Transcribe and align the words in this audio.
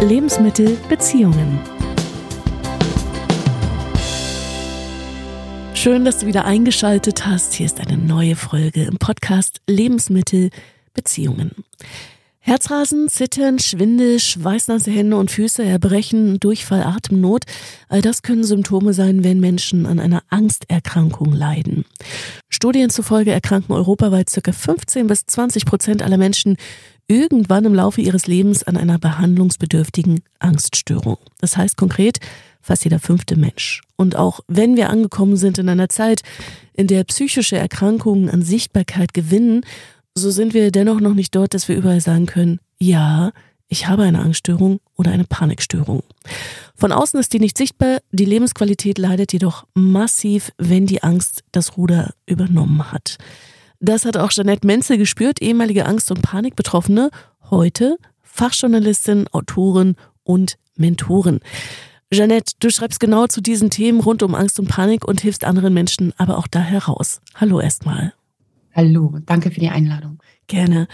Lebensmittel 0.00 0.76
Beziehungen. 0.88 1.58
Schön, 5.74 6.04
dass 6.04 6.18
du 6.18 6.26
wieder 6.26 6.44
eingeschaltet 6.44 7.26
hast. 7.26 7.54
Hier 7.54 7.66
ist 7.66 7.80
eine 7.80 7.98
neue 7.98 8.36
Folge 8.36 8.84
im 8.84 8.98
Podcast 8.98 9.60
Lebensmittel 9.66 10.50
Beziehungen. 10.94 11.50
Herzrasen, 12.40 13.08
Zittern, 13.08 13.58
Schwindel, 13.58 14.20
schweißnasse 14.20 14.90
Hände 14.90 15.16
und 15.16 15.30
Füße, 15.30 15.62
Erbrechen, 15.62 16.40
Durchfall, 16.40 16.82
Atemnot, 16.82 17.44
all 17.88 18.00
das 18.00 18.22
können 18.22 18.44
Symptome 18.44 18.94
sein, 18.94 19.24
wenn 19.24 19.40
Menschen 19.40 19.86
an 19.86 19.98
einer 19.98 20.22
Angsterkrankung 20.30 21.32
leiden. 21.32 21.84
Studien 22.48 22.90
zufolge 22.90 23.32
erkranken 23.32 23.74
europaweit 23.74 24.30
ca. 24.32 24.52
15 24.52 25.06
bis 25.06 25.26
20 25.26 25.66
Prozent 25.66 26.02
aller 26.02 26.16
Menschen 26.16 26.56
irgendwann 27.08 27.64
im 27.64 27.74
Laufe 27.74 28.00
ihres 28.00 28.26
Lebens 28.26 28.62
an 28.62 28.76
einer 28.76 28.98
behandlungsbedürftigen 28.98 30.20
Angststörung. 30.38 31.18
Das 31.40 31.56
heißt 31.56 31.76
konkret, 31.76 32.18
fast 32.60 32.84
jeder 32.84 32.98
fünfte 32.98 33.36
Mensch. 33.36 33.80
Und 33.96 34.14
auch 34.14 34.40
wenn 34.46 34.76
wir 34.76 34.90
angekommen 34.90 35.36
sind 35.36 35.58
in 35.58 35.68
einer 35.68 35.88
Zeit, 35.88 36.22
in 36.74 36.86
der 36.86 37.02
psychische 37.04 37.56
Erkrankungen 37.56 38.30
an 38.30 38.42
Sichtbarkeit 38.42 39.14
gewinnen 39.14 39.62
so 40.18 40.30
sind 40.30 40.54
wir 40.54 40.70
dennoch 40.70 41.00
noch 41.00 41.14
nicht 41.14 41.34
dort, 41.34 41.54
dass 41.54 41.68
wir 41.68 41.76
überall 41.76 42.00
sagen 42.00 42.26
können, 42.26 42.60
ja, 42.78 43.32
ich 43.68 43.86
habe 43.86 44.02
eine 44.02 44.20
Angststörung 44.20 44.80
oder 44.96 45.10
eine 45.10 45.24
Panikstörung. 45.24 46.02
Von 46.74 46.92
außen 46.92 47.20
ist 47.20 47.32
die 47.32 47.40
nicht 47.40 47.58
sichtbar, 47.58 47.98
die 48.12 48.24
Lebensqualität 48.24 48.98
leidet 48.98 49.32
jedoch 49.32 49.66
massiv, 49.74 50.52
wenn 50.58 50.86
die 50.86 51.02
Angst 51.02 51.44
das 51.52 51.76
Ruder 51.76 52.14
übernommen 52.26 52.90
hat. 52.92 53.18
Das 53.80 54.04
hat 54.04 54.16
auch 54.16 54.30
Jeanette 54.30 54.66
Menzel 54.66 54.98
gespürt, 54.98 55.40
ehemalige 55.40 55.86
Angst- 55.86 56.10
und 56.10 56.22
Panikbetroffene, 56.22 57.10
heute 57.50 57.98
Fachjournalistin, 58.22 59.28
Autorin 59.32 59.96
und 60.24 60.56
Mentorin. 60.76 61.40
Jeanette, 62.12 62.54
du 62.60 62.70
schreibst 62.70 63.00
genau 63.00 63.26
zu 63.26 63.40
diesen 63.40 63.68
Themen 63.68 64.00
rund 64.00 64.22
um 64.22 64.34
Angst 64.34 64.58
und 64.58 64.68
Panik 64.68 65.06
und 65.06 65.20
hilfst 65.20 65.44
anderen 65.44 65.74
Menschen 65.74 66.14
aber 66.16 66.38
auch 66.38 66.46
da 66.46 66.60
heraus. 66.60 67.20
Hallo 67.34 67.60
erstmal. 67.60 68.14
Hallo, 68.78 69.18
danke 69.26 69.50
für 69.50 69.58
die 69.58 69.70
Einladung. 69.70 70.22
Gerne. 70.46 70.86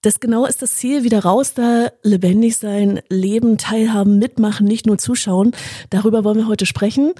Das 0.00 0.20
genau 0.20 0.46
ist 0.46 0.62
das 0.62 0.76
Ziel, 0.76 1.04
wieder 1.04 1.22
raus 1.22 1.52
da, 1.52 1.90
lebendig 2.02 2.56
sein, 2.56 3.00
leben, 3.10 3.58
teilhaben, 3.58 4.18
mitmachen, 4.18 4.66
nicht 4.66 4.86
nur 4.86 4.96
zuschauen. 4.96 5.52
Darüber 5.90 6.24
wollen 6.24 6.38
wir 6.38 6.48
heute 6.48 6.64
sprechen. 6.64 7.12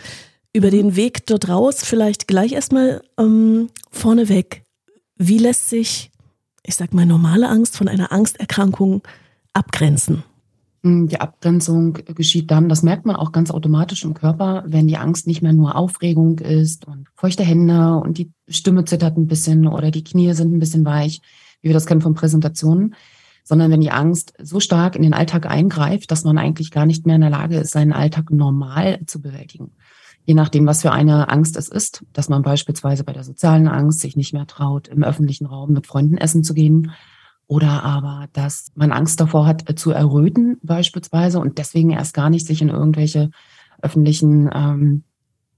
Über 0.55 0.70
den 0.70 0.97
Weg 0.97 1.27
dort 1.27 1.51
raus, 1.51 1.84
vielleicht 1.84 2.27
gleich 2.27 2.53
erstmal 2.53 3.03
ähm, 3.19 3.69
vorneweg. 3.91 4.62
Wie 5.17 5.37
lässt 5.37 5.69
sich, 5.69 6.11
ich 6.64 6.77
sag 6.77 6.95
mal, 6.95 7.05
normale 7.05 7.51
Angst 7.51 7.77
von 7.77 7.87
einer 7.87 8.11
Angsterkrankung 8.11 9.03
abgrenzen? 9.53 10.25
Die 10.83 11.20
Abgrenzung 11.20 11.92
geschieht 12.14 12.50
dann, 12.50 12.70
das 12.70 12.83
merkt 12.83 13.05
man 13.05 13.14
auch 13.14 13.33
ganz 13.33 13.50
automatisch 13.50 14.03
im 14.05 14.14
Körper, 14.14 14.64
wenn 14.67 14.86
die 14.86 14.97
Angst 14.97 15.27
nicht 15.27 15.42
mehr 15.42 15.53
nur 15.53 15.77
Aufregung 15.77 16.39
ist 16.39 16.86
und 16.86 17.09
feuchte 17.14 17.45
Hände 17.45 17.97
und 17.97 18.17
die 18.17 18.33
Stimme 18.48 18.86
zittert 18.86 19.19
ein 19.19 19.27
bisschen 19.27 19.67
oder 19.67 19.91
die 19.91 20.05
Knie 20.05 20.33
sind 20.33 20.55
ein 20.55 20.58
bisschen 20.58 20.86
weich, 20.86 21.20
wie 21.61 21.69
wir 21.69 21.75
das 21.75 21.84
kennen 21.84 22.01
von 22.01 22.14
Präsentationen, 22.14 22.95
sondern 23.45 23.70
wenn 23.70 23.83
die 23.83 23.91
Angst 23.91 24.33
so 24.39 24.58
stark 24.58 24.97
in 24.97 25.03
den 25.03 25.12
Alltag 25.12 25.45
eingreift, 25.45 26.11
dass 26.11 26.25
man 26.25 26.39
eigentlich 26.39 26.70
gar 26.70 26.86
nicht 26.86 27.05
mehr 27.05 27.17
in 27.17 27.23
der 27.23 27.31
Lage 27.31 27.58
ist, 27.58 27.73
seinen 27.73 27.92
Alltag 27.92 28.31
normal 28.31 29.01
zu 29.05 29.20
bewältigen. 29.20 29.73
Je 30.25 30.33
nachdem, 30.33 30.67
was 30.67 30.81
für 30.81 30.92
eine 30.92 31.28
Angst 31.28 31.58
es 31.58 31.69
ist, 31.69 32.06
dass 32.14 32.31
man 32.31 32.41
beispielsweise 32.41 33.05
bei 33.05 33.12
der 33.12 33.25
sozialen 33.25 33.69
Angst 33.69 34.01
sich 34.01 34.17
nicht 34.17 34.33
mehr 34.33 34.47
traut, 34.47 34.89
im 34.89 35.05
öffentlichen 35.05 35.45
Raum 35.45 35.73
mit 35.73 35.86
Freunden 35.86 36.17
essen 36.17 36.42
zu 36.42 36.55
gehen 36.55 36.92
oder 37.51 37.83
aber, 37.83 38.29
dass 38.33 38.70
man 38.77 38.93
Angst 38.93 39.19
davor 39.19 39.45
hat, 39.45 39.69
äh, 39.69 39.75
zu 39.75 39.91
erröten 39.91 40.59
beispielsweise 40.62 41.41
und 41.41 41.59
deswegen 41.59 41.91
erst 41.91 42.15
gar 42.15 42.31
nicht 42.31 42.47
sich 42.47 42.62
in 42.62 42.69
irgendwelche 42.69 43.33
öffentlichen 43.83 44.48
ähm, 44.55 45.03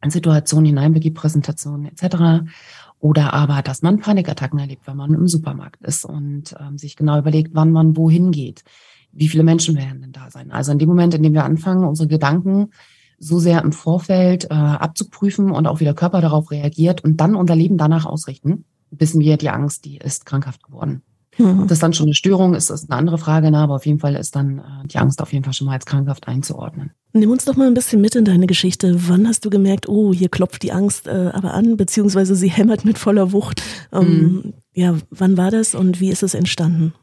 Situationen 0.02 0.64
hineinbegibt, 0.64 1.18
Präsentationen 1.18 1.84
etc. 1.84 2.50
Oder 2.98 3.34
aber, 3.34 3.60
dass 3.60 3.82
man 3.82 4.00
Panikattacken 4.00 4.58
erlebt, 4.58 4.86
wenn 4.86 4.96
man 4.96 5.12
im 5.12 5.28
Supermarkt 5.28 5.82
ist 5.82 6.06
und 6.06 6.54
ähm, 6.58 6.78
sich 6.78 6.96
genau 6.96 7.18
überlegt, 7.18 7.50
wann 7.52 7.72
man 7.72 7.94
wohin 7.94 8.30
geht. 8.30 8.64
Wie 9.12 9.28
viele 9.28 9.42
Menschen 9.42 9.76
werden 9.76 10.00
denn 10.00 10.12
da 10.12 10.30
sein? 10.30 10.50
Also 10.50 10.72
in 10.72 10.78
dem 10.78 10.88
Moment, 10.88 11.12
in 11.12 11.22
dem 11.22 11.34
wir 11.34 11.44
anfangen, 11.44 11.84
unsere 11.84 12.08
Gedanken 12.08 12.70
so 13.18 13.38
sehr 13.38 13.62
im 13.62 13.72
Vorfeld 13.72 14.44
äh, 14.44 14.54
abzuprüfen 14.54 15.50
und 15.50 15.66
auch 15.66 15.80
wie 15.80 15.84
der 15.84 15.94
Körper 15.94 16.22
darauf 16.22 16.52
reagiert 16.52 17.04
und 17.04 17.18
dann 17.18 17.34
unser 17.34 17.54
Leben 17.54 17.76
danach 17.76 18.06
ausrichten, 18.06 18.64
wissen 18.90 19.20
wir, 19.20 19.36
die 19.36 19.50
Angst, 19.50 19.84
die 19.84 19.98
ist 19.98 20.24
krankhaft 20.24 20.62
geworden. 20.62 21.02
Mhm. 21.38 21.60
Ob 21.62 21.68
das 21.68 21.78
dann 21.78 21.92
schon 21.92 22.06
eine 22.06 22.14
Störung 22.14 22.54
ist, 22.54 22.70
ist 22.70 22.90
eine 22.90 22.98
andere 22.98 23.18
Frage, 23.18 23.50
na, 23.50 23.64
aber 23.64 23.76
auf 23.76 23.86
jeden 23.86 23.98
Fall 23.98 24.14
ist 24.16 24.36
dann 24.36 24.58
äh, 24.58 24.86
die 24.86 24.98
Angst 24.98 25.22
auf 25.22 25.32
jeden 25.32 25.44
Fall 25.44 25.54
schon 25.54 25.66
mal 25.66 25.74
als 25.74 25.86
krankhaft 25.86 26.28
einzuordnen. 26.28 26.90
Nimm 27.14 27.30
uns 27.30 27.44
doch 27.44 27.56
mal 27.56 27.66
ein 27.66 27.74
bisschen 27.74 28.00
mit 28.00 28.14
in 28.14 28.24
deine 28.24 28.46
Geschichte. 28.46 29.08
Wann 29.08 29.26
hast 29.26 29.44
du 29.44 29.50
gemerkt, 29.50 29.88
oh, 29.88 30.12
hier 30.12 30.28
klopft 30.28 30.62
die 30.62 30.72
Angst 30.72 31.06
äh, 31.06 31.30
aber 31.32 31.54
an, 31.54 31.76
beziehungsweise 31.76 32.34
sie 32.34 32.50
hämmert 32.50 32.84
mit 32.84 32.98
voller 32.98 33.32
Wucht? 33.32 33.62
Ähm, 33.92 34.06
mhm. 34.06 34.52
Ja, 34.74 34.96
wann 35.10 35.36
war 35.36 35.50
das 35.50 35.74
und 35.74 36.00
wie 36.00 36.10
ist 36.10 36.22
es 36.22 36.34
entstanden? 36.34 36.94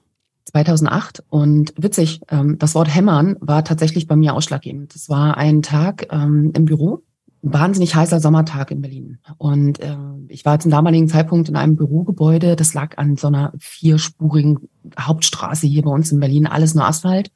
2008 0.45 1.23
und 1.29 1.73
witzig, 1.77 2.21
ähm, 2.29 2.57
das 2.57 2.73
Wort 2.73 2.93
hämmern 2.93 3.35
war 3.39 3.63
tatsächlich 3.63 4.07
bei 4.07 4.15
mir 4.15 4.33
ausschlaggebend. 4.33 4.95
Das 4.95 5.09
war 5.09 5.37
ein 5.37 5.61
Tag 5.61 6.07
ähm, 6.11 6.51
im 6.55 6.65
Büro 6.65 7.03
wahnsinnig 7.41 7.95
heißer 7.95 8.19
Sommertag 8.19 8.71
in 8.71 8.81
Berlin. 8.81 9.19
Und 9.37 9.79
äh, 9.79 9.95
ich 10.27 10.45
war 10.45 10.59
zum 10.59 10.71
damaligen 10.71 11.07
Zeitpunkt 11.07 11.49
in 11.49 11.55
einem 11.55 11.75
Bürogebäude, 11.75 12.55
das 12.55 12.73
lag 12.73 12.97
an 12.97 13.15
so 13.15 13.27
einer 13.27 13.53
vierspurigen 13.59 14.69
Hauptstraße 14.99 15.67
hier 15.67 15.83
bei 15.83 15.91
uns 15.91 16.11
in 16.11 16.19
Berlin, 16.19 16.47
alles 16.47 16.75
nur 16.75 16.85
Asphalt. 16.85 17.31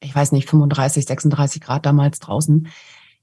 Ich 0.00 0.14
weiß 0.14 0.32
nicht, 0.32 0.48
35, 0.48 1.06
36 1.06 1.62
Grad 1.62 1.86
damals 1.86 2.18
draußen. 2.18 2.68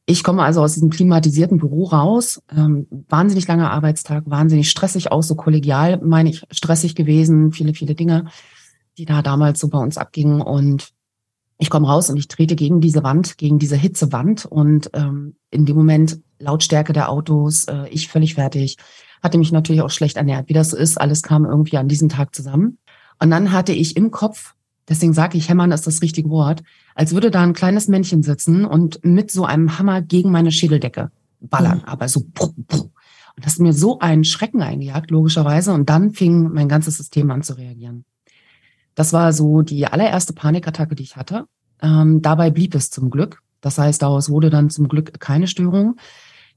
Ich 0.06 0.24
komme 0.24 0.44
also 0.44 0.62
aus 0.62 0.74
diesem 0.74 0.90
klimatisierten 0.90 1.58
Büro 1.60 1.86
raus, 1.86 2.42
ähm, 2.56 2.88
wahnsinnig 3.08 3.48
langer 3.48 3.72
Arbeitstag, 3.72 4.24
wahnsinnig 4.26 4.70
stressig 4.70 5.12
auch, 5.12 5.22
so 5.22 5.36
kollegial, 5.36 6.00
meine 6.04 6.30
ich, 6.30 6.44
stressig 6.50 6.96
gewesen, 6.96 7.52
viele, 7.52 7.74
viele 7.74 7.94
Dinge, 7.94 8.26
die 8.98 9.06
da 9.06 9.22
damals 9.22 9.60
so 9.60 9.70
bei 9.70 9.78
uns 9.78 9.98
abgingen. 9.98 10.42
Und 10.42 10.92
ich 11.62 11.70
komme 11.70 11.88
raus 11.88 12.10
und 12.10 12.18
ich 12.18 12.28
trete 12.28 12.56
gegen 12.56 12.82
diese 12.82 13.04
Wand, 13.04 13.38
gegen 13.38 13.60
diese 13.60 13.76
Hitzewand 13.76 14.48
und 14.48 14.90
ähm, 14.94 15.36
in 15.52 15.68
dem 15.68 15.78
Moment 15.78 16.20
Lautstärke 16.40 16.92
der 16.92 17.10
Autos, 17.10 17.66
äh, 17.66 17.88
ich 17.90 18.08
völlig 18.08 18.34
fertig, 18.34 18.78
hatte 19.22 19.38
mich 19.38 19.52
natürlich 19.52 19.84
auch 19.84 19.92
schlecht 19.92 20.18
ernährt, 20.18 20.50
wie 20.50 20.54
das 20.54 20.72
so 20.72 20.78
ist. 20.78 21.00
Alles 21.00 21.22
kam 21.22 21.46
irgendwie 21.46 21.78
an 21.78 21.88
diesem 21.88 22.10
Tag 22.10 22.34
zusammen. 22.34 22.80
Und 23.20 23.30
dann 23.30 23.52
hatte 23.52 23.74
ich 23.74 23.96
im 23.96 24.10
Kopf, 24.10 24.56
deswegen 24.90 25.14
sage 25.14 25.38
ich, 25.38 25.50
hämmern 25.50 25.72
ist 25.72 25.86
das 25.86 26.02
richtige 26.02 26.32
Wort, 26.32 26.64
als 26.96 27.14
würde 27.14 27.30
da 27.30 27.44
ein 27.44 27.54
kleines 27.54 27.88
Männchen 27.88 28.24
sitzen 28.24 28.66
und 28.66 29.06
mit 29.06 29.30
so 29.30 29.46
einem 29.46 29.78
Hammer 29.78 30.02
gegen 30.02 30.32
meine 30.32 30.52
Schädeldecke 30.52 31.12
ballern, 31.42 31.78
mhm. 31.78 31.86
aber 31.86 32.08
so. 32.08 32.24
Bruch, 32.34 32.54
bruch. 32.68 32.90
Und 33.36 33.46
das 33.46 33.54
ist 33.54 33.60
mir 33.60 33.74
so 33.74 34.00
einen 34.00 34.24
Schrecken 34.24 34.64
eingejagt, 34.64 35.12
logischerweise. 35.12 35.74
Und 35.74 35.92
dann 35.92 36.12
fing 36.14 36.50
mein 36.52 36.68
ganzes 36.68 36.98
System 36.98 37.30
an 37.30 37.44
zu 37.44 37.54
reagieren. 37.54 38.04
Das 38.96 39.14
war 39.14 39.34
so 39.34 39.62
die 39.62 39.86
allererste 39.86 40.34
Panikattacke, 40.34 40.96
die 40.96 41.04
ich 41.04 41.16
hatte. 41.16 41.46
Ähm, 41.82 42.22
dabei 42.22 42.52
blieb 42.52 42.76
es 42.76 42.90
zum 42.90 43.10
Glück. 43.10 43.42
Das 43.62 43.78
heißt, 43.78 44.02
daraus 44.02 44.30
wurde 44.30 44.50
dann 44.50 44.70
zum 44.70 44.88
Glück 44.88 45.20
keine 45.20 45.48
Störung. 45.48 45.96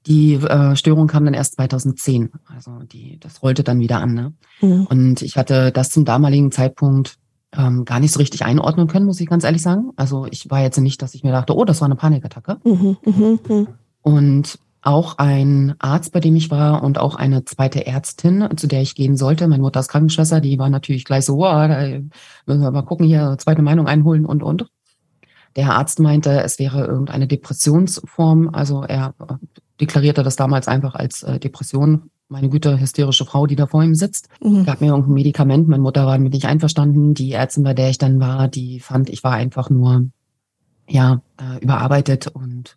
Die 0.06 0.34
äh, 0.34 0.76
Störung 0.76 1.06
kam 1.06 1.24
dann 1.24 1.34
erst 1.34 1.54
2010. 1.54 2.30
Also 2.54 2.80
die, 2.80 3.18
das 3.20 3.42
rollte 3.42 3.62
dann 3.62 3.80
wieder 3.80 4.00
an. 4.00 4.14
Ne? 4.14 4.32
Mhm. 4.60 4.86
Und 4.86 5.22
ich 5.22 5.36
hatte 5.36 5.72
das 5.72 5.90
zum 5.90 6.04
damaligen 6.04 6.52
Zeitpunkt 6.52 7.16
ähm, 7.56 7.84
gar 7.84 8.00
nicht 8.00 8.12
so 8.12 8.18
richtig 8.18 8.44
einordnen 8.44 8.88
können, 8.88 9.06
muss 9.06 9.20
ich 9.20 9.28
ganz 9.28 9.44
ehrlich 9.44 9.62
sagen. 9.62 9.92
Also 9.96 10.26
ich 10.30 10.50
war 10.50 10.60
jetzt 10.60 10.78
nicht, 10.78 11.00
dass 11.00 11.14
ich 11.14 11.22
mir 11.22 11.32
dachte, 11.32 11.56
oh, 11.56 11.64
das 11.64 11.80
war 11.80 11.86
eine 11.86 11.96
Panikattacke. 11.96 12.58
Mhm, 12.64 12.96
mh, 13.04 13.38
mh. 13.48 13.66
Und 14.02 14.58
auch 14.84 15.16
ein 15.16 15.74
Arzt, 15.78 16.12
bei 16.12 16.20
dem 16.20 16.36
ich 16.36 16.50
war 16.50 16.82
und 16.82 16.98
auch 16.98 17.14
eine 17.16 17.44
zweite 17.44 17.86
Ärztin, 17.86 18.46
zu 18.56 18.66
der 18.66 18.82
ich 18.82 18.94
gehen 18.94 19.16
sollte. 19.16 19.48
Meine 19.48 19.62
Mutter 19.62 19.80
ist 19.80 19.88
Krankenschwester, 19.88 20.40
die 20.40 20.58
war 20.58 20.68
natürlich 20.68 21.04
gleich 21.04 21.24
so, 21.24 21.38
oh, 21.38 21.42
da 21.42 22.00
müssen 22.46 22.62
wir 22.62 22.70
mal 22.70 22.82
gucken, 22.82 23.06
hier 23.06 23.36
zweite 23.38 23.62
Meinung 23.62 23.86
einholen 23.86 24.26
und, 24.26 24.42
und. 24.42 24.66
Der 25.56 25.72
Arzt 25.72 26.00
meinte, 26.00 26.42
es 26.42 26.58
wäre 26.58 26.84
irgendeine 26.84 27.26
Depressionsform. 27.26 28.50
Also 28.52 28.82
er 28.82 29.14
äh, 29.20 29.34
deklarierte 29.80 30.22
das 30.22 30.36
damals 30.36 30.68
einfach 30.68 30.94
als 30.94 31.22
äh, 31.22 31.38
Depression. 31.38 32.10
Meine 32.28 32.48
Güte, 32.48 32.80
hysterische 32.80 33.24
Frau, 33.24 33.46
die 33.46 33.56
da 33.56 33.66
vor 33.66 33.82
ihm 33.82 33.94
sitzt, 33.94 34.28
mhm. 34.42 34.64
gab 34.64 34.80
mir 34.80 34.88
irgendein 34.88 35.14
Medikament. 35.14 35.68
Meine 35.68 35.82
Mutter 35.82 36.06
war 36.06 36.16
damit 36.16 36.32
nicht 36.32 36.46
einverstanden. 36.46 37.14
Die 37.14 37.32
Ärztin, 37.32 37.62
bei 37.62 37.74
der 37.74 37.90
ich 37.90 37.98
dann 37.98 38.18
war, 38.20 38.48
die 38.48 38.80
fand, 38.80 39.08
ich 39.10 39.22
war 39.22 39.32
einfach 39.32 39.70
nur 39.70 40.08
ja 40.88 41.22
äh, 41.38 41.62
überarbeitet 41.62 42.26
und 42.26 42.76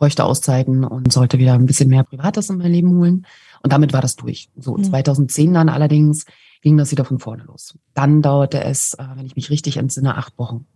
bräuchte 0.00 0.24
Auszeiten 0.24 0.82
und 0.82 1.12
sollte 1.12 1.38
wieder 1.38 1.52
ein 1.52 1.66
bisschen 1.66 1.90
mehr 1.90 2.04
Privates 2.04 2.48
in 2.48 2.56
mein 2.56 2.72
Leben 2.72 2.96
holen. 2.96 3.26
Und 3.62 3.70
damit 3.70 3.92
war 3.92 4.00
das 4.00 4.16
durch. 4.16 4.48
So, 4.56 4.78
mhm. 4.78 4.84
2010 4.84 5.52
dann 5.52 5.68
allerdings 5.68 6.24
ging 6.62 6.78
das 6.78 6.90
wieder 6.90 7.04
von 7.04 7.18
vorne 7.18 7.44
los. 7.44 7.78
Dann 7.92 8.22
dauerte 8.22 8.64
es, 8.64 8.94
äh, 8.94 9.04
wenn 9.14 9.26
ich 9.26 9.36
mich 9.36 9.50
richtig 9.50 9.76
entsinne, 9.76 10.16
acht 10.16 10.38
Wochen. 10.38 10.66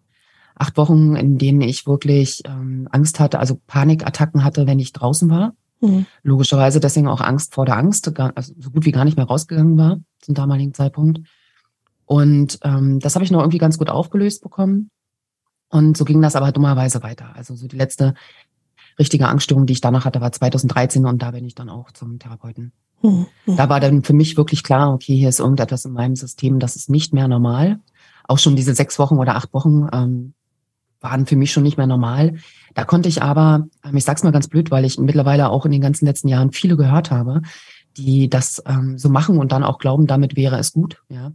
Acht 0.57 0.77
Wochen, 0.77 1.17
in 1.17 1.39
denen 1.39 1.63
ich 1.63 1.87
wirklich 1.87 2.43
ähm, 2.45 2.87
Angst 2.93 3.19
hatte, 3.19 3.39
also 3.39 3.59
Panikattacken 3.67 4.45
hatte, 4.45 4.67
wenn 4.67 4.79
ich 4.79 4.93
draußen 4.93 5.31
war. 5.31 5.55
Mhm. 5.81 6.05
Logischerweise 6.23 6.79
deswegen 6.79 7.09
auch 7.09 7.23
Angst 7.23 7.55
vor 7.55 7.65
der 7.65 7.79
Angst, 7.79 8.19
also 8.19 8.55
so 8.59 8.71
gut 8.71 8.85
wie 8.85 8.93
gar 8.93 9.07
nicht 9.07 9.17
mehr 9.17 9.27
rausgegangen 9.27 9.79
war 9.79 10.01
zum 10.21 10.35
damaligen 10.35 10.75
Zeitpunkt. 10.75 11.21
Und 12.05 12.59
ähm, 12.63 13.01
das 13.01 13.15
habe 13.15 13.25
ich 13.25 13.31
noch 13.31 13.41
irgendwie 13.41 13.59
ganz 13.59 13.79
gut 13.79 13.89
aufgelöst 13.89 14.43
bekommen. 14.43 14.91
Und 15.71 15.97
so 15.97 16.05
ging 16.05 16.21
das 16.21 16.37
aber 16.37 16.53
dummerweise 16.53 17.03
weiter. 17.03 17.35
Also 17.35 17.55
so 17.55 17.67
die 17.67 17.79
letzte 17.79 18.15
richtige 18.99 19.29
Angststörung, 19.29 19.67
die 19.67 19.73
ich 19.73 19.81
danach 19.81 20.05
hatte, 20.05 20.21
war 20.21 20.33
2013 20.33 21.07
und 21.07 21.23
da 21.23 21.31
bin 21.33 21.45
ich 21.45 21.55
dann 21.55 21.69
auch 21.69 21.91
zum 21.93 22.19
Therapeuten. 22.19 22.73
Mhm. 23.03 23.27
Da 23.47 23.69
war 23.69 23.81
dann 23.81 24.03
für 24.03 24.15
mich 24.15 24.37
wirklich 24.37 24.63
klar, 24.63 24.93
okay, 24.93 25.15
hier 25.15 25.29
ist 25.29 25.41
irgendetwas 25.41 25.85
in 25.85 25.93
meinem 25.93 26.17
System, 26.17 26.59
das 26.59 26.77
ist 26.77 26.89
nicht 26.89 27.13
mehr 27.13 27.29
normal. 27.29 27.81
Auch 28.27 28.39
schon 28.39 28.57
diese 28.57 28.75
sechs 28.75 28.99
Wochen 28.99 29.19
oder 29.19 29.37
acht 29.37 29.53
Wochen 29.53 29.89
ähm, 29.93 30.35
waren 31.01 31.27
für 31.27 31.37
mich 31.37 31.53
schon 31.53 31.63
nicht 31.63 31.77
mehr 31.77 31.87
normal. 31.87 32.39
Da 32.73 32.85
konnte 32.85 33.09
ich 33.09 33.23
aber, 33.23 33.69
ähm, 33.85 33.97
ich 33.97 34.05
sag's 34.05 34.23
mal 34.23 34.33
ganz 34.33 34.49
blöd, 34.49 34.71
weil 34.71 34.85
ich 34.85 34.99
mittlerweile 34.99 35.51
auch 35.51 35.67
in 35.67 35.73
den 35.73 35.83
ganzen 35.83 36.07
letzten 36.07 36.29
Jahren 36.29 36.51
viele 36.51 36.77
gehört 36.77 37.11
habe, 37.11 37.43
die 37.97 38.29
das 38.29 38.63
ähm, 38.67 38.99
so 38.99 39.11
machen 39.11 39.39
und 39.39 39.53
dann 39.53 39.63
auch 39.63 39.79
glauben, 39.79 40.07
damit 40.07 40.35
wäre 40.35 40.59
es 40.59 40.73
gut. 40.73 41.03
Ja. 41.09 41.33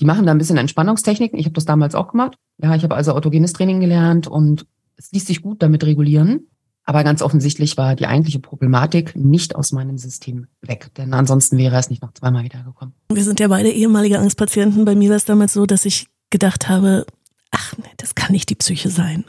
Die 0.00 0.04
machen 0.04 0.24
da 0.24 0.32
ein 0.32 0.38
bisschen 0.38 0.56
Entspannungstechniken. 0.56 1.38
Ich 1.38 1.44
habe 1.44 1.54
das 1.54 1.64
damals 1.64 1.94
auch 1.94 2.08
gemacht. 2.08 2.36
Ja, 2.58 2.74
ich 2.74 2.84
habe 2.84 2.94
also 2.94 3.12
autogenes 3.12 3.52
Training 3.52 3.80
gelernt 3.80 4.26
und 4.26 4.66
es 4.96 5.10
ließ 5.12 5.26
sich 5.26 5.42
gut 5.42 5.62
damit 5.62 5.84
regulieren. 5.84 6.46
Aber 6.84 7.04
ganz 7.04 7.22
offensichtlich 7.22 7.76
war 7.76 7.94
die 7.94 8.06
eigentliche 8.06 8.40
Problematik 8.40 9.14
nicht 9.14 9.54
aus 9.54 9.70
meinem 9.72 9.98
System 9.98 10.48
weg, 10.62 10.90
denn 10.96 11.14
ansonsten 11.14 11.56
wäre 11.56 11.76
es 11.76 11.90
nicht 11.90 12.02
noch 12.02 12.12
zweimal 12.12 12.42
wiedergekommen. 12.42 12.94
Wir 13.12 13.22
sind 13.22 13.38
ja 13.38 13.48
beide 13.48 13.70
ehemalige 13.70 14.18
Angstpatienten. 14.18 14.84
Bei 14.84 14.96
mir 14.96 15.10
war 15.10 15.16
es 15.16 15.24
damals 15.24 15.52
so, 15.52 15.64
dass 15.64 15.84
ich 15.84 16.08
gedacht 16.30 16.68
habe, 16.68 17.06
ach, 17.52 17.74
nee, 17.78 17.90
das 17.98 18.16
kann 18.16 18.32
nicht 18.32 18.50
die 18.50 18.56
Psyche 18.56 18.90
sein. 18.90 19.24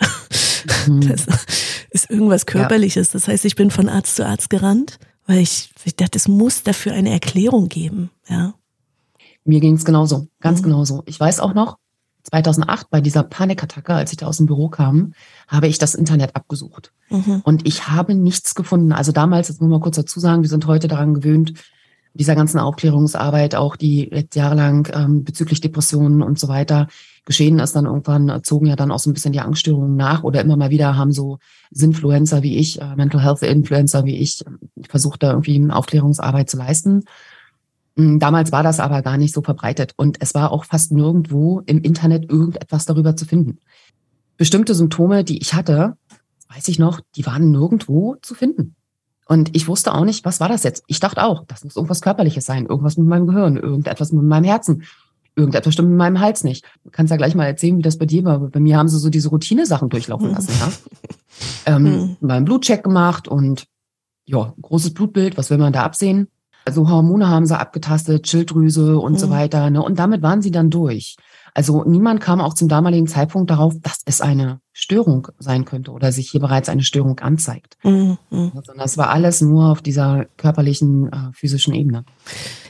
Mhm. 0.88 1.02
Das 1.08 1.28
ist 1.92 2.10
irgendwas 2.10 2.46
Körperliches. 2.46 3.12
Das 3.12 3.28
heißt, 3.28 3.46
ich 3.46 3.56
bin 3.56 3.70
von 3.70 3.90
Arzt 3.90 4.16
zu 4.16 4.26
Arzt 4.26 4.50
gerannt, 4.50 4.98
weil 5.28 5.40
ich, 5.40 5.70
ich 5.84 5.96
dachte, 5.96 6.18
es 6.18 6.28
muss 6.28 6.64
dafür 6.64 6.94
eine 6.94 7.12
Erklärung 7.12 7.70
geben. 7.70 8.10
Ja. 8.28 8.56
Mir 9.44 9.60
ging 9.60 9.76
es 9.76 9.86
genauso, 9.86 10.28
ganz 10.40 10.62
mhm. 10.62 10.64
genauso. 10.64 11.04
Ich 11.06 11.20
weiß 11.20 11.40
auch 11.42 11.54
noch, 11.54 11.78
2008 12.24 12.90
bei 12.90 13.02
dieser 13.02 13.24
Panikattacke, 13.24 13.94
als 13.94 14.12
ich 14.12 14.18
da 14.18 14.28
aus 14.28 14.38
dem 14.38 14.46
Büro 14.46 14.70
kam, 14.70 15.14
habe 15.48 15.68
ich 15.68 15.78
das 15.78 15.94
Internet 15.94 16.36
abgesucht. 16.36 16.94
Mhm. 17.14 17.42
Und 17.44 17.68
ich 17.68 17.88
habe 17.88 18.16
nichts 18.16 18.56
gefunden. 18.56 18.92
Also 18.92 19.12
damals, 19.12 19.48
jetzt 19.48 19.62
muss 19.62 19.70
man 19.70 19.80
kurz 19.80 19.96
dazu 19.96 20.20
sagen, 20.20 20.42
wir 20.42 20.50
sind 20.50 20.68
heute 20.68 20.88
daran 20.88 21.14
gewöhnt, 21.14 21.54
dieser 22.16 22.36
ganzen 22.36 22.60
Aufklärungsarbeit, 22.60 23.56
auch 23.56 23.76
die 23.76 24.10
jetzt 24.12 24.36
jahrelang 24.36 24.88
ähm, 24.94 25.24
bezüglich 25.24 25.62
Depressionen 25.62 26.22
und 26.22 26.38
so 26.38 26.48
weiter 26.48 26.88
geschehen 27.26 27.60
ist, 27.60 27.76
dann 27.76 27.86
irgendwann 27.86 28.44
zogen 28.44 28.68
ja 28.68 28.76
dann 28.76 28.92
auch 28.92 29.00
so 29.00 29.10
ein 29.10 29.14
bisschen 29.14 29.32
die 29.32 29.40
Angststörungen 29.40 29.96
nach 29.96 30.24
oder 30.24 30.42
immer 30.42 30.58
mal 30.58 30.70
wieder 30.70 30.98
haben 30.98 31.12
so 31.12 31.40
Sinfluencer 31.72 32.44
wie 32.44 32.58
ich, 32.58 32.82
äh, 32.82 32.96
Mental 32.96 33.24
Health 33.24 33.42
Influencer 33.42 34.06
wie 34.06 34.18
ich, 34.18 34.44
ich 34.76 34.88
versucht 34.90 35.24
da 35.24 35.32
irgendwie 35.32 35.56
eine 35.56 35.76
Aufklärungsarbeit 35.76 36.50
zu 36.50 36.58
leisten. 36.58 37.06
Hm, 37.96 38.20
damals 38.20 38.52
war 38.52 38.62
das 38.62 38.80
aber 38.80 39.02
gar 39.02 39.18
nicht 39.18 39.34
so 39.34 39.42
verbreitet 39.42 39.94
und 39.96 40.18
es 40.20 40.36
war 40.36 40.52
auch 40.52 40.66
fast 40.66 40.92
nirgendwo 40.92 41.62
im 41.66 41.82
Internet 41.82 42.30
irgendetwas 42.30 42.86
darüber 42.86 43.16
zu 43.16 43.26
finden. 43.26 43.60
Bestimmte 44.38 44.76
Symptome, 44.76 45.24
die 45.24 45.38
ich 45.40 45.54
hatte, 45.54 45.96
weiß 46.56 46.68
ich 46.68 46.80
noch, 46.80 47.00
die 47.16 47.26
waren 47.26 47.52
nirgendwo 47.52 48.16
zu 48.22 48.36
finden. 48.36 48.76
Und 49.26 49.56
ich 49.56 49.68
wusste 49.68 49.94
auch 49.94 50.04
nicht, 50.04 50.26
was 50.26 50.40
war 50.40 50.50
das 50.50 50.64
jetzt? 50.64 50.84
Ich 50.88 51.00
dachte 51.00 51.24
auch, 51.24 51.46
das 51.48 51.64
muss 51.64 51.76
irgendwas 51.76 52.02
Körperliches 52.02 52.46
sein, 52.46 52.66
irgendwas 52.66 52.98
mit 52.98 53.08
meinem 53.08 53.28
Gehirn, 53.28 53.56
irgendetwas 53.56 54.12
mit 54.12 54.24
meinem 54.24 54.44
Herzen, 54.44 54.84
irgendetwas 55.36 55.74
stimmt 55.74 55.90
mit 55.90 55.98
meinem 55.98 56.20
Hals 56.20 56.44
nicht. 56.44 56.66
Du 56.84 56.92
kannst 56.92 57.12
ja 57.12 57.18
gleich 57.18 57.34
mal 57.34 57.46
erzählen, 57.46 57.78
wie 57.78 57.82
das 57.82 57.98
bei 57.98 58.06
dir 58.06 58.26
war. 58.26 58.40
Bei 58.40 58.60
mir 58.60 58.78
haben 58.78 58.90
sie 58.90 59.00
so 59.00 59.10
diese 59.10 59.30
Routine-Sachen 59.30 59.90
durchlaufen 59.90 60.32
lassen, 60.32 60.52
ja. 60.60 60.72
ähm, 61.76 61.84
mhm. 61.84 62.18
mal 62.20 62.36
einen 62.36 62.46
Blutcheck 62.46 62.84
gemacht 62.84 63.28
und 63.28 63.66
ja, 64.26 64.54
großes 64.62 64.94
Blutbild, 64.94 65.38
was 65.38 65.50
will 65.50 65.58
man 65.58 65.74
da 65.74 65.84
absehen? 65.84 66.28
Also 66.66 66.90
Hormone 66.90 67.28
haben 67.28 67.46
sie 67.46 67.58
abgetastet, 67.58 68.28
Schilddrüse 68.28 68.98
und 69.00 69.14
mhm. 69.14 69.18
so 69.18 69.30
weiter. 69.30 69.70
Ne? 69.70 69.82
Und 69.82 70.00
damit 70.00 70.22
waren 70.22 70.42
sie 70.42 70.52
dann 70.52 70.70
durch. 70.70 71.18
Also 71.54 71.84
niemand 71.84 72.22
kam 72.22 72.40
auch 72.40 72.54
zum 72.54 72.70
damaligen 72.70 73.08
Zeitpunkt 73.08 73.50
darauf, 73.50 73.74
dass 73.82 74.02
es 74.06 74.22
eine 74.22 74.60
Störung 74.74 75.28
sein 75.38 75.66
könnte 75.66 75.92
oder 75.92 76.12
sich 76.12 76.32
hier 76.32 76.42
bereits 76.42 76.68
eine 76.68 76.84
Störung 76.84 77.20
anzeigt. 77.20 77.78
Mhm. 77.84 78.18
Sondern 78.30 78.78
das 78.80 78.98
war 78.98 79.10
alles 79.10 79.40
nur 79.40 79.72
auf 79.72 79.82
dieser 79.84 80.26
körperlichen, 80.38 81.14
äh, 81.14 81.32
physischen 81.34 81.76
Ebene. 81.76 82.06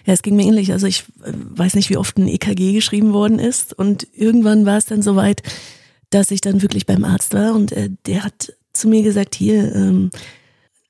Ja, 0.06 0.14
es 0.14 0.22
ging 0.22 0.36
mir 0.36 0.46
ähnlich. 0.46 0.74
Also 0.74 0.86
ich 0.86 1.06
äh, 1.24 1.32
weiß 1.34 1.76
nicht, 1.76 1.90
wie 1.90 1.98
oft 1.98 2.18
ein 2.18 2.28
EKG 2.28 2.74
geschrieben 2.74 3.14
worden 3.14 3.40
ist. 3.40 3.74
Und 3.74 4.06
irgendwann 4.14 4.66
war 4.66 4.78
es 4.78 4.86
dann 4.86 5.02
soweit, 5.02 5.42
dass 6.10 6.30
ich 6.30 6.42
dann 6.42 6.62
wirklich 6.62 6.86
beim 6.86 7.06
Arzt 7.06 7.34
war 7.34 7.56
und 7.56 7.72
äh, 7.72 7.90
der 8.06 8.24
hat 8.24 8.54
zu 8.74 8.88
mir 8.88 9.02
gesagt, 9.02 9.36
hier, 9.36 9.74
ähm, 9.74 10.10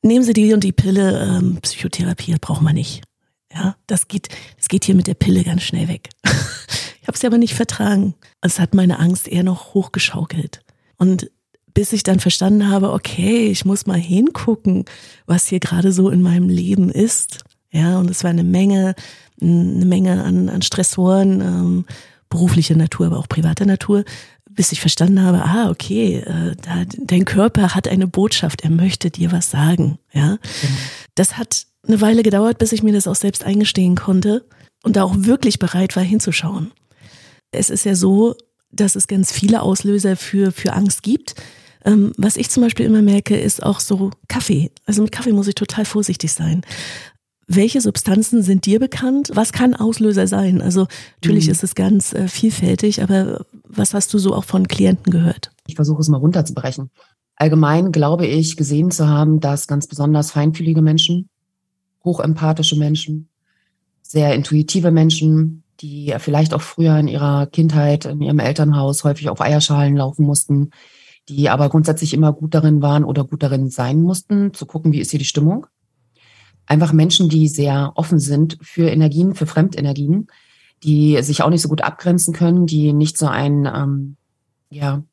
nehmen 0.01 0.24
Sie 0.24 0.33
die 0.33 0.54
und 0.54 0.63
die 0.63 0.71
Pille, 0.71 1.21
ähm, 1.21 1.59
Psychotherapie 1.62 2.36
brauchen 2.42 2.66
wir 2.66 2.74
nicht. 2.74 3.04
Ja, 3.54 3.75
das 3.86 4.07
geht, 4.07 4.30
das 4.57 4.68
geht 4.68 4.86
hier 4.86 4.95
mit 4.95 5.07
der 5.07 5.13
Pille 5.13 5.44
ganz 5.44 5.62
schnell 5.62 5.88
weg. 5.88 6.09
ich 7.01 7.07
habe 7.07 7.18
sie 7.18 7.27
aber 7.27 7.38
nicht 7.38 7.54
vertragen. 7.54 8.16
Es 8.42 8.59
hat 8.59 8.74
meine 8.74 9.00
Angst 9.00 9.27
eher 9.27 9.44
noch 9.44 9.75
hochgeschaukelt. 9.75 10.62
Und 10.98 11.30
bis 11.74 11.94
ich 11.94 12.04
dann 12.04 12.19
verstanden 12.19 12.69
habe, 12.69 12.92
okay, 12.92 13.48
ich 13.48 13.66
muss 13.66 13.86
mal 13.86 14.00
hingucken, 14.00 14.86
was 15.25 15.48
hier 15.48 15.60
gerade 15.60 15.92
so 15.92 16.10
in 16.10 16.22
meinem 16.22 16.50
Leben 16.50 16.90
ist. 16.90 17.44
Ja, 17.72 17.98
und 17.98 18.10
es 18.10 18.24
war 18.24 18.30
eine 18.30 18.44
Menge, 18.44 18.94
eine 19.42 19.86
Menge 19.86 20.24
an, 20.24 20.50
an 20.50 20.62
Stressoren, 20.62 21.42
ähm, 21.42 21.86
berufliche 22.30 22.75
Natur, 22.75 23.07
aber 23.07 23.18
auch 23.18 23.28
private 23.28 23.66
Natur, 23.66 24.04
bis 24.50 24.72
ich 24.72 24.81
verstanden 24.81 25.22
habe, 25.22 25.44
ah, 25.44 25.69
okay, 25.69 26.18
äh, 26.18 26.56
da, 26.62 26.84
dein 26.98 27.25
Körper 27.25 27.74
hat 27.74 27.88
eine 27.88 28.07
Botschaft, 28.07 28.62
er 28.62 28.69
möchte 28.69 29.10
dir 29.10 29.31
was 29.31 29.50
sagen. 29.50 29.98
Ja, 30.13 30.38
genau. 30.62 30.74
das 31.16 31.38
hat 31.38 31.66
eine 31.88 32.01
Weile 32.01 32.24
gedauert, 32.24 32.60
bis 32.60 32.72
ich 32.72 32.84
mir 32.84 32.94
das 32.94 33.07
auch 33.07 33.16
selbst 33.16 33.44
eingestehen 33.44 33.95
konnte 33.95 34.45
und 34.84 34.95
da 34.95 35.04
auch 35.04 35.16
wirklich 35.18 35.60
bereit 35.60 35.95
war 35.95 36.04
hinzuschauen. 36.04 36.72
Es 37.51 37.69
ist 37.69 37.86
ja 37.86 37.95
so, 37.95 38.36
dass 38.73 38.95
es 38.95 39.07
ganz 39.07 39.31
viele 39.31 39.61
Auslöser 39.61 40.15
für, 40.15 40.51
für 40.51 40.73
Angst 40.73 41.03
gibt. 41.03 41.35
Ähm, 41.85 42.13
was 42.17 42.37
ich 42.37 42.49
zum 42.49 42.63
Beispiel 42.63 42.85
immer 42.85 43.01
merke, 43.01 43.37
ist 43.37 43.63
auch 43.63 43.79
so 43.79 44.11
Kaffee. 44.27 44.71
Also 44.85 45.01
mit 45.01 45.11
Kaffee 45.11 45.33
muss 45.33 45.47
ich 45.47 45.55
total 45.55 45.85
vorsichtig 45.85 46.31
sein. 46.31 46.61
Welche 47.47 47.81
Substanzen 47.81 48.41
sind 48.41 48.65
dir 48.65 48.79
bekannt? 48.79 49.31
Was 49.33 49.51
kann 49.51 49.75
Auslöser 49.75 50.27
sein? 50.27 50.61
Also 50.61 50.87
natürlich 51.21 51.45
mhm. 51.45 51.51
ist 51.51 51.63
es 51.63 51.75
ganz 51.75 52.13
äh, 52.13 52.27
vielfältig, 52.27 53.03
aber 53.03 53.45
was 53.67 53.93
hast 53.93 54.13
du 54.13 54.17
so 54.17 54.33
auch 54.33 54.45
von 54.45 54.67
Klienten 54.67 55.11
gehört? 55.11 55.51
Ich 55.67 55.75
versuche 55.75 56.01
es 56.01 56.07
mal 56.07 56.17
runterzubrechen. 56.17 56.89
Allgemein 57.35 57.91
glaube 57.91 58.25
ich, 58.27 58.55
gesehen 58.55 58.91
zu 58.91 59.07
haben, 59.07 59.39
dass 59.39 59.67
ganz 59.67 59.87
besonders 59.87 60.31
feinfühlige 60.31 60.81
Menschen, 60.81 61.29
hochempathische 62.05 62.77
Menschen, 62.77 63.27
sehr 64.01 64.35
intuitive 64.35 64.91
Menschen, 64.91 65.62
die 65.83 66.15
vielleicht 66.18 66.53
auch 66.53 66.62
früher 66.62 66.97
in 66.97 67.09
ihrer 67.09 67.45
Kindheit 67.45 68.06
in 68.06 68.21
ihrem 68.21 68.39
Elternhaus 68.39 69.03
häufig 69.03 69.30
auf 69.30 69.41
Eierschalen 69.41 69.97
laufen 69.97 70.25
mussten, 70.25 70.71
die 71.30 71.49
aber 71.49 71.69
grundsätzlich 71.69 72.13
immer 72.13 72.31
gut 72.31 72.56
darin 72.56 72.81
waren 72.81 73.04
oder 73.04 73.25
gut 73.25 73.44
darin 73.44 73.69
sein 73.69 74.02
mussten, 74.02 74.54
zu 74.54 74.66
gucken, 74.66 74.94
wie 74.94 74.99
ist 74.99 75.11
hier 75.11 75.19
die 75.19 75.25
Stimmung. 75.25 75.68
Einfach 76.66 76.94
Menschen, 76.94 77.28
die 77.28 77.49
sehr 77.49 77.92
offen 77.95 78.19
sind 78.19 78.57
für 78.61 78.90
Energien, 78.90 79.35
für 79.35 79.45
Fremdenergien, 79.45 80.28
die 80.83 81.21
sich 81.21 81.44
auch 81.44 81.49
nicht 81.49 81.61
so 81.61 81.69
gut 81.69 81.81
abgrenzen 81.81 82.33
können, 82.33 82.66
die 82.66 82.94
nicht 82.94 83.18
so 83.18 83.28
ein 83.28 83.66
ähm, 83.66 84.16
ja, 84.69 85.04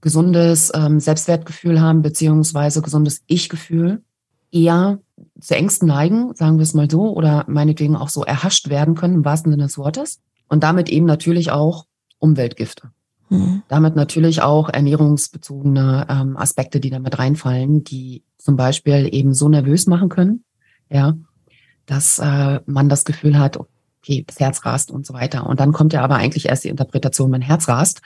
gesundes 0.00 0.72
ähm, 0.74 0.98
Selbstwertgefühl 0.98 1.80
haben, 1.80 2.00
beziehungsweise 2.00 2.80
gesundes 2.80 3.22
Ich-Gefühl, 3.26 4.02
eher 4.50 4.98
zu 5.40 5.54
Ängsten 5.54 5.88
neigen, 5.88 6.34
sagen 6.34 6.58
wir 6.58 6.62
es 6.62 6.74
mal 6.74 6.90
so, 6.90 7.14
oder 7.14 7.44
meinetwegen 7.48 7.96
auch 7.96 8.08
so 8.08 8.24
erhascht 8.24 8.68
werden 8.68 8.94
können, 8.94 9.14
im 9.14 9.24
wahrsten 9.24 9.52
Sinne 9.52 9.64
des 9.64 9.78
Wortes. 9.78 10.20
Und 10.48 10.62
damit 10.62 10.88
eben 10.88 11.06
natürlich 11.06 11.50
auch 11.50 11.86
Umweltgifte. 12.18 12.90
Mhm. 13.28 13.62
Damit 13.68 13.96
natürlich 13.96 14.42
auch 14.42 14.68
ernährungsbezogene 14.68 16.06
ähm, 16.08 16.36
Aspekte, 16.36 16.80
die 16.80 16.90
damit 16.90 17.18
reinfallen, 17.18 17.84
die 17.84 18.24
zum 18.38 18.56
Beispiel 18.56 19.08
eben 19.12 19.32
so 19.32 19.48
nervös 19.48 19.86
machen 19.86 20.08
können, 20.08 20.44
ja, 20.90 21.14
dass 21.86 22.18
äh, 22.18 22.60
man 22.66 22.88
das 22.88 23.04
Gefühl 23.04 23.38
hat, 23.38 23.58
okay, 24.02 24.24
das 24.26 24.40
Herz 24.40 24.64
rast 24.64 24.90
und 24.90 25.06
so 25.06 25.14
weiter. 25.14 25.46
Und 25.46 25.60
dann 25.60 25.72
kommt 25.72 25.92
ja 25.92 26.02
aber 26.02 26.16
eigentlich 26.16 26.48
erst 26.48 26.64
die 26.64 26.68
Interpretation, 26.68 27.30
mein 27.30 27.42
Herz 27.42 27.68
rast. 27.68 28.00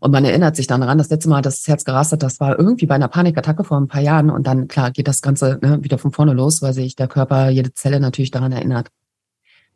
Und 0.00 0.10
man 0.10 0.24
erinnert 0.24 0.56
sich 0.56 0.66
dann 0.66 0.80
daran, 0.80 0.98
das 0.98 1.10
letzte 1.10 1.28
Mal, 1.28 1.42
dass 1.42 1.58
das 1.58 1.68
Herz 1.68 1.84
gerast 1.84 2.12
hat, 2.12 2.22
das 2.22 2.40
war 2.40 2.58
irgendwie 2.58 2.86
bei 2.86 2.94
einer 2.94 3.08
Panikattacke 3.08 3.64
vor 3.64 3.78
ein 3.78 3.88
paar 3.88 4.00
Jahren. 4.00 4.30
Und 4.30 4.46
dann, 4.46 4.68
klar, 4.68 4.90
geht 4.90 5.08
das 5.08 5.22
Ganze 5.22 5.58
ne, 5.62 5.82
wieder 5.82 5.98
von 5.98 6.12
vorne 6.12 6.32
los, 6.32 6.62
weil 6.62 6.72
sich 6.72 6.96
der 6.96 7.08
Körper, 7.08 7.50
jede 7.50 7.74
Zelle 7.74 8.00
natürlich 8.00 8.30
daran 8.30 8.52
erinnert. 8.52 8.88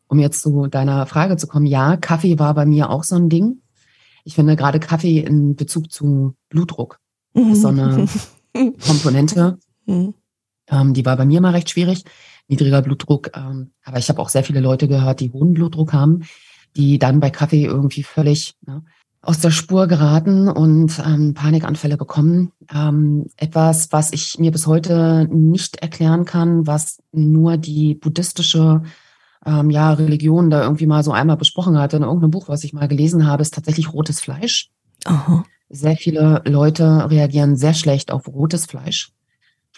Um 0.08 0.18
jetzt 0.18 0.42
zu 0.42 0.66
deiner 0.66 1.06
Frage 1.06 1.36
zu 1.36 1.46
kommen, 1.46 1.66
ja, 1.66 1.96
Kaffee 1.96 2.38
war 2.38 2.54
bei 2.54 2.66
mir 2.66 2.90
auch 2.90 3.04
so 3.04 3.16
ein 3.16 3.28
Ding. 3.28 3.62
Ich 4.24 4.34
finde 4.34 4.56
gerade 4.56 4.78
Kaffee 4.80 5.20
in 5.20 5.56
Bezug 5.56 5.90
zu 5.90 6.34
Blutdruck 6.48 6.98
ist 7.34 7.62
so 7.62 7.68
eine 7.68 8.06
Komponente. 8.86 9.58
Mhm. 9.86 10.14
Ähm, 10.68 10.94
die 10.94 11.04
war 11.04 11.16
bei 11.16 11.24
mir 11.24 11.40
mal 11.40 11.52
recht 11.52 11.70
schwierig 11.70 12.04
niedriger 12.48 12.82
Blutdruck. 12.82 13.30
Ähm, 13.36 13.72
aber 13.84 13.98
ich 13.98 14.08
habe 14.08 14.20
auch 14.20 14.28
sehr 14.28 14.44
viele 14.44 14.60
Leute 14.60 14.88
gehört, 14.88 15.20
die 15.20 15.32
hohen 15.32 15.54
Blutdruck 15.54 15.92
haben, 15.92 16.24
die 16.76 16.98
dann 16.98 17.20
bei 17.20 17.30
Kaffee 17.30 17.64
irgendwie 17.64 18.02
völlig 18.02 18.54
ne, 18.66 18.82
aus 19.20 19.38
der 19.38 19.50
Spur 19.50 19.86
geraten 19.86 20.48
und 20.48 21.00
ähm, 21.04 21.34
Panikanfälle 21.34 21.96
bekommen. 21.96 22.52
Ähm, 22.74 23.26
etwas, 23.36 23.92
was 23.92 24.12
ich 24.12 24.38
mir 24.38 24.50
bis 24.50 24.66
heute 24.66 25.28
nicht 25.30 25.76
erklären 25.76 26.24
kann, 26.24 26.66
was 26.66 27.02
nur 27.12 27.56
die 27.56 27.94
buddhistische 27.94 28.82
ähm, 29.46 29.70
ja, 29.70 29.92
Religion 29.92 30.50
da 30.50 30.62
irgendwie 30.62 30.86
mal 30.86 31.04
so 31.04 31.12
einmal 31.12 31.36
besprochen 31.36 31.78
hatte 31.78 31.96
in 31.96 32.02
irgendeinem 32.02 32.30
Buch, 32.32 32.48
was 32.48 32.64
ich 32.64 32.72
mal 32.72 32.88
gelesen 32.88 33.26
habe, 33.26 33.42
ist 33.42 33.54
tatsächlich 33.54 33.92
rotes 33.92 34.20
Fleisch. 34.20 34.70
Aha. 35.04 35.44
Sehr 35.68 35.96
viele 35.96 36.42
Leute 36.44 37.08
reagieren 37.10 37.56
sehr 37.56 37.74
schlecht 37.74 38.12
auf 38.12 38.28
rotes 38.28 38.66
Fleisch 38.66 39.12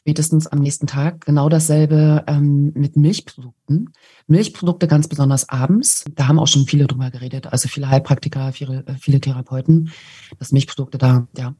spätestens 0.04 0.46
am 0.46 0.58
nächsten 0.58 0.86
Tag. 0.86 1.24
Genau 1.24 1.48
dasselbe 1.48 2.24
ähm, 2.26 2.72
mit 2.74 2.94
Milchprodukten. 2.94 3.94
Milchprodukte 4.26 4.86
ganz 4.86 5.08
besonders 5.08 5.48
abends. 5.48 6.04
Da 6.14 6.28
haben 6.28 6.38
auch 6.38 6.46
schon 6.46 6.66
viele 6.66 6.86
drüber 6.86 7.10
geredet, 7.10 7.46
also 7.46 7.68
viele 7.68 7.88
Heilpraktiker, 7.88 8.52
viele, 8.52 8.84
äh, 8.86 8.96
viele 9.00 9.18
Therapeuten, 9.18 9.92
dass 10.38 10.52
Milchprodukte 10.52 10.98
da 10.98 11.26
ja 11.38 11.54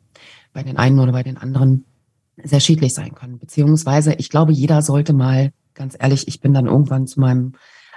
bei 0.53 0.63
den 0.63 0.77
einen 0.77 0.99
oder 0.99 1.13
bei 1.13 1.23
den 1.23 1.39
anderen 1.39 1.87
sehr 2.43 2.61
schädlich 2.61 2.93
sein 2.93 3.15
können. 3.15 3.39
Beziehungsweise, 3.39 4.13
ich 4.13 4.29
glaube, 4.29 4.53
jeder 4.53 4.83
sollte 4.83 5.15
mal, 5.15 5.53
ganz 5.73 5.97
ehrlich, 5.99 6.29
ich 6.29 6.43
bin 6.43 6.53
dann 6.53 6.67
irgendwann 6.67 7.07
zu 7.07 7.21
meinem 7.21 7.53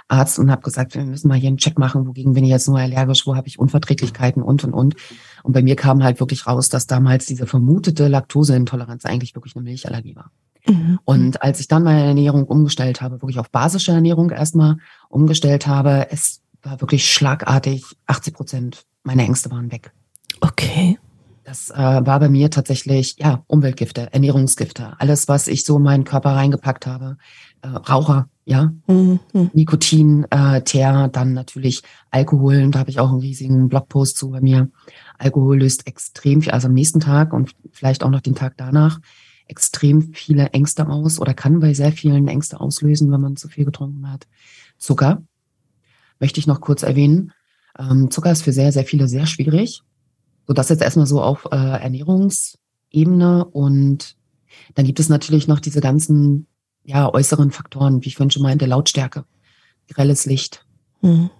Arzt 0.08 0.38
und 0.38 0.50
habe 0.50 0.62
gesagt, 0.62 0.94
wir 0.94 1.04
müssen 1.04 1.28
mal 1.28 1.38
hier 1.38 1.48
einen 1.48 1.58
Check 1.58 1.78
machen, 1.78 2.06
wogegen 2.06 2.32
bin 2.32 2.44
ich 2.44 2.50
jetzt 2.50 2.68
nur 2.68 2.78
allergisch, 2.78 3.26
wo 3.26 3.36
habe 3.36 3.46
ich 3.46 3.58
Unverträglichkeiten 3.58 4.42
und 4.42 4.64
und 4.64 4.72
und. 4.72 4.96
Und 5.42 5.52
bei 5.52 5.62
mir 5.62 5.76
kam 5.76 6.02
halt 6.02 6.20
wirklich 6.20 6.46
raus, 6.46 6.68
dass 6.68 6.86
damals 6.86 7.26
diese 7.26 7.46
vermutete 7.46 8.08
Laktoseintoleranz 8.08 9.04
eigentlich 9.04 9.34
wirklich 9.34 9.54
eine 9.54 9.64
Milchallergie 9.64 10.16
war. 10.16 10.30
Mhm. 10.66 10.98
Und 11.04 11.42
als 11.42 11.60
ich 11.60 11.68
dann 11.68 11.84
meine 11.84 12.04
Ernährung 12.04 12.44
umgestellt 12.44 13.00
habe, 13.00 13.22
wirklich 13.22 13.38
auf 13.38 13.50
basische 13.50 13.92
Ernährung 13.92 14.30
erstmal 14.30 14.78
umgestellt 15.08 15.66
habe, 15.66 16.08
es 16.10 16.40
war 16.62 16.80
wirklich 16.80 17.10
schlagartig, 17.10 17.84
80 18.06 18.34
Prozent 18.34 18.84
meiner 19.02 19.24
Ängste 19.24 19.50
waren 19.50 19.70
weg. 19.70 19.92
Okay. 20.40 20.98
Das 21.44 21.70
äh, 21.70 21.76
war 21.78 22.20
bei 22.20 22.28
mir 22.28 22.50
tatsächlich, 22.50 23.16
ja, 23.18 23.42
Umweltgifte, 23.46 24.12
Ernährungsgifte, 24.12 24.92
alles, 24.98 25.28
was 25.28 25.48
ich 25.48 25.64
so 25.64 25.78
in 25.78 25.82
meinen 25.82 26.04
Körper 26.04 26.32
reingepackt 26.32 26.86
habe. 26.86 27.16
Äh, 27.62 27.68
Raucher, 27.68 28.28
ja, 28.44 28.72
mhm. 28.86 29.20
Nikotin, 29.52 30.26
äh, 30.30 30.62
Teer, 30.62 31.08
dann 31.08 31.34
natürlich 31.34 31.82
Alkohol. 32.10 32.62
Und 32.62 32.74
da 32.74 32.80
habe 32.80 32.90
ich 32.90 33.00
auch 33.00 33.10
einen 33.10 33.20
riesigen 33.20 33.68
Blogpost 33.68 34.16
zu 34.16 34.30
bei 34.30 34.40
mir. 34.40 34.70
Alkohol 35.18 35.58
löst 35.58 35.86
extrem 35.86 36.42
viel, 36.42 36.52
also 36.52 36.68
am 36.68 36.74
nächsten 36.74 37.00
Tag 37.00 37.32
und 37.32 37.54
vielleicht 37.72 38.02
auch 38.02 38.10
noch 38.10 38.20
den 38.20 38.34
Tag 38.34 38.54
danach, 38.56 39.00
extrem 39.48 40.14
viele 40.14 40.46
Ängste 40.50 40.88
aus 40.88 41.18
oder 41.20 41.34
kann 41.34 41.60
bei 41.60 41.74
sehr 41.74 41.92
vielen 41.92 42.28
Ängste 42.28 42.60
auslösen, 42.60 43.10
wenn 43.10 43.20
man 43.20 43.36
zu 43.36 43.48
viel 43.48 43.64
getrunken 43.64 44.10
hat. 44.10 44.26
Zucker 44.78 45.22
möchte 46.20 46.40
ich 46.40 46.46
noch 46.46 46.60
kurz 46.60 46.82
erwähnen. 46.82 47.32
Ähm, 47.78 48.10
Zucker 48.10 48.32
ist 48.32 48.42
für 48.42 48.52
sehr, 48.52 48.72
sehr 48.72 48.84
viele 48.84 49.08
sehr 49.08 49.26
schwierig. 49.26 49.82
So 50.46 50.54
das 50.54 50.68
jetzt 50.68 50.82
erstmal 50.82 51.06
so 51.06 51.20
auf 51.22 51.46
äh, 51.50 51.56
Ernährungsebene 51.56 53.44
und 53.44 54.16
dann 54.74 54.86
gibt 54.86 55.00
es 55.00 55.08
natürlich 55.08 55.48
noch 55.48 55.60
diese 55.60 55.80
ganzen 55.80 56.46
ja, 56.88 57.12
äußeren 57.12 57.50
Faktoren, 57.50 58.02
wie 58.02 58.08
ich 58.08 58.16
vorhin 58.16 58.30
schon 58.30 58.42
meinte, 58.42 58.66
Lautstärke, 58.66 59.24
grelles 59.88 60.26
Licht, 60.26 60.64
mhm 61.02 61.30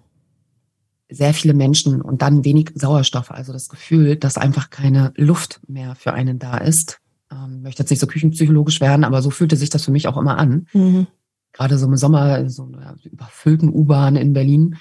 sehr 1.10 1.34
viele 1.34 1.54
Menschen 1.54 2.02
und 2.02 2.22
dann 2.22 2.44
wenig 2.44 2.72
Sauerstoff, 2.74 3.30
also 3.30 3.52
das 3.52 3.68
Gefühl, 3.68 4.16
dass 4.16 4.36
einfach 4.36 4.70
keine 4.70 5.12
Luft 5.16 5.60
mehr 5.66 5.94
für 5.94 6.12
einen 6.12 6.38
da 6.38 6.58
ist. 6.58 7.00
Ähm, 7.30 7.62
möchte 7.62 7.82
jetzt 7.82 7.90
nicht 7.90 8.00
so 8.00 8.06
küchenpsychologisch 8.06 8.80
werden, 8.80 9.04
aber 9.04 9.22
so 9.22 9.30
fühlte 9.30 9.56
sich 9.56 9.70
das 9.70 9.84
für 9.84 9.90
mich 9.90 10.06
auch 10.08 10.16
immer 10.16 10.38
an. 10.38 10.66
Mhm. 10.72 11.06
Gerade 11.52 11.78
so 11.78 11.86
im 11.86 11.96
Sommer, 11.96 12.48
so 12.50 12.64
einer 12.64 12.96
überfüllten 13.04 13.70
U-Bahn 13.70 14.16
in 14.16 14.32
Berlin, 14.32 14.76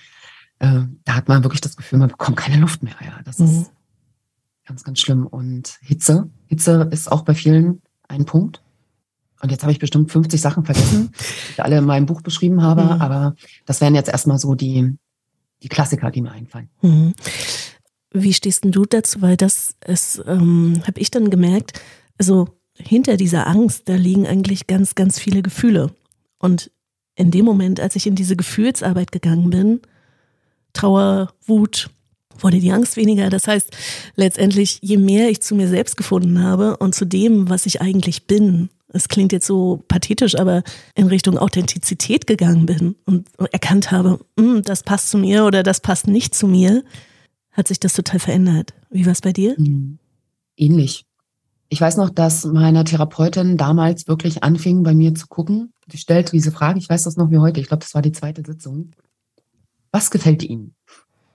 äh, 0.60 0.82
da 1.06 1.16
hat 1.16 1.28
man 1.28 1.44
wirklich 1.44 1.62
das 1.62 1.78
Gefühl, 1.78 2.00
man 2.00 2.10
bekommt 2.10 2.38
keine 2.38 2.60
Luft 2.60 2.84
mehr. 2.84 2.96
Ja, 3.04 3.20
das 3.24 3.40
mhm. 3.40 3.46
ist 3.46 3.72
ganz, 4.66 4.84
ganz 4.84 5.00
schlimm. 5.00 5.26
Und 5.28 5.78
Hitze, 5.82 6.30
Hitze 6.48 6.90
ist 6.92 7.12
auch 7.12 7.22
bei 7.22 7.36
vielen 7.36 7.82
ein 8.08 8.26
Punkt. 8.26 8.62
Und 9.41 9.51
jetzt 9.51 9.62
habe 9.63 9.72
ich 9.72 9.79
bestimmt 9.79 10.12
50 10.12 10.39
Sachen 10.39 10.65
vergessen, 10.65 11.12
die 11.17 11.51
ich 11.53 11.63
alle 11.63 11.77
in 11.77 11.86
meinem 11.86 12.06
Buch 12.06 12.22
beschrieben 12.22 12.62
habe, 12.62 12.84
mhm. 12.84 13.01
aber 13.01 13.36
das 13.65 13.82
wären 13.82 13.96
jetzt 13.96 14.10
erstmal 14.10 14.39
so 14.39 14.56
die, 14.56 14.96
die 15.63 15.70
Klassiker, 15.70 16.12
die 16.12 16.22
mir 16.22 16.32
einfallen. 16.32 16.70
Mhm. 16.82 17.13
Wie 18.12 18.34
stehst 18.34 18.63
denn 18.63 18.72
du 18.72 18.86
dazu? 18.86 19.22
Weil 19.22 19.38
das 19.38 19.75
ist, 19.86 20.24
ähm, 20.27 20.82
habe 20.88 21.00
ich 21.00 21.12
dann 21.12 21.29
gemerkt, 21.29 21.79
also 22.17 22.48
hinter 22.74 23.17
dieser 23.17 23.48
Angst, 23.48 23.84
da 23.89 23.96
liegen 23.96 24.27
eigentlich 24.27 24.67
ganz, 24.67 24.96
ganz 24.96 25.20
viele 25.20 25.41
Gefühle. 25.41 25.91
Und 26.39 26.72
in 27.15 27.32
dem 27.32 27.46
Moment, 27.46 27.79
als 27.79 27.96
ich 27.96 28.08
in 28.08 28.15
diese 28.15 28.36
Gefühlsarbeit 28.36 29.12
gegangen 29.12 29.50
bin, 29.50 29.82
Trauer, 30.74 31.34
Wut, 31.46 31.89
wurde 32.39 32.60
die 32.60 32.72
Angst 32.72 32.98
weniger. 32.98 33.29
Das 33.29 33.48
heißt, 33.48 33.75
letztendlich, 34.15 34.79
je 34.82 34.98
mehr 34.98 35.29
ich 35.29 35.41
zu 35.41 35.56
mir 35.56 35.67
selbst 35.67 35.98
gefunden 35.98 36.44
habe 36.44 36.77
und 36.77 36.94
zu 36.94 37.06
dem, 37.06 37.50
was 37.50 37.65
ich 37.65 37.82
eigentlich 37.82 38.27
bin, 38.27 38.70
es 38.89 39.08
klingt 39.10 39.32
jetzt 39.32 39.48
so 39.48 39.84
pathetisch, 39.88 40.38
aber 40.38 40.63
in 40.96 41.08
Richtung 41.08 41.38
Authentizität 41.38 42.27
gegangen 42.27 42.65
bin 42.65 42.96
und 43.06 43.27
erkannt 43.51 43.91
habe, 43.91 44.20
hm, 44.39 44.62
das 44.63 44.84
passt 44.84 45.10
zu 45.10 45.17
mir 45.17 45.46
oder 45.46 45.63
das 45.63 45.82
passt 45.82 46.08
nicht 46.08 46.34
zu 46.34 46.48
mir, 46.48 46.84
hat 47.51 47.67
sich 47.67 47.79
das 47.79 47.94
total 47.94 48.20
verändert. 48.20 48.74
Wie 48.89 49.06
war 49.06 49.12
es 49.12 49.22
bei 49.22 49.34
dir? 49.34 49.56
Hm. 49.56 50.00
Ähnlich. 50.56 51.06
Ich 51.70 51.82
weiß 51.82 51.98
noch, 51.98 52.10
dass 52.10 52.46
meine 52.46 52.86
Therapeutin 52.86 53.58
damals 53.58 54.08
wirklich 54.08 54.44
anfing, 54.44 54.84
bei 54.84 54.94
mir 54.94 55.13
zu 55.15 55.27
gucken. 55.27 55.74
Sie 55.91 55.98
stellte 55.98 56.32
diese 56.32 56.51
Frage, 56.51 56.79
ich 56.79 56.89
weiß 56.89 57.03
das 57.03 57.17
noch 57.17 57.29
wie 57.29 57.39
heute, 57.39 57.60
ich 57.60 57.67
glaube, 57.67 57.84
das 57.84 57.94
war 57.94 58.01
die 58.01 58.13
zweite 58.13 58.41
Sitzung. 58.46 58.91
Was 59.91 60.10
gefällt 60.10 60.44
Ihnen? 60.44 60.75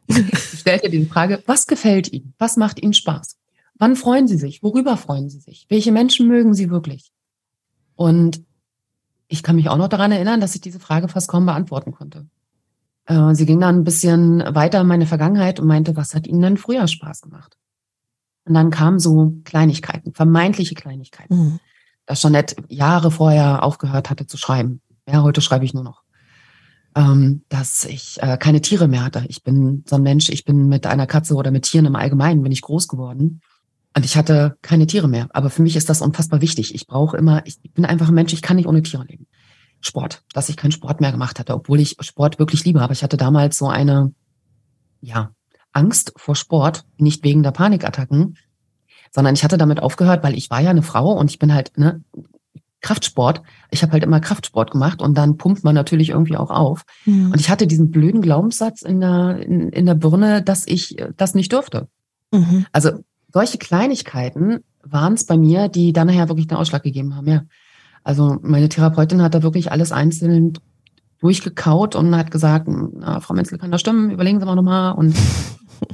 Sie 0.08 0.56
stellte 0.56 0.88
die 0.88 1.04
Frage, 1.04 1.42
was 1.46 1.66
gefällt 1.66 2.12
Ihnen? 2.12 2.32
Was 2.38 2.56
macht 2.56 2.82
Ihnen 2.82 2.94
Spaß? 2.94 3.36
Wann 3.74 3.96
freuen 3.96 4.26
Sie 4.26 4.38
sich? 4.38 4.62
Worüber 4.62 4.96
freuen 4.96 5.28
Sie 5.28 5.40
sich? 5.40 5.66
Welche 5.68 5.92
Menschen 5.92 6.28
mögen 6.28 6.54
Sie 6.54 6.70
wirklich? 6.70 7.12
Und 8.02 8.42
ich 9.28 9.44
kann 9.44 9.54
mich 9.54 9.68
auch 9.68 9.76
noch 9.76 9.86
daran 9.86 10.10
erinnern, 10.10 10.40
dass 10.40 10.56
ich 10.56 10.60
diese 10.60 10.80
Frage 10.80 11.06
fast 11.06 11.28
kaum 11.28 11.46
beantworten 11.46 11.92
konnte. 11.92 12.26
Äh, 13.06 13.32
sie 13.36 13.46
ging 13.46 13.60
dann 13.60 13.76
ein 13.76 13.84
bisschen 13.84 14.42
weiter 14.56 14.80
in 14.80 14.88
meine 14.88 15.06
Vergangenheit 15.06 15.60
und 15.60 15.68
meinte, 15.68 15.94
was 15.94 16.12
hat 16.12 16.26
Ihnen 16.26 16.42
denn 16.42 16.56
früher 16.56 16.88
Spaß 16.88 17.22
gemacht? 17.22 17.56
Und 18.44 18.54
dann 18.54 18.70
kamen 18.70 18.98
so 18.98 19.34
Kleinigkeiten, 19.44 20.14
vermeintliche 20.14 20.74
Kleinigkeiten. 20.74 21.36
Mhm. 21.36 21.60
Dass 22.04 22.22
Jeanette 22.22 22.56
Jahre 22.66 23.12
vorher 23.12 23.62
aufgehört 23.62 24.10
hatte 24.10 24.26
zu 24.26 24.36
schreiben. 24.36 24.80
Ja, 25.08 25.22
heute 25.22 25.40
schreibe 25.40 25.64
ich 25.64 25.72
nur 25.72 25.84
noch. 25.84 26.02
Ähm, 26.96 27.42
dass 27.48 27.84
ich 27.84 28.20
äh, 28.20 28.36
keine 28.36 28.62
Tiere 28.62 28.88
mehr 28.88 29.04
hatte. 29.04 29.24
Ich 29.28 29.44
bin 29.44 29.84
so 29.88 29.94
ein 29.94 30.02
Mensch, 30.02 30.28
ich 30.28 30.44
bin 30.44 30.66
mit 30.66 30.86
einer 30.86 31.06
Katze 31.06 31.36
oder 31.36 31.52
mit 31.52 31.62
Tieren 31.62 31.86
im 31.86 31.94
Allgemeinen, 31.94 32.42
bin 32.42 32.50
ich 32.50 32.62
groß 32.62 32.88
geworden. 32.88 33.42
Und 33.94 34.04
ich 34.04 34.16
hatte 34.16 34.56
keine 34.62 34.86
Tiere 34.86 35.08
mehr. 35.08 35.28
Aber 35.32 35.50
für 35.50 35.62
mich 35.62 35.76
ist 35.76 35.88
das 35.88 36.00
unfassbar 36.00 36.40
wichtig. 36.40 36.74
Ich 36.74 36.86
brauche 36.86 37.16
immer, 37.16 37.46
ich 37.46 37.58
bin 37.74 37.84
einfach 37.84 38.08
ein 38.08 38.14
Mensch, 38.14 38.32
ich 38.32 38.42
kann 38.42 38.56
nicht 38.56 38.66
ohne 38.66 38.82
Tiere 38.82 39.04
leben. 39.04 39.26
Sport, 39.80 40.22
dass 40.32 40.48
ich 40.48 40.56
keinen 40.56 40.72
Sport 40.72 41.00
mehr 41.00 41.12
gemacht 41.12 41.38
hatte, 41.38 41.54
obwohl 41.54 41.80
ich 41.80 41.96
Sport 42.00 42.38
wirklich 42.38 42.64
liebe. 42.64 42.80
Aber 42.80 42.92
ich 42.92 43.02
hatte 43.02 43.16
damals 43.16 43.58
so 43.58 43.68
eine, 43.68 44.14
ja, 45.00 45.32
Angst 45.72 46.12
vor 46.16 46.36
Sport, 46.36 46.84
nicht 46.96 47.24
wegen 47.24 47.42
der 47.42 47.50
Panikattacken, 47.50 48.36
sondern 49.10 49.34
ich 49.34 49.44
hatte 49.44 49.58
damit 49.58 49.80
aufgehört, 49.80 50.22
weil 50.22 50.36
ich 50.36 50.50
war 50.50 50.60
ja 50.60 50.70
eine 50.70 50.82
Frau 50.82 51.12
und 51.12 51.30
ich 51.30 51.38
bin 51.38 51.52
halt, 51.52 51.76
ne, 51.76 52.02
Kraftsport. 52.82 53.42
Ich 53.70 53.82
habe 53.82 53.92
halt 53.92 54.02
immer 54.02 54.20
Kraftsport 54.20 54.72
gemacht 54.72 55.00
und 55.00 55.16
dann 55.16 55.36
pumpt 55.36 55.64
man 55.64 55.74
natürlich 55.74 56.10
irgendwie 56.10 56.36
auch 56.36 56.50
auf. 56.50 56.82
Mhm. 57.06 57.30
Und 57.30 57.40
ich 57.40 57.48
hatte 57.48 57.66
diesen 57.66 57.90
blöden 57.90 58.20
Glaubenssatz 58.20 58.82
in 58.82 59.00
der, 59.00 59.38
in, 59.38 59.68
in 59.68 59.86
der 59.86 59.94
Birne, 59.94 60.42
dass 60.42 60.66
ich 60.66 60.96
das 61.16 61.34
nicht 61.34 61.52
durfte. 61.52 61.88
Mhm. 62.32 62.66
Also 62.72 63.04
solche 63.32 63.58
Kleinigkeiten 63.58 64.60
waren 64.84 65.14
es 65.14 65.24
bei 65.24 65.36
mir, 65.36 65.68
die 65.68 65.92
dann 65.92 66.08
nachher 66.08 66.28
wirklich 66.28 66.48
den 66.48 66.58
Ausschlag 66.58 66.82
gegeben 66.82 67.16
haben, 67.16 67.26
ja. 67.26 67.42
Also 68.04 68.38
meine 68.42 68.68
Therapeutin 68.68 69.22
hat 69.22 69.34
da 69.34 69.42
wirklich 69.42 69.70
alles 69.70 69.92
einzeln 69.92 70.54
durchgekaut 71.20 71.94
und 71.94 72.16
hat 72.16 72.32
gesagt, 72.32 72.66
na, 72.68 73.20
Frau 73.20 73.34
Menzel 73.34 73.58
kann 73.58 73.70
das 73.70 73.80
stimmen, 73.80 74.10
überlegen 74.10 74.40
Sie 74.40 74.46
mal 74.46 74.56
nochmal. 74.56 74.94
Und, 74.94 75.14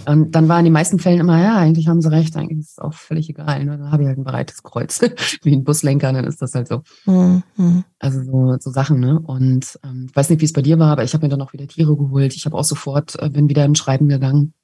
und 0.06 0.30
dann 0.34 0.48
waren 0.48 0.60
in 0.60 0.64
den 0.66 0.72
meisten 0.72 0.98
Fällen 0.98 1.20
immer, 1.20 1.38
ja, 1.38 1.56
eigentlich 1.56 1.86
haben 1.86 2.00
Sie 2.00 2.10
recht, 2.10 2.34
eigentlich 2.34 2.60
ist 2.60 2.72
es 2.72 2.78
auch 2.78 2.94
völlig 2.94 3.28
egal. 3.28 3.62
Ne? 3.66 3.76
Dann 3.76 3.92
habe 3.92 4.02
ich 4.02 4.08
halt 4.08 4.16
ein 4.16 4.24
breites 4.24 4.62
Kreuz, 4.62 5.00
wie 5.42 5.54
ein 5.54 5.64
Buslenker, 5.64 6.14
dann 6.14 6.24
ist 6.24 6.40
das 6.40 6.54
halt 6.54 6.68
so. 6.68 6.80
Mhm. 7.04 7.84
Also 7.98 8.22
so, 8.22 8.56
so 8.58 8.70
Sachen, 8.70 9.00
ne? 9.00 9.20
Und 9.20 9.78
ähm, 9.84 10.06
ich 10.08 10.16
weiß 10.16 10.30
nicht, 10.30 10.40
wie 10.40 10.46
es 10.46 10.54
bei 10.54 10.62
dir 10.62 10.78
war, 10.78 10.92
aber 10.92 11.04
ich 11.04 11.12
habe 11.12 11.26
mir 11.26 11.28
dann 11.28 11.42
auch 11.42 11.52
wieder 11.52 11.68
Tiere 11.68 11.94
geholt. 11.94 12.34
Ich 12.34 12.46
habe 12.46 12.56
auch 12.56 12.64
sofort, 12.64 13.20
äh, 13.20 13.28
bin 13.28 13.50
wieder 13.50 13.66
im 13.66 13.74
Schreiben 13.74 14.08
gegangen 14.08 14.54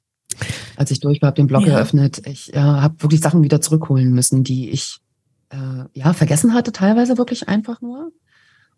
als 0.75 0.91
ich 0.91 0.99
durch 0.99 1.21
war, 1.21 1.27
habe 1.27 1.35
den 1.35 1.47
Blog 1.47 1.65
ja. 1.65 1.73
eröffnet. 1.73 2.21
Ich 2.25 2.53
äh, 2.53 2.59
habe 2.59 3.01
wirklich 3.01 3.21
Sachen 3.21 3.43
wieder 3.43 3.61
zurückholen 3.61 4.11
müssen, 4.11 4.43
die 4.43 4.69
ich 4.69 4.99
äh, 5.49 5.85
ja 5.93 6.13
vergessen 6.13 6.53
hatte, 6.53 6.71
teilweise 6.71 7.17
wirklich 7.17 7.47
einfach 7.47 7.81
nur. 7.81 8.11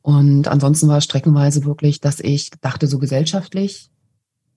Und 0.02 0.48
ansonsten 0.48 0.88
war 0.88 0.98
es 0.98 1.04
streckenweise 1.04 1.66
wirklich, 1.66 2.00
dass 2.00 2.20
ich 2.20 2.52
dachte, 2.62 2.88
so 2.88 3.00
gesellschaftlich, 3.00 3.90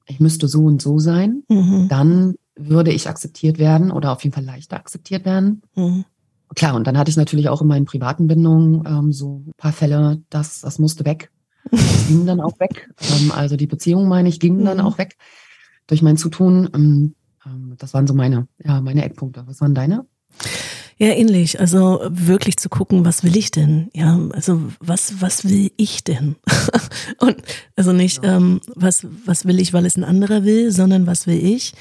ich 0.06 0.20
müsste 0.20 0.48
so 0.48 0.64
und 0.64 0.80
so 0.82 0.98
sein, 0.98 1.42
mhm. 1.48 1.88
dann 1.88 2.34
würde 2.56 2.92
ich 2.92 3.08
akzeptiert 3.08 3.58
werden 3.58 3.90
oder 3.90 4.12
auf 4.12 4.22
jeden 4.22 4.34
Fall 4.34 4.44
leichter 4.44 4.76
akzeptiert 4.76 5.24
werden. 5.24 5.62
Mhm. 5.74 6.04
Klar, 6.54 6.74
und 6.74 6.86
dann 6.86 6.98
hatte 6.98 7.10
ich 7.10 7.16
natürlich 7.16 7.48
auch 7.48 7.62
in 7.62 7.68
meinen 7.68 7.84
privaten 7.84 8.26
Bindungen 8.26 8.84
ähm, 8.86 9.12
so 9.12 9.42
ein 9.46 9.52
paar 9.56 9.72
Fälle, 9.72 10.20
dass 10.30 10.60
das 10.60 10.78
musste 10.78 11.04
weg. 11.04 11.30
Das 11.70 12.08
ging 12.08 12.26
dann 12.26 12.40
auch 12.40 12.58
weg. 12.58 12.88
Ähm, 13.00 13.32
also 13.32 13.56
die 13.56 13.66
Beziehung, 13.66 14.08
meine 14.08 14.28
ich, 14.28 14.40
ging 14.40 14.58
mhm. 14.58 14.64
dann 14.64 14.80
auch 14.80 14.98
weg 14.98 15.16
durch 15.90 16.02
mein 16.02 16.16
Zutun. 16.16 16.70
Ähm, 16.74 17.14
ähm, 17.44 17.74
das 17.78 17.94
waren 17.94 18.06
so 18.06 18.14
meine, 18.14 18.48
ja, 18.64 18.80
meine 18.80 19.04
Eckpunkte. 19.04 19.44
Was 19.46 19.60
waren 19.60 19.74
deine? 19.74 20.06
Ja, 20.98 21.08
ähnlich. 21.08 21.58
Also 21.58 22.00
wirklich 22.10 22.58
zu 22.58 22.68
gucken, 22.68 23.04
was 23.04 23.24
will 23.24 23.36
ich 23.36 23.50
denn? 23.50 23.88
Ja, 23.94 24.20
also 24.32 24.60
was, 24.80 25.22
was 25.22 25.44
will 25.44 25.72
ich 25.76 26.04
denn? 26.04 26.36
Und 27.18 27.36
also 27.74 27.92
nicht, 27.92 28.22
ja. 28.22 28.36
ähm, 28.36 28.60
was, 28.74 29.06
was 29.24 29.46
will 29.46 29.58
ich, 29.60 29.72
weil 29.72 29.86
es 29.86 29.96
ein 29.96 30.04
anderer 30.04 30.44
will, 30.44 30.70
sondern 30.70 31.06
was 31.06 31.26
will 31.26 31.42
ich? 31.42 31.72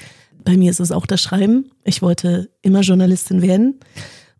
Bei 0.42 0.56
mir 0.56 0.70
ist 0.70 0.80
es 0.80 0.90
auch 0.90 1.06
das 1.06 1.20
Schreiben. 1.20 1.70
Ich 1.84 2.00
wollte 2.00 2.50
immer 2.62 2.80
Journalistin 2.80 3.42
werden. 3.42 3.80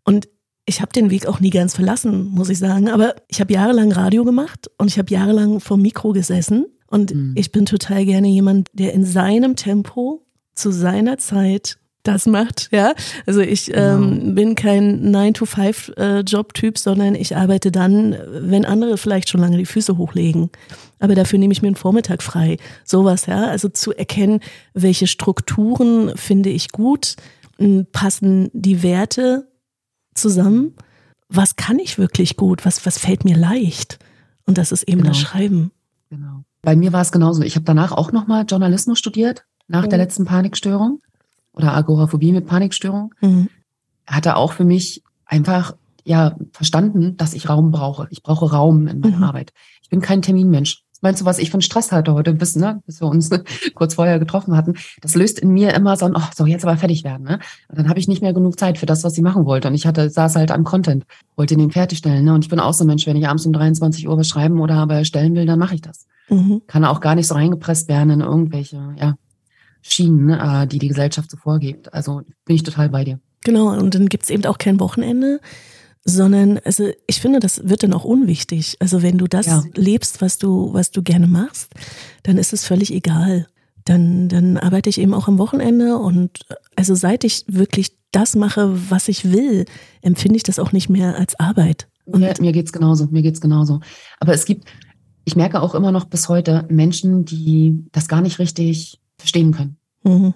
Und 0.03 0.27
ich 0.65 0.81
habe 0.81 0.91
den 0.91 1.11
Weg 1.11 1.27
auch 1.27 1.39
nie 1.39 1.51
ganz 1.51 1.75
verlassen, 1.75 2.25
muss 2.25 2.49
ich 2.49 2.57
sagen. 2.57 2.89
Aber 2.89 3.15
ich 3.27 3.39
habe 3.39 3.53
jahrelang 3.53 3.91
Radio 3.91 4.23
gemacht 4.23 4.71
und 4.79 4.87
ich 4.87 4.97
habe 4.97 5.11
jahrelang 5.11 5.59
vor 5.59 5.77
Mikro 5.77 6.11
gesessen. 6.11 6.65
Und 6.91 7.15
mhm. 7.15 7.33
ich 7.35 7.51
bin 7.51 7.65
total 7.65 8.05
gerne 8.05 8.27
jemand, 8.27 8.67
der 8.73 8.93
in 8.93 9.05
seinem 9.05 9.55
Tempo 9.55 10.23
zu 10.53 10.71
seiner 10.71 11.17
Zeit 11.17 11.77
das 12.03 12.25
macht, 12.25 12.69
ja. 12.71 12.93
Also 13.27 13.41
ich 13.41 13.67
genau. 13.67 13.95
ähm, 13.95 14.33
bin 14.33 14.55
kein 14.55 15.13
9-to-5-Job-Typ, 15.15 16.75
äh, 16.75 16.79
sondern 16.79 17.15
ich 17.15 17.37
arbeite 17.37 17.71
dann, 17.71 18.17
wenn 18.27 18.65
andere 18.65 18.97
vielleicht 18.97 19.29
schon 19.29 19.41
lange 19.41 19.57
die 19.57 19.67
Füße 19.67 19.97
hochlegen. 19.97 20.49
Aber 20.99 21.13
dafür 21.15 21.37
nehme 21.37 21.51
ich 21.51 21.61
mir 21.61 21.67
einen 21.67 21.75
Vormittag 21.75 22.23
frei. 22.23 22.57
Sowas, 22.83 23.27
ja. 23.27 23.45
Also 23.45 23.69
zu 23.69 23.93
erkennen, 23.93 24.39
welche 24.73 25.07
Strukturen 25.07 26.17
finde 26.17 26.49
ich 26.49 26.71
gut, 26.71 27.17
passen 27.91 28.49
die 28.53 28.81
Werte 28.81 29.47
zusammen. 30.15 30.73
Was 31.29 31.55
kann 31.55 31.77
ich 31.77 31.99
wirklich 31.99 32.35
gut? 32.35 32.65
Was, 32.65 32.85
was 32.85 32.97
fällt 32.97 33.25
mir 33.25 33.37
leicht? 33.37 33.99
Und 34.47 34.57
das 34.57 34.71
ist 34.71 34.83
eben 34.83 35.01
genau. 35.01 35.09
das 35.09 35.19
Schreiben. 35.19 35.71
Genau. 36.09 36.43
Bei 36.61 36.75
mir 36.75 36.93
war 36.93 37.01
es 37.01 37.11
genauso. 37.11 37.41
Ich 37.41 37.55
habe 37.55 37.65
danach 37.65 37.91
auch 37.91 38.11
nochmal 38.11 38.45
Journalismus 38.47 38.99
studiert, 38.99 39.45
nach 39.67 39.85
mhm. 39.85 39.89
der 39.89 39.97
letzten 39.97 40.25
Panikstörung 40.25 41.01
oder 41.53 41.73
Agoraphobie 41.75 42.31
mit 42.31 42.45
Panikstörung. 42.45 43.13
Mhm. 43.21 43.49
Hatte 44.05 44.35
auch 44.35 44.53
für 44.53 44.65
mich 44.65 45.03
einfach 45.25 45.75
ja 46.03 46.35
verstanden, 46.51 47.17
dass 47.17 47.33
ich 47.33 47.49
Raum 47.49 47.71
brauche. 47.71 48.07
Ich 48.09 48.23
brauche 48.23 48.51
Raum 48.51 48.87
in 48.87 48.99
meiner 48.99 49.17
mhm. 49.17 49.23
Arbeit. 49.23 49.53
Ich 49.81 49.89
bin 49.89 50.01
kein 50.01 50.21
Terminmensch. 50.21 50.83
Meinst 51.03 51.19
du, 51.19 51.25
was 51.25 51.39
ich 51.39 51.49
von 51.49 51.61
Stress 51.61 51.91
hatte 51.91 52.13
heute, 52.13 52.31
bis, 52.33 52.55
ne, 52.55 52.81
bis 52.85 53.01
wir 53.01 53.07
uns 53.07 53.31
kurz 53.73 53.95
vorher 53.95 54.19
getroffen 54.19 54.55
hatten? 54.55 54.75
Das 55.01 55.15
löst 55.15 55.39
in 55.39 55.49
mir 55.49 55.73
immer 55.73 55.97
so 55.97 56.05
ein, 56.05 56.13
oh, 56.15 56.21
so 56.35 56.45
jetzt 56.45 56.63
aber 56.63 56.77
fertig 56.77 57.03
werden. 57.03 57.23
Ne? 57.23 57.39
Und 57.69 57.79
dann 57.79 57.89
habe 57.89 57.99
ich 57.99 58.07
nicht 58.07 58.21
mehr 58.21 58.33
genug 58.33 58.59
Zeit 58.59 58.77
für 58.77 58.85
das, 58.85 59.03
was 59.03 59.17
ich 59.17 59.23
machen 59.23 59.45
wollte. 59.45 59.67
Und 59.67 59.73
ich 59.73 59.87
hatte, 59.87 60.11
saß 60.11 60.35
halt 60.35 60.51
am 60.51 60.63
Content, 60.63 61.05
wollte 61.35 61.57
den 61.57 61.71
fertigstellen. 61.71 62.23
Ne? 62.23 62.33
Und 62.35 62.45
ich 62.45 62.49
bin 62.49 62.59
auch 62.59 62.73
so 62.73 62.83
ein 62.83 62.87
Mensch, 62.87 63.07
wenn 63.07 63.15
ich 63.15 63.27
abends 63.27 63.47
um 63.47 63.53
23 63.53 64.07
Uhr 64.07 64.15
was 64.15 64.27
schreiben 64.27 64.59
oder 64.59 64.75
aber 64.75 64.93
erstellen 64.93 65.33
will, 65.33 65.47
dann 65.47 65.57
mache 65.57 65.73
ich 65.73 65.81
das. 65.81 66.05
Mhm. 66.31 66.61
Kann 66.65 66.85
auch 66.85 67.01
gar 67.01 67.15
nicht 67.15 67.27
so 67.27 67.35
reingepresst 67.35 67.87
werden 67.87 68.09
in 68.09 68.21
irgendwelche, 68.21 68.95
ja, 68.97 69.15
Schienen, 69.81 70.29
äh, 70.29 70.67
die 70.67 70.79
die 70.79 70.87
Gesellschaft 70.87 71.29
so 71.31 71.37
vorgibt. 71.37 71.93
Also 71.93 72.21
bin 72.45 72.55
ich 72.55 72.63
total 72.63 72.89
bei 72.89 73.03
dir. 73.03 73.19
Genau, 73.43 73.69
und 73.69 73.95
dann 73.95 74.07
gibt's 74.07 74.29
eben 74.29 74.45
auch 74.45 74.59
kein 74.59 74.79
Wochenende, 74.79 75.41
sondern 76.03 76.59
also 76.63 76.89
ich 77.07 77.19
finde, 77.19 77.39
das 77.39 77.67
wird 77.67 77.83
dann 77.83 77.93
auch 77.93 78.05
unwichtig. 78.05 78.77
Also 78.79 79.01
wenn 79.01 79.17
du 79.17 79.27
das 79.27 79.47
ja. 79.47 79.63
lebst, 79.75 80.21
was 80.21 80.37
du, 80.37 80.73
was 80.73 80.91
du 80.91 81.01
gerne 81.01 81.27
machst, 81.27 81.73
dann 82.23 82.37
ist 82.37 82.53
es 82.53 82.65
völlig 82.65 82.93
egal. 82.93 83.47
Dann, 83.85 84.29
dann 84.29 84.57
arbeite 84.57 84.89
ich 84.89 84.99
eben 84.99 85.15
auch 85.15 85.27
am 85.27 85.39
Wochenende 85.39 85.97
und 85.97 86.45
also 86.75 86.93
seit 86.93 87.23
ich 87.23 87.45
wirklich 87.47 87.97
das 88.11 88.35
mache, 88.35 88.91
was 88.91 89.07
ich 89.07 89.31
will, 89.31 89.65
empfinde 90.01 90.37
ich 90.37 90.43
das 90.43 90.59
auch 90.59 90.71
nicht 90.71 90.89
mehr 90.89 91.17
als 91.17 91.39
Arbeit. 91.39 91.87
Und 92.05 92.21
ja, 92.21 92.33
mir 92.39 92.51
geht's 92.51 92.73
genauso, 92.73 93.07
mir 93.07 93.23
geht's 93.23 93.41
genauso. 93.41 93.79
Aber 94.19 94.33
es 94.33 94.45
gibt, 94.45 94.65
ich 95.23 95.35
merke 95.35 95.61
auch 95.61 95.75
immer 95.75 95.91
noch 95.91 96.05
bis 96.05 96.29
heute 96.29 96.65
Menschen, 96.69 97.25
die 97.25 97.85
das 97.91 98.07
gar 98.07 98.21
nicht 98.21 98.39
richtig 98.39 98.99
verstehen 99.17 99.51
können. 99.51 99.77
Mhm. 100.03 100.33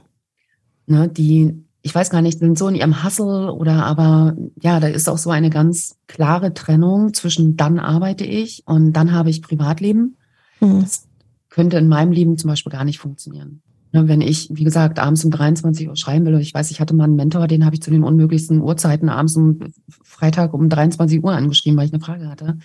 Ne, 0.87 1.09
die 1.09 1.65
ich 1.85 1.93
weiß 1.93 2.09
gar 2.09 2.23
nicht, 2.23 2.39
sind 2.39 2.57
so 2.57 2.67
in 2.67 2.73
ihrem 2.73 3.03
Hustle 3.03 3.53
oder 3.53 3.85
aber 3.85 4.35
ja, 4.59 4.79
da 4.79 4.87
ist 4.87 5.07
auch 5.07 5.19
so 5.19 5.29
eine 5.29 5.51
ganz 5.51 5.97
klare 6.07 6.51
Trennung 6.55 7.13
zwischen 7.13 7.57
dann 7.57 7.77
arbeite 7.77 8.25
ich 8.25 8.63
und 8.65 8.93
dann 8.93 9.11
habe 9.11 9.29
ich 9.29 9.43
Privatleben. 9.43 10.17
Mhm. 10.61 10.81
Das 10.81 11.07
könnte 11.49 11.77
in 11.77 11.87
meinem 11.87 12.11
Leben 12.11 12.39
zum 12.39 12.49
Beispiel 12.49 12.71
gar 12.71 12.85
nicht 12.85 12.97
funktionieren. 12.97 13.61
Ne, 13.91 14.07
wenn 14.07 14.21
ich, 14.21 14.49
wie 14.51 14.63
gesagt, 14.63 14.97
abends 14.97 15.23
um 15.25 15.29
23 15.29 15.87
Uhr 15.87 15.95
schreiben 15.95 16.25
will 16.25 16.39
ich 16.39 16.55
weiß, 16.55 16.71
ich 16.71 16.79
hatte 16.79 16.95
mal 16.95 17.03
einen 17.03 17.15
Mentor, 17.15 17.47
den 17.47 17.65
habe 17.65 17.75
ich 17.75 17.83
zu 17.83 17.91
den 17.91 18.03
unmöglichsten 18.03 18.61
Uhrzeiten 18.61 19.07
abends 19.07 19.35
um 19.35 19.59
Freitag 19.87 20.55
um 20.55 20.67
23 20.67 21.23
Uhr 21.23 21.33
angeschrieben, 21.33 21.77
weil 21.77 21.85
ich 21.85 21.93
eine 21.93 22.03
Frage 22.03 22.27
hatte. 22.27 22.57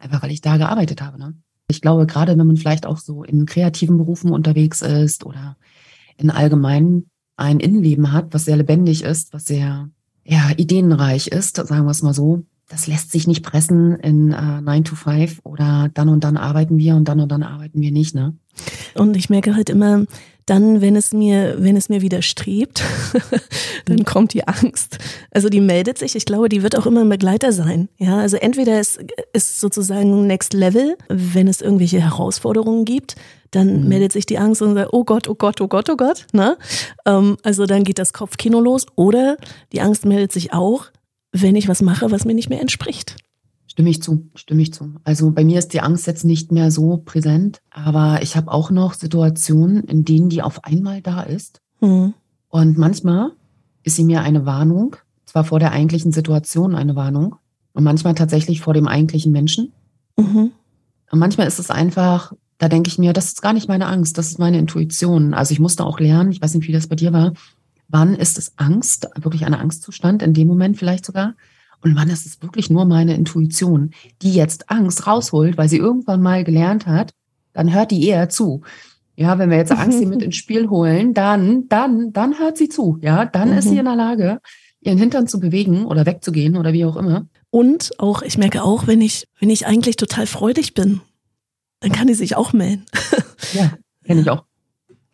Einfach 0.00 0.24
weil 0.24 0.32
ich 0.32 0.40
da 0.40 0.56
gearbeitet 0.56 1.00
habe. 1.02 1.20
Ne? 1.20 1.34
Ich 1.68 1.80
glaube, 1.80 2.06
gerade 2.06 2.36
wenn 2.38 2.46
man 2.46 2.56
vielleicht 2.56 2.86
auch 2.86 2.98
so 2.98 3.24
in 3.24 3.46
kreativen 3.46 3.98
Berufen 3.98 4.30
unterwegs 4.30 4.82
ist 4.82 5.26
oder 5.26 5.56
in 6.16 6.30
allgemeinen 6.30 7.10
ein 7.36 7.60
Innenleben 7.60 8.12
hat, 8.12 8.32
was 8.32 8.44
sehr 8.44 8.56
lebendig 8.56 9.02
ist, 9.02 9.32
was 9.32 9.46
sehr 9.46 9.90
ja, 10.24 10.50
ideenreich 10.56 11.28
ist, 11.28 11.56
sagen 11.56 11.84
wir 11.84 11.90
es 11.90 12.02
mal 12.02 12.14
so. 12.14 12.44
Das 12.68 12.86
lässt 12.86 13.12
sich 13.12 13.26
nicht 13.26 13.44
pressen 13.44 13.96
in 14.00 14.32
äh, 14.32 14.60
9 14.60 14.84
to 14.84 14.96
5 14.96 15.40
oder 15.44 15.88
dann 15.94 16.08
und 16.08 16.24
dann 16.24 16.36
arbeiten 16.36 16.78
wir 16.78 16.96
und 16.96 17.06
dann 17.06 17.20
und 17.20 17.30
dann 17.30 17.42
arbeiten 17.42 17.80
wir 17.80 17.92
nicht, 17.92 18.14
ne? 18.14 18.34
Und 18.94 19.16
ich 19.16 19.28
merke 19.28 19.54
halt 19.54 19.70
immer, 19.70 20.06
dann, 20.46 20.80
wenn 20.80 20.94
es 20.94 21.12
mir, 21.12 21.56
wenn 21.58 21.76
es 21.76 21.88
mir 21.88 22.02
widerstrebt, 22.02 22.82
dann 23.84 24.04
kommt 24.04 24.32
die 24.32 24.46
Angst. 24.46 24.98
Also 25.32 25.48
die 25.48 25.60
meldet 25.60 25.98
sich. 25.98 26.14
Ich 26.14 26.24
glaube, 26.24 26.48
die 26.48 26.62
wird 26.62 26.76
auch 26.76 26.86
immer 26.86 27.00
ein 27.00 27.08
Begleiter 27.08 27.52
sein. 27.52 27.88
Ja, 27.98 28.18
also 28.18 28.36
entweder 28.36 28.78
es 28.78 28.98
ist 29.32 29.60
sozusagen 29.60 30.26
Next 30.26 30.54
Level, 30.54 30.96
wenn 31.08 31.48
es 31.48 31.60
irgendwelche 31.60 32.00
Herausforderungen 32.00 32.84
gibt, 32.84 33.16
dann 33.50 33.82
mhm. 33.82 33.88
meldet 33.88 34.12
sich 34.12 34.24
die 34.24 34.38
Angst 34.38 34.62
und 34.62 34.74
sagt, 34.74 34.92
oh 34.92 35.04
Gott, 35.04 35.28
oh 35.28 35.34
Gott, 35.34 35.60
oh 35.60 35.68
Gott, 35.68 35.90
oh 35.90 35.96
Gott. 35.96 36.26
Ne? 36.32 36.56
Ähm, 37.04 37.36
also 37.42 37.66
dann 37.66 37.82
geht 37.82 37.98
das 37.98 38.12
Kopfkino 38.12 38.60
los. 38.60 38.86
Oder 38.94 39.38
die 39.72 39.80
Angst 39.80 40.04
meldet 40.04 40.30
sich 40.30 40.52
auch, 40.52 40.86
wenn 41.32 41.56
ich 41.56 41.68
was 41.68 41.82
mache, 41.82 42.10
was 42.10 42.24
mir 42.24 42.34
nicht 42.34 42.48
mehr 42.48 42.60
entspricht. 42.60 43.16
Stimme 43.66 43.90
ich 43.90 44.02
zu, 44.02 44.30
stimme 44.34 44.62
ich 44.62 44.72
zu. 44.72 44.94
Also 45.04 45.30
bei 45.32 45.44
mir 45.44 45.58
ist 45.58 45.72
die 45.74 45.80
Angst 45.80 46.06
jetzt 46.06 46.24
nicht 46.24 46.50
mehr 46.50 46.70
so 46.70 46.96
präsent, 47.04 47.60
aber 47.70 48.20
ich 48.22 48.36
habe 48.36 48.50
auch 48.50 48.70
noch 48.70 48.94
Situationen, 48.94 49.84
in 49.84 50.04
denen 50.04 50.30
die 50.30 50.42
auf 50.42 50.64
einmal 50.64 51.02
da 51.02 51.22
ist. 51.22 51.60
Mhm. 51.80 52.14
Und 52.48 52.78
manchmal 52.78 53.32
ist 53.82 53.96
sie 53.96 54.04
mir 54.04 54.22
eine 54.22 54.46
Warnung, 54.46 54.96
zwar 55.26 55.44
vor 55.44 55.58
der 55.58 55.72
eigentlichen 55.72 56.12
Situation 56.12 56.74
eine 56.74 56.96
Warnung 56.96 57.36
und 57.72 57.84
manchmal 57.84 58.14
tatsächlich 58.14 58.62
vor 58.62 58.72
dem 58.72 58.88
eigentlichen 58.88 59.32
Menschen. 59.32 59.72
Mhm. 60.16 60.52
Und 61.10 61.18
manchmal 61.18 61.46
ist 61.46 61.58
es 61.58 61.70
einfach, 61.70 62.32
da 62.58 62.68
denke 62.68 62.88
ich 62.88 62.98
mir, 62.98 63.12
das 63.12 63.26
ist 63.26 63.42
gar 63.42 63.52
nicht 63.52 63.68
meine 63.68 63.86
Angst, 63.86 64.16
das 64.16 64.28
ist 64.28 64.38
meine 64.38 64.58
Intuition. 64.58 65.34
Also 65.34 65.52
ich 65.52 65.60
musste 65.60 65.84
auch 65.84 66.00
lernen, 66.00 66.32
ich 66.32 66.40
weiß 66.40 66.54
nicht, 66.54 66.66
wie 66.66 66.72
das 66.72 66.86
bei 66.86 66.96
dir 66.96 67.12
war, 67.12 67.34
wann 67.88 68.14
ist 68.14 68.38
es 68.38 68.52
Angst, 68.56 69.08
wirklich 69.16 69.46
ein 69.46 69.54
Angstzustand, 69.54 70.22
in 70.22 70.34
dem 70.34 70.48
Moment 70.48 70.76
vielleicht 70.76 71.04
sogar, 71.06 71.34
und 71.82 71.94
wann 71.94 72.08
ist 72.08 72.26
es 72.26 72.42
wirklich 72.42 72.70
nur 72.70 72.84
meine 72.84 73.14
Intuition, 73.14 73.92
die 74.22 74.32
jetzt 74.32 74.70
Angst 74.70 75.06
rausholt, 75.06 75.56
weil 75.56 75.68
sie 75.68 75.76
irgendwann 75.76 76.22
mal 76.22 76.42
gelernt 76.42 76.86
hat, 76.86 77.12
dann 77.52 77.72
hört 77.72 77.90
die 77.90 78.06
eher 78.06 78.28
zu. 78.28 78.62
Ja, 79.14 79.38
wenn 79.38 79.50
wir 79.50 79.56
jetzt 79.56 79.72
Angst 79.78 80.04
mit 80.04 80.22
ins 80.22 80.36
Spiel 80.36 80.68
holen, 80.68 81.14
dann, 81.14 81.68
dann, 81.68 82.12
dann 82.12 82.38
hört 82.38 82.56
sie 82.56 82.68
zu. 82.68 82.98
Ja, 83.02 83.24
dann 83.24 83.52
mhm. 83.52 83.58
ist 83.58 83.64
sie 83.64 83.72
mhm. 83.72 83.78
in 83.80 83.84
der 83.84 83.96
Lage, 83.96 84.40
ihren 84.80 84.98
Hintern 84.98 85.26
zu 85.26 85.40
bewegen 85.40 85.84
oder 85.84 86.06
wegzugehen 86.06 86.56
oder 86.56 86.72
wie 86.72 86.84
auch 86.84 86.96
immer. 86.96 87.26
Und 87.50 87.92
auch, 87.98 88.22
ich 88.22 88.38
merke 88.38 88.62
auch, 88.62 88.86
wenn 88.86 89.00
ich, 89.00 89.26
wenn 89.38 89.50
ich 89.50 89.66
eigentlich 89.66 89.96
total 89.96 90.26
freudig 90.26 90.74
bin, 90.74 91.00
dann 91.80 91.92
kann 91.92 92.06
die 92.06 92.14
sich 92.14 92.36
auch 92.36 92.52
melden. 92.52 92.84
ja, 93.52 93.72
kenne 94.04 94.22
ich 94.22 94.30
auch. 94.30 94.44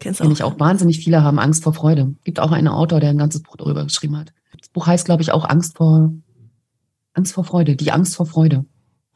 Kennst 0.03 0.21
du 0.21 0.25
auch? 0.25 0.31
Ich 0.31 0.43
auch. 0.43 0.59
Wahnsinnig 0.59 0.99
viele 0.99 1.23
haben 1.23 1.39
Angst 1.39 1.63
vor 1.63 1.73
Freude. 1.73 2.15
Gibt 2.25 2.41
auch 2.41 2.53
einen 2.53 2.69
Autor, 2.69 3.01
der 3.01 3.11
ein 3.11 3.19
ganzes 3.19 3.43
Buch 3.43 3.57
darüber 3.57 3.85
geschrieben 3.85 4.17
hat. 4.17 4.33
Das 4.59 4.69
Buch 4.69 4.87
heißt, 4.87 5.05
glaube 5.05 5.23
ich, 5.23 5.33
auch 5.33 5.49
Angst 5.49 5.77
vor 5.77 6.13
Angst 7.15 7.35
vor 7.35 7.45
Freude, 7.45 7.77
die 7.77 7.93
Angst 7.93 8.17
vor 8.17 8.27
Freude. 8.27 8.65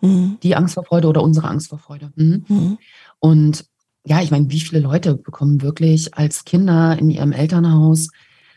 Mhm. 0.00 0.38
Die 0.42 0.54
Angst 0.54 0.74
vor 0.74 0.84
Freude 0.84 1.08
oder 1.08 1.22
unsere 1.22 1.48
Angst 1.48 1.68
vor 1.68 1.78
Freude. 1.78 2.12
Mhm. 2.16 2.44
Mhm. 2.48 2.78
Und 3.18 3.64
ja, 4.06 4.22
ich 4.22 4.30
meine, 4.30 4.50
wie 4.50 4.60
viele 4.60 4.80
Leute 4.80 5.16
bekommen 5.16 5.62
wirklich 5.62 6.14
als 6.14 6.44
Kinder 6.44 6.96
in 6.98 7.10
ihrem 7.10 7.32
Elternhaus, 7.32 8.10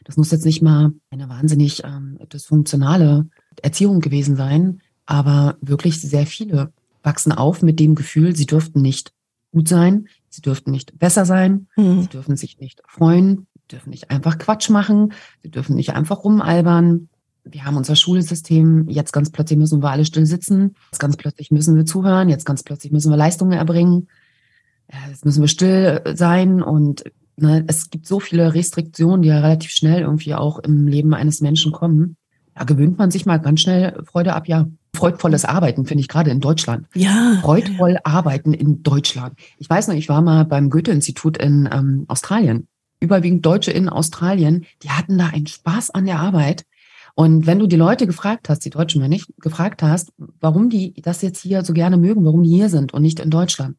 das 0.03 0.17
muss 0.17 0.31
jetzt 0.31 0.45
nicht 0.45 0.61
mal 0.61 0.91
eine 1.09 1.29
wahnsinnig 1.29 1.83
ähm, 1.83 2.19
dysfunktionale 2.31 3.27
Erziehung 3.61 3.99
gewesen 3.99 4.35
sein, 4.35 4.81
aber 5.05 5.57
wirklich 5.61 5.99
sehr 6.01 6.27
viele 6.27 6.71
wachsen 7.01 7.31
auf 7.31 7.61
mit 7.61 7.79
dem 7.79 7.95
Gefühl, 7.95 8.35
sie 8.35 8.45
dürften 8.45 8.81
nicht 8.81 9.13
gut 9.51 9.67
sein, 9.67 10.07
sie 10.29 10.41
dürften 10.41 10.71
nicht 10.71 10.97
besser 10.99 11.25
sein, 11.25 11.67
mhm. 11.75 12.01
sie 12.01 12.07
dürfen 12.07 12.35
sich 12.35 12.59
nicht 12.59 12.81
freuen, 12.87 13.47
dürfen 13.71 13.89
nicht 13.89 14.09
einfach 14.11 14.37
Quatsch 14.37 14.69
machen, 14.69 15.13
sie 15.43 15.51
dürfen 15.51 15.75
nicht 15.75 15.93
einfach 15.93 16.23
rumalbern, 16.23 17.09
wir 17.43 17.65
haben 17.65 17.77
unser 17.77 17.95
Schulsystem, 17.95 18.87
jetzt 18.89 19.13
ganz 19.13 19.31
plötzlich 19.31 19.57
müssen 19.57 19.81
wir 19.81 19.89
alle 19.89 20.05
still 20.05 20.25
sitzen, 20.25 20.75
jetzt 20.91 20.99
ganz 20.99 21.17
plötzlich 21.17 21.51
müssen 21.51 21.75
wir 21.75 21.85
zuhören, 21.85 22.29
jetzt 22.29 22.45
ganz 22.45 22.63
plötzlich 22.63 22.91
müssen 22.91 23.11
wir 23.11 23.17
Leistungen 23.17 23.53
erbringen, 23.53 24.07
jetzt 25.09 25.25
müssen 25.25 25.41
wir 25.41 25.47
still 25.47 26.01
sein. 26.15 26.61
Und 26.61 27.03
ne, 27.37 27.63
es 27.67 27.89
gibt 27.89 28.07
so 28.07 28.19
viele 28.19 28.53
Restriktionen, 28.53 29.21
die 29.21 29.29
ja 29.29 29.39
relativ 29.39 29.71
schnell 29.71 30.01
irgendwie 30.01 30.35
auch 30.35 30.59
im 30.59 30.87
Leben 30.87 31.13
eines 31.13 31.41
Menschen 31.41 31.71
kommen. 31.71 32.17
Da 32.55 32.63
gewöhnt 32.63 32.97
man 32.97 33.11
sich 33.11 33.25
mal 33.25 33.37
ganz 33.37 33.61
schnell 33.61 34.01
Freude 34.05 34.33
ab, 34.33 34.47
ja. 34.47 34.67
Freudvolles 34.95 35.45
Arbeiten 35.45 35.85
finde 35.85 36.01
ich 36.01 36.07
gerade 36.07 36.31
in 36.31 36.39
Deutschland. 36.39 36.87
Ja. 36.93 37.37
Freudvoll 37.41 37.97
arbeiten 38.03 38.53
in 38.53 38.83
Deutschland. 38.83 39.33
Ich 39.57 39.69
weiß 39.69 39.87
noch, 39.87 39.95
ich 39.95 40.09
war 40.09 40.21
mal 40.21 40.45
beim 40.45 40.69
Goethe-Institut 40.69 41.37
in 41.37 41.69
ähm, 41.71 42.05
Australien. 42.07 42.67
Überwiegend 42.99 43.45
Deutsche 43.45 43.71
in 43.71 43.87
Australien, 43.87 44.65
die 44.83 44.89
hatten 44.89 45.17
da 45.17 45.27
einen 45.27 45.47
Spaß 45.47 45.91
an 45.91 46.05
der 46.05 46.19
Arbeit. 46.19 46.65
Und 47.15 47.45
wenn 47.45 47.59
du 47.59 47.67
die 47.67 47.75
Leute 47.75 48.07
gefragt 48.07 48.49
hast, 48.49 48.65
die 48.65 48.69
Deutschen 48.69 49.01
wenn 49.01 49.09
nicht, 49.09 49.29
gefragt 49.41 49.83
hast, 49.83 50.11
warum 50.39 50.69
die 50.69 50.93
das 51.01 51.21
jetzt 51.21 51.41
hier 51.41 51.63
so 51.63 51.73
gerne 51.73 51.97
mögen, 51.97 52.25
warum 52.25 52.43
die 52.43 52.49
hier 52.49 52.69
sind 52.69 52.93
und 52.93 53.01
nicht 53.01 53.19
in 53.19 53.29
Deutschland, 53.29 53.77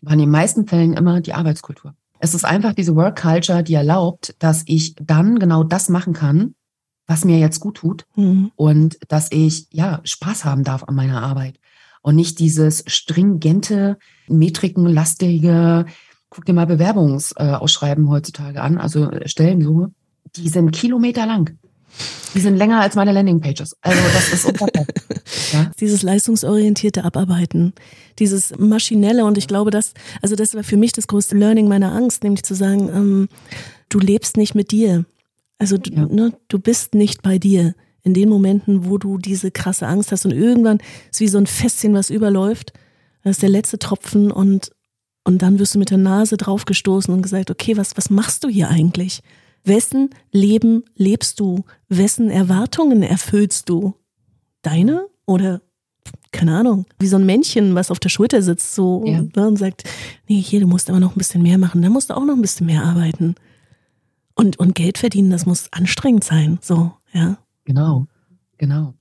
waren 0.00 0.14
in 0.14 0.26
den 0.26 0.30
meisten 0.30 0.66
Fällen 0.66 0.94
immer 0.94 1.20
die 1.20 1.32
Arbeitskultur. 1.32 1.94
Es 2.18 2.34
ist 2.34 2.44
einfach 2.44 2.72
diese 2.72 2.94
Work 2.94 3.20
Culture, 3.20 3.62
die 3.62 3.74
erlaubt, 3.74 4.34
dass 4.38 4.62
ich 4.66 4.94
dann 4.94 5.38
genau 5.38 5.64
das 5.64 5.88
machen 5.88 6.12
kann, 6.12 6.54
was 7.06 7.24
mir 7.24 7.38
jetzt 7.38 7.60
gut 7.60 7.76
tut 7.76 8.06
mhm. 8.16 8.52
und 8.56 8.98
dass 9.08 9.30
ich 9.30 9.66
ja 9.70 10.00
Spaß 10.04 10.44
haben 10.44 10.64
darf 10.64 10.84
an 10.84 10.94
meiner 10.94 11.22
Arbeit 11.22 11.58
und 12.02 12.16
nicht 12.16 12.38
dieses 12.38 12.84
stringente, 12.86 13.98
metrikenlastige, 14.28 15.86
guck 16.28 16.44
dir 16.44 16.52
mal 16.52 16.66
Bewerbungsausschreiben 16.66 18.08
heutzutage 18.08 18.60
an, 18.60 18.78
also 18.78 19.10
Stellensuche, 19.26 19.90
die 20.36 20.48
sind 20.48 20.72
kilometerlang. 20.72 21.50
Die 22.34 22.40
sind 22.40 22.56
länger 22.56 22.80
als 22.80 22.94
meine 22.94 23.12
Landingpages. 23.12 23.76
Also 23.82 24.00
das 24.14 24.32
ist 24.32 24.46
unfassbar. 24.46 24.86
ja? 25.52 25.70
Dieses 25.78 26.02
leistungsorientierte 26.02 27.04
Abarbeiten, 27.04 27.74
dieses 28.18 28.58
maschinelle 28.58 29.26
und 29.26 29.36
ich 29.36 29.46
glaube, 29.46 29.70
das, 29.70 29.92
also 30.22 30.34
das 30.34 30.54
war 30.54 30.64
für 30.64 30.78
mich 30.78 30.92
das 30.92 31.06
größte 31.06 31.36
Learning 31.36 31.68
meiner 31.68 31.92
Angst, 31.92 32.22
nämlich 32.22 32.44
zu 32.44 32.54
sagen, 32.54 32.88
ähm, 32.88 33.28
du 33.90 33.98
lebst 33.98 34.38
nicht 34.38 34.54
mit 34.54 34.70
dir. 34.70 35.04
Also 35.62 35.78
du, 35.78 35.92
ja. 35.92 36.06
ne, 36.06 36.32
du 36.48 36.58
bist 36.58 36.92
nicht 36.92 37.22
bei 37.22 37.38
dir 37.38 37.76
in 38.02 38.14
den 38.14 38.28
Momenten, 38.28 38.84
wo 38.84 38.98
du 38.98 39.16
diese 39.16 39.52
krasse 39.52 39.86
Angst 39.86 40.10
hast 40.10 40.24
und 40.24 40.32
irgendwann 40.32 40.80
ist 41.12 41.20
wie 41.20 41.28
so 41.28 41.38
ein 41.38 41.46
Fässchen, 41.46 41.94
was 41.94 42.10
überläuft. 42.10 42.72
Das 43.22 43.36
ist 43.36 43.42
der 43.42 43.48
letzte 43.48 43.78
Tropfen 43.78 44.32
und, 44.32 44.72
und 45.22 45.40
dann 45.40 45.60
wirst 45.60 45.76
du 45.76 45.78
mit 45.78 45.90
der 45.90 45.98
Nase 45.98 46.36
draufgestoßen 46.36 47.14
und 47.14 47.22
gesagt, 47.22 47.48
okay, 47.48 47.76
was, 47.76 47.96
was 47.96 48.10
machst 48.10 48.42
du 48.42 48.48
hier 48.48 48.70
eigentlich? 48.70 49.22
Wessen 49.62 50.10
Leben 50.32 50.82
lebst 50.96 51.38
du? 51.38 51.64
Wessen 51.88 52.28
Erwartungen 52.28 53.04
erfüllst 53.04 53.68
du? 53.68 53.94
Deine 54.62 55.06
oder 55.26 55.62
keine 56.32 56.58
Ahnung, 56.58 56.86
wie 56.98 57.06
so 57.06 57.18
ein 57.18 57.26
Männchen, 57.26 57.76
was 57.76 57.92
auf 57.92 58.00
der 58.00 58.08
Schulter 58.08 58.42
sitzt 58.42 58.74
so 58.74 59.04
ja. 59.06 59.22
ne, 59.22 59.46
und 59.46 59.58
sagt, 59.58 59.84
nee, 60.26 60.40
hier, 60.40 60.58
du 60.58 60.66
musst 60.66 60.90
aber 60.90 60.98
noch 60.98 61.14
ein 61.14 61.18
bisschen 61.18 61.42
mehr 61.42 61.58
machen, 61.58 61.82
da 61.82 61.88
musst 61.88 62.10
du 62.10 62.16
auch 62.16 62.24
noch 62.24 62.34
ein 62.34 62.42
bisschen 62.42 62.66
mehr 62.66 62.82
arbeiten. 62.82 63.36
Und, 64.34 64.58
und 64.58 64.74
Geld 64.74 64.98
verdienen, 64.98 65.30
das 65.30 65.46
muss 65.46 65.72
anstrengend 65.72 66.24
sein, 66.24 66.58
so, 66.62 66.92
ja. 67.12 67.38
Genau, 67.64 68.06
genau. 68.58 68.94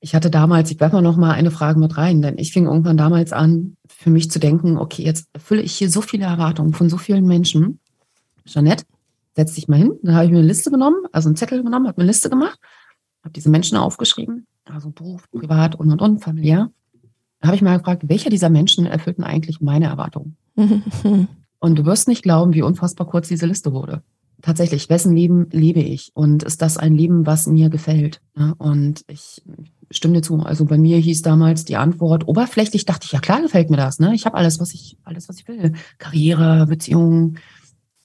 Ich 0.00 0.14
hatte 0.14 0.30
damals, 0.30 0.70
ich 0.70 0.78
werfe 0.78 0.96
mal 0.96 1.02
noch 1.02 1.16
mal 1.16 1.32
eine 1.32 1.50
Frage 1.50 1.80
mit 1.80 1.96
rein, 1.96 2.22
denn 2.22 2.38
ich 2.38 2.52
fing 2.52 2.66
irgendwann 2.66 2.96
damals 2.96 3.32
an, 3.32 3.76
für 3.88 4.10
mich 4.10 4.30
zu 4.30 4.38
denken, 4.38 4.78
okay, 4.78 5.02
jetzt 5.02 5.28
erfülle 5.32 5.62
ich 5.62 5.72
hier 5.72 5.90
so 5.90 6.00
viele 6.00 6.26
Erwartungen 6.26 6.74
von 6.74 6.88
so 6.88 6.96
vielen 6.96 7.26
Menschen. 7.26 7.80
Jeanette, 8.44 8.84
setz 9.34 9.54
dich 9.54 9.68
mal 9.68 9.78
hin. 9.78 9.98
Dann 10.02 10.14
habe 10.14 10.26
ich 10.26 10.30
mir 10.30 10.38
eine 10.38 10.46
Liste 10.46 10.70
genommen, 10.70 10.96
also 11.12 11.28
einen 11.28 11.36
Zettel 11.36 11.62
genommen, 11.62 11.88
habe 11.88 11.98
eine 11.98 12.06
Liste 12.06 12.30
gemacht, 12.30 12.58
habe 13.22 13.32
diese 13.32 13.50
Menschen 13.50 13.76
aufgeschrieben, 13.76 14.46
also 14.64 14.90
Beruf, 14.90 15.30
Privat 15.30 15.74
und 15.74 15.90
und 15.90 16.00
und, 16.00 16.22
familiär. 16.22 16.70
Da 17.40 17.48
habe 17.48 17.56
ich 17.56 17.62
mal 17.62 17.78
gefragt, 17.78 18.08
welcher 18.08 18.30
dieser 18.30 18.48
Menschen 18.48 18.86
erfüllten 18.86 19.24
eigentlich 19.24 19.60
meine 19.60 19.86
Erwartungen? 19.86 20.36
und 21.58 21.78
du 21.78 21.84
wirst 21.84 22.08
nicht 22.08 22.22
glauben, 22.22 22.54
wie 22.54 22.62
unfassbar 22.62 23.06
kurz 23.06 23.28
diese 23.28 23.46
Liste 23.46 23.72
wurde. 23.72 24.02
Tatsächlich, 24.42 24.88
wessen 24.90 25.14
Leben 25.14 25.48
lebe 25.50 25.80
ich? 25.80 26.10
Und 26.14 26.42
ist 26.42 26.62
das 26.62 26.76
ein 26.76 26.94
Leben, 26.94 27.26
was 27.26 27.46
mir 27.46 27.70
gefällt? 27.70 28.20
Und 28.58 29.02
ich 29.08 29.42
stimme 29.90 30.14
dir 30.14 30.22
zu. 30.22 30.38
Also 30.40 30.64
bei 30.64 30.78
mir 30.78 30.98
hieß 30.98 31.22
damals 31.22 31.64
die 31.64 31.76
Antwort 31.76 32.28
oberflächlich, 32.28 32.84
dachte 32.84 33.06
ich, 33.06 33.12
ja 33.12 33.20
klar 33.20 33.40
gefällt 33.40 33.70
mir 33.70 33.76
das. 33.76 33.98
Ne? 33.98 34.14
Ich 34.14 34.26
habe 34.26 34.36
alles, 34.36 34.60
was 34.60 34.74
ich, 34.74 34.98
alles, 35.04 35.28
was 35.28 35.40
ich 35.40 35.48
will. 35.48 35.72
Karriere, 35.98 36.66
Beziehungen, 36.66 37.38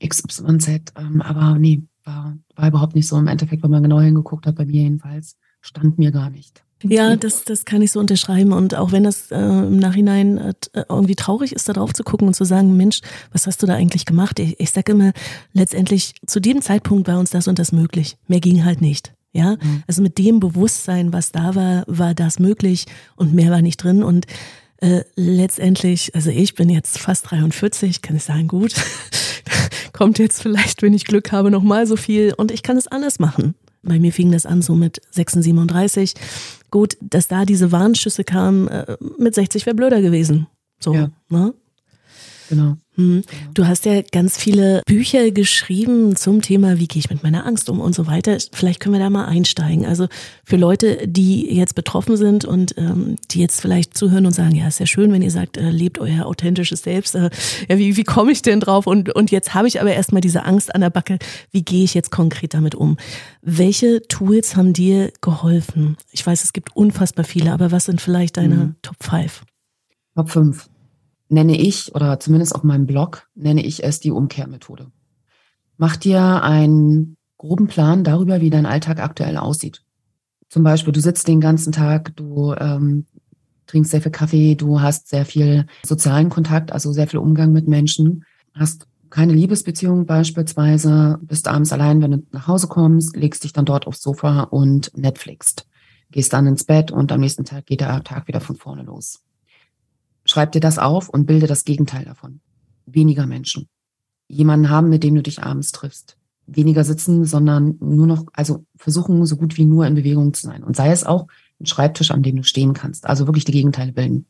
XYZ. 0.03 0.93
Ähm, 0.97 1.21
aber 1.21 1.57
nee, 1.57 1.83
war, 2.03 2.37
war 2.55 2.67
überhaupt 2.67 2.95
nicht 2.95 3.07
so. 3.07 3.17
Im 3.17 3.27
Endeffekt, 3.27 3.63
wenn 3.63 3.71
man 3.71 3.83
genau 3.83 3.99
hingeguckt 3.99 4.45
hat, 4.45 4.55
bei 4.55 4.65
mir 4.65 4.83
jedenfalls, 4.83 5.37
stand 5.61 5.97
mir 5.97 6.11
gar 6.11 6.29
nicht. 6.29 6.63
Ja, 6.83 7.15
das, 7.15 7.43
das 7.43 7.65
kann 7.65 7.81
ich 7.81 7.91
so 7.91 7.99
unterschreiben. 7.99 8.53
Und 8.53 8.75
auch 8.75 8.91
wenn 8.91 9.03
das 9.03 9.31
äh, 9.31 9.37
im 9.37 9.77
Nachhinein 9.77 10.37
äh, 10.37 10.53
irgendwie 10.89 11.15
traurig 11.15 11.53
ist, 11.53 11.69
da 11.69 11.73
drauf 11.73 11.93
zu 11.93 12.03
gucken 12.03 12.27
und 12.27 12.33
zu 12.33 12.45
sagen, 12.45 12.75
Mensch, 12.77 13.01
was 13.31 13.47
hast 13.47 13.61
du 13.61 13.67
da 13.67 13.73
eigentlich 13.75 14.05
gemacht? 14.05 14.39
Ich, 14.39 14.59
ich 14.59 14.71
sage 14.71 14.91
immer, 14.91 15.11
letztendlich 15.53 16.15
zu 16.25 16.39
dem 16.39 16.61
Zeitpunkt 16.61 17.07
war 17.07 17.19
uns 17.19 17.29
das 17.29 17.47
und 17.47 17.59
das 17.59 17.71
möglich. 17.71 18.17
Mehr 18.27 18.39
ging 18.39 18.63
halt 18.65 18.81
nicht. 18.81 19.13
Ja, 19.33 19.51
mhm. 19.51 19.83
also 19.87 20.01
mit 20.01 20.17
dem 20.17 20.39
Bewusstsein, 20.39 21.13
was 21.13 21.31
da 21.31 21.55
war, 21.55 21.83
war 21.87 22.13
das 22.13 22.39
möglich 22.39 22.85
und 23.15 23.33
mehr 23.33 23.49
war 23.49 23.61
nicht 23.61 23.77
drin. 23.77 24.03
Und 24.03 24.25
äh, 24.77 25.03
letztendlich, 25.15 26.13
also 26.15 26.29
ich 26.29 26.55
bin 26.55 26.69
jetzt 26.69 26.97
fast 26.97 27.31
43, 27.31 28.01
kann 28.01 28.17
ich 28.17 28.23
sagen, 28.23 28.47
gut, 28.47 28.73
kommt 29.93 30.19
jetzt 30.19 30.41
vielleicht, 30.41 30.81
wenn 30.81 30.93
ich 30.93 31.05
Glück 31.05 31.31
habe, 31.31 31.51
nochmal 31.51 31.87
so 31.87 31.95
viel 31.95 32.33
und 32.35 32.51
ich 32.51 32.63
kann 32.63 32.77
es 32.77 32.87
anders 32.87 33.19
machen. 33.19 33.55
Bei 33.83 33.99
mir 33.99 34.11
fing 34.11 34.31
das 34.31 34.45
an 34.45 34.61
so 34.61 34.75
mit 34.75 35.01
36. 35.11 36.13
Gut, 36.71 36.97
dass 37.01 37.27
da 37.27 37.45
diese 37.45 37.71
Warnschüsse 37.71 38.23
kamen, 38.23 38.67
äh, 38.69 38.97
mit 39.17 39.35
60 39.35 39.65
wäre 39.65 39.75
blöder 39.75 40.01
gewesen. 40.01 40.47
So, 40.79 40.93
ja. 40.93 41.09
ne? 41.29 41.53
Genau. 42.51 42.75
Hm. 42.95 43.21
Du 43.53 43.65
hast 43.65 43.85
ja 43.85 44.01
ganz 44.01 44.37
viele 44.37 44.81
Bücher 44.85 45.31
geschrieben 45.31 46.17
zum 46.17 46.41
Thema, 46.41 46.79
wie 46.79 46.87
gehe 46.87 46.99
ich 46.99 47.09
mit 47.09 47.23
meiner 47.23 47.45
Angst 47.45 47.69
um 47.69 47.79
und 47.79 47.95
so 47.95 48.07
weiter. 48.07 48.37
Vielleicht 48.51 48.81
können 48.81 48.93
wir 48.93 48.99
da 48.99 49.09
mal 49.09 49.23
einsteigen. 49.23 49.85
Also 49.85 50.07
für 50.43 50.57
Leute, 50.57 51.07
die 51.07 51.55
jetzt 51.55 51.75
betroffen 51.75 52.17
sind 52.17 52.43
und 52.43 52.77
ähm, 52.77 53.15
die 53.31 53.39
jetzt 53.39 53.61
vielleicht 53.61 53.97
zuhören 53.97 54.25
und 54.25 54.33
sagen, 54.33 54.53
ja, 54.53 54.67
ist 54.67 54.81
ja 54.81 54.85
schön, 54.85 55.13
wenn 55.13 55.21
ihr 55.21 55.31
sagt, 55.31 55.55
äh, 55.55 55.69
lebt 55.69 55.97
euer 55.97 56.25
authentisches 56.25 56.83
Selbst. 56.83 57.15
Äh, 57.15 57.29
ja, 57.69 57.77
wie, 57.77 57.95
wie 57.95 58.03
komme 58.03 58.33
ich 58.33 58.41
denn 58.41 58.59
drauf? 58.59 58.85
Und, 58.85 59.15
und 59.15 59.31
jetzt 59.31 59.53
habe 59.53 59.69
ich 59.69 59.79
aber 59.79 59.93
erstmal 59.93 60.19
diese 60.19 60.43
Angst 60.43 60.75
an 60.75 60.81
der 60.81 60.89
Backe. 60.89 61.19
Wie 61.51 61.63
gehe 61.63 61.85
ich 61.85 61.93
jetzt 61.93 62.11
konkret 62.11 62.53
damit 62.53 62.75
um? 62.75 62.97
Welche 63.41 64.05
Tools 64.09 64.57
haben 64.57 64.73
dir 64.73 65.13
geholfen? 65.21 65.95
Ich 66.11 66.27
weiß, 66.27 66.43
es 66.43 66.51
gibt 66.51 66.75
unfassbar 66.75 67.23
viele, 67.23 67.53
aber 67.53 67.71
was 67.71 67.85
sind 67.85 68.01
vielleicht 68.01 68.35
deine 68.35 68.55
mhm. 68.55 68.75
Top 68.81 68.97
5? 69.01 69.43
Top 70.15 70.29
5 70.29 70.70
nenne 71.31 71.57
ich, 71.57 71.95
oder 71.95 72.19
zumindest 72.19 72.53
auf 72.53 72.63
meinem 72.63 72.85
Blog, 72.85 73.27
nenne 73.35 73.63
ich 73.63 73.83
es 73.83 73.99
die 73.99 74.11
Umkehrmethode. 74.11 74.91
Mach 75.77 75.95
dir 75.95 76.43
einen 76.43 77.17
groben 77.37 77.67
Plan 77.67 78.03
darüber, 78.03 78.41
wie 78.41 78.49
dein 78.49 78.65
Alltag 78.65 78.99
aktuell 78.99 79.37
aussieht. 79.37 79.81
Zum 80.49 80.63
Beispiel, 80.63 80.93
du 80.93 80.99
sitzt 80.99 81.27
den 81.27 81.39
ganzen 81.39 81.71
Tag, 81.71 82.15
du 82.17 82.53
ähm, 82.53 83.05
trinkst 83.65 83.91
sehr 83.91 84.01
viel 84.01 84.11
Kaffee, 84.11 84.55
du 84.55 84.81
hast 84.81 85.07
sehr 85.07 85.25
viel 85.25 85.65
sozialen 85.85 86.29
Kontakt, 86.29 86.73
also 86.73 86.91
sehr 86.91 87.07
viel 87.07 87.19
Umgang 87.19 87.53
mit 87.53 87.67
Menschen, 87.67 88.25
hast 88.53 88.87
keine 89.09 89.33
Liebesbeziehung 89.33 90.05
beispielsweise, 90.05 91.17
bist 91.21 91.47
abends 91.47 91.71
allein, 91.71 92.01
wenn 92.01 92.11
du 92.11 92.23
nach 92.31 92.47
Hause 92.47 92.67
kommst, 92.67 93.15
legst 93.15 93.43
dich 93.43 93.53
dann 93.53 93.65
dort 93.65 93.87
aufs 93.87 94.01
Sofa 94.01 94.43
und 94.43 94.95
Netflixt. 94.97 95.67
Gehst 96.11 96.33
dann 96.33 96.47
ins 96.47 96.65
Bett 96.65 96.91
und 96.91 97.11
am 97.13 97.21
nächsten 97.21 97.45
Tag 97.45 97.65
geht 97.65 97.79
der 97.79 98.03
Tag 98.03 98.27
wieder 98.27 98.41
von 98.41 98.57
vorne 98.57 98.83
los. 98.83 99.21
Schreib 100.31 100.53
dir 100.53 100.61
das 100.61 100.79
auf 100.79 101.09
und 101.09 101.25
bilde 101.25 101.45
das 101.45 101.65
Gegenteil 101.65 102.05
davon. 102.05 102.39
Weniger 102.85 103.27
Menschen. 103.27 103.67
Jemanden 104.29 104.69
haben, 104.69 104.87
mit 104.87 105.03
dem 105.03 105.13
du 105.13 105.21
dich 105.21 105.43
abends 105.43 105.73
triffst. 105.73 106.15
Weniger 106.47 106.85
sitzen, 106.85 107.25
sondern 107.25 107.75
nur 107.81 108.07
noch, 108.07 108.23
also 108.31 108.63
versuchen, 108.77 109.25
so 109.25 109.35
gut 109.35 109.57
wie 109.57 109.65
nur 109.65 109.85
in 109.85 109.95
Bewegung 109.95 110.33
zu 110.33 110.47
sein. 110.47 110.63
Und 110.63 110.77
sei 110.77 110.89
es 110.89 111.03
auch 111.03 111.27
ein 111.59 111.65
Schreibtisch, 111.65 112.11
an 112.11 112.23
dem 112.23 112.37
du 112.37 112.43
stehen 112.43 112.71
kannst. 112.71 113.07
Also 113.07 113.27
wirklich 113.27 113.43
die 113.43 113.51
Gegenteile 113.51 113.91
bilden. 113.91 114.25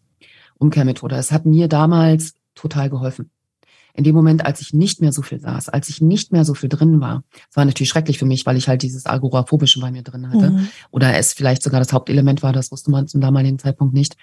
Umkehrmethode. 0.57 1.15
Es 1.17 1.31
hat 1.31 1.45
mir 1.45 1.67
damals 1.67 2.33
total 2.55 2.89
geholfen. 2.89 3.29
In 3.93 4.03
dem 4.03 4.15
Moment, 4.15 4.43
als 4.43 4.59
ich 4.59 4.73
nicht 4.73 5.01
mehr 5.01 5.13
so 5.13 5.21
viel 5.21 5.39
saß, 5.39 5.69
als 5.69 5.87
ich 5.87 6.01
nicht 6.01 6.31
mehr 6.31 6.45
so 6.45 6.55
viel 6.55 6.69
drin 6.69 6.99
war, 6.99 7.23
es 7.47 7.55
war 7.55 7.65
natürlich 7.65 7.89
schrecklich 7.89 8.17
für 8.17 8.25
mich, 8.25 8.47
weil 8.47 8.57
ich 8.57 8.67
halt 8.67 8.81
dieses 8.81 9.05
Agoraphobische 9.05 9.79
bei 9.81 9.91
mir 9.91 10.01
drin 10.01 10.31
hatte. 10.31 10.49
Mhm. 10.49 10.67
Oder 10.89 11.15
es 11.15 11.33
vielleicht 11.33 11.61
sogar 11.61 11.79
das 11.79 11.93
Hauptelement 11.93 12.41
war, 12.41 12.53
das 12.53 12.71
wusste 12.71 12.89
man 12.89 13.07
zum 13.07 13.21
damaligen 13.21 13.59
Zeitpunkt 13.59 13.93
nicht. 13.93 14.15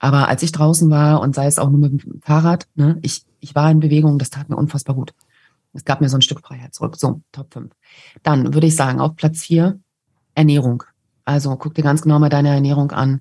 Aber 0.00 0.28
als 0.28 0.42
ich 0.42 0.50
draußen 0.50 0.90
war 0.90 1.20
und 1.20 1.34
sei 1.34 1.46
es 1.46 1.58
auch 1.58 1.70
nur 1.70 1.78
mit 1.78 2.02
dem 2.02 2.20
Fahrrad, 2.22 2.66
ne, 2.74 2.98
ich, 3.02 3.24
ich 3.38 3.54
war 3.54 3.70
in 3.70 3.80
Bewegung, 3.80 4.18
das 4.18 4.30
tat 4.30 4.48
mir 4.48 4.56
unfassbar 4.56 4.96
gut. 4.96 5.12
Es 5.72 5.84
gab 5.84 6.00
mir 6.00 6.08
so 6.08 6.16
ein 6.16 6.22
Stück 6.22 6.40
Freiheit 6.40 6.74
zurück. 6.74 6.96
So, 6.96 7.20
Top 7.30 7.52
5. 7.52 7.70
Dann 8.22 8.54
würde 8.54 8.66
ich 8.66 8.74
sagen, 8.74 8.98
auf 8.98 9.14
Platz 9.14 9.42
4, 9.42 9.78
Ernährung. 10.34 10.82
Also 11.24 11.54
guck 11.56 11.74
dir 11.74 11.82
ganz 11.82 12.02
genau 12.02 12.18
mal 12.18 12.30
deine 12.30 12.48
Ernährung 12.48 12.90
an. 12.90 13.20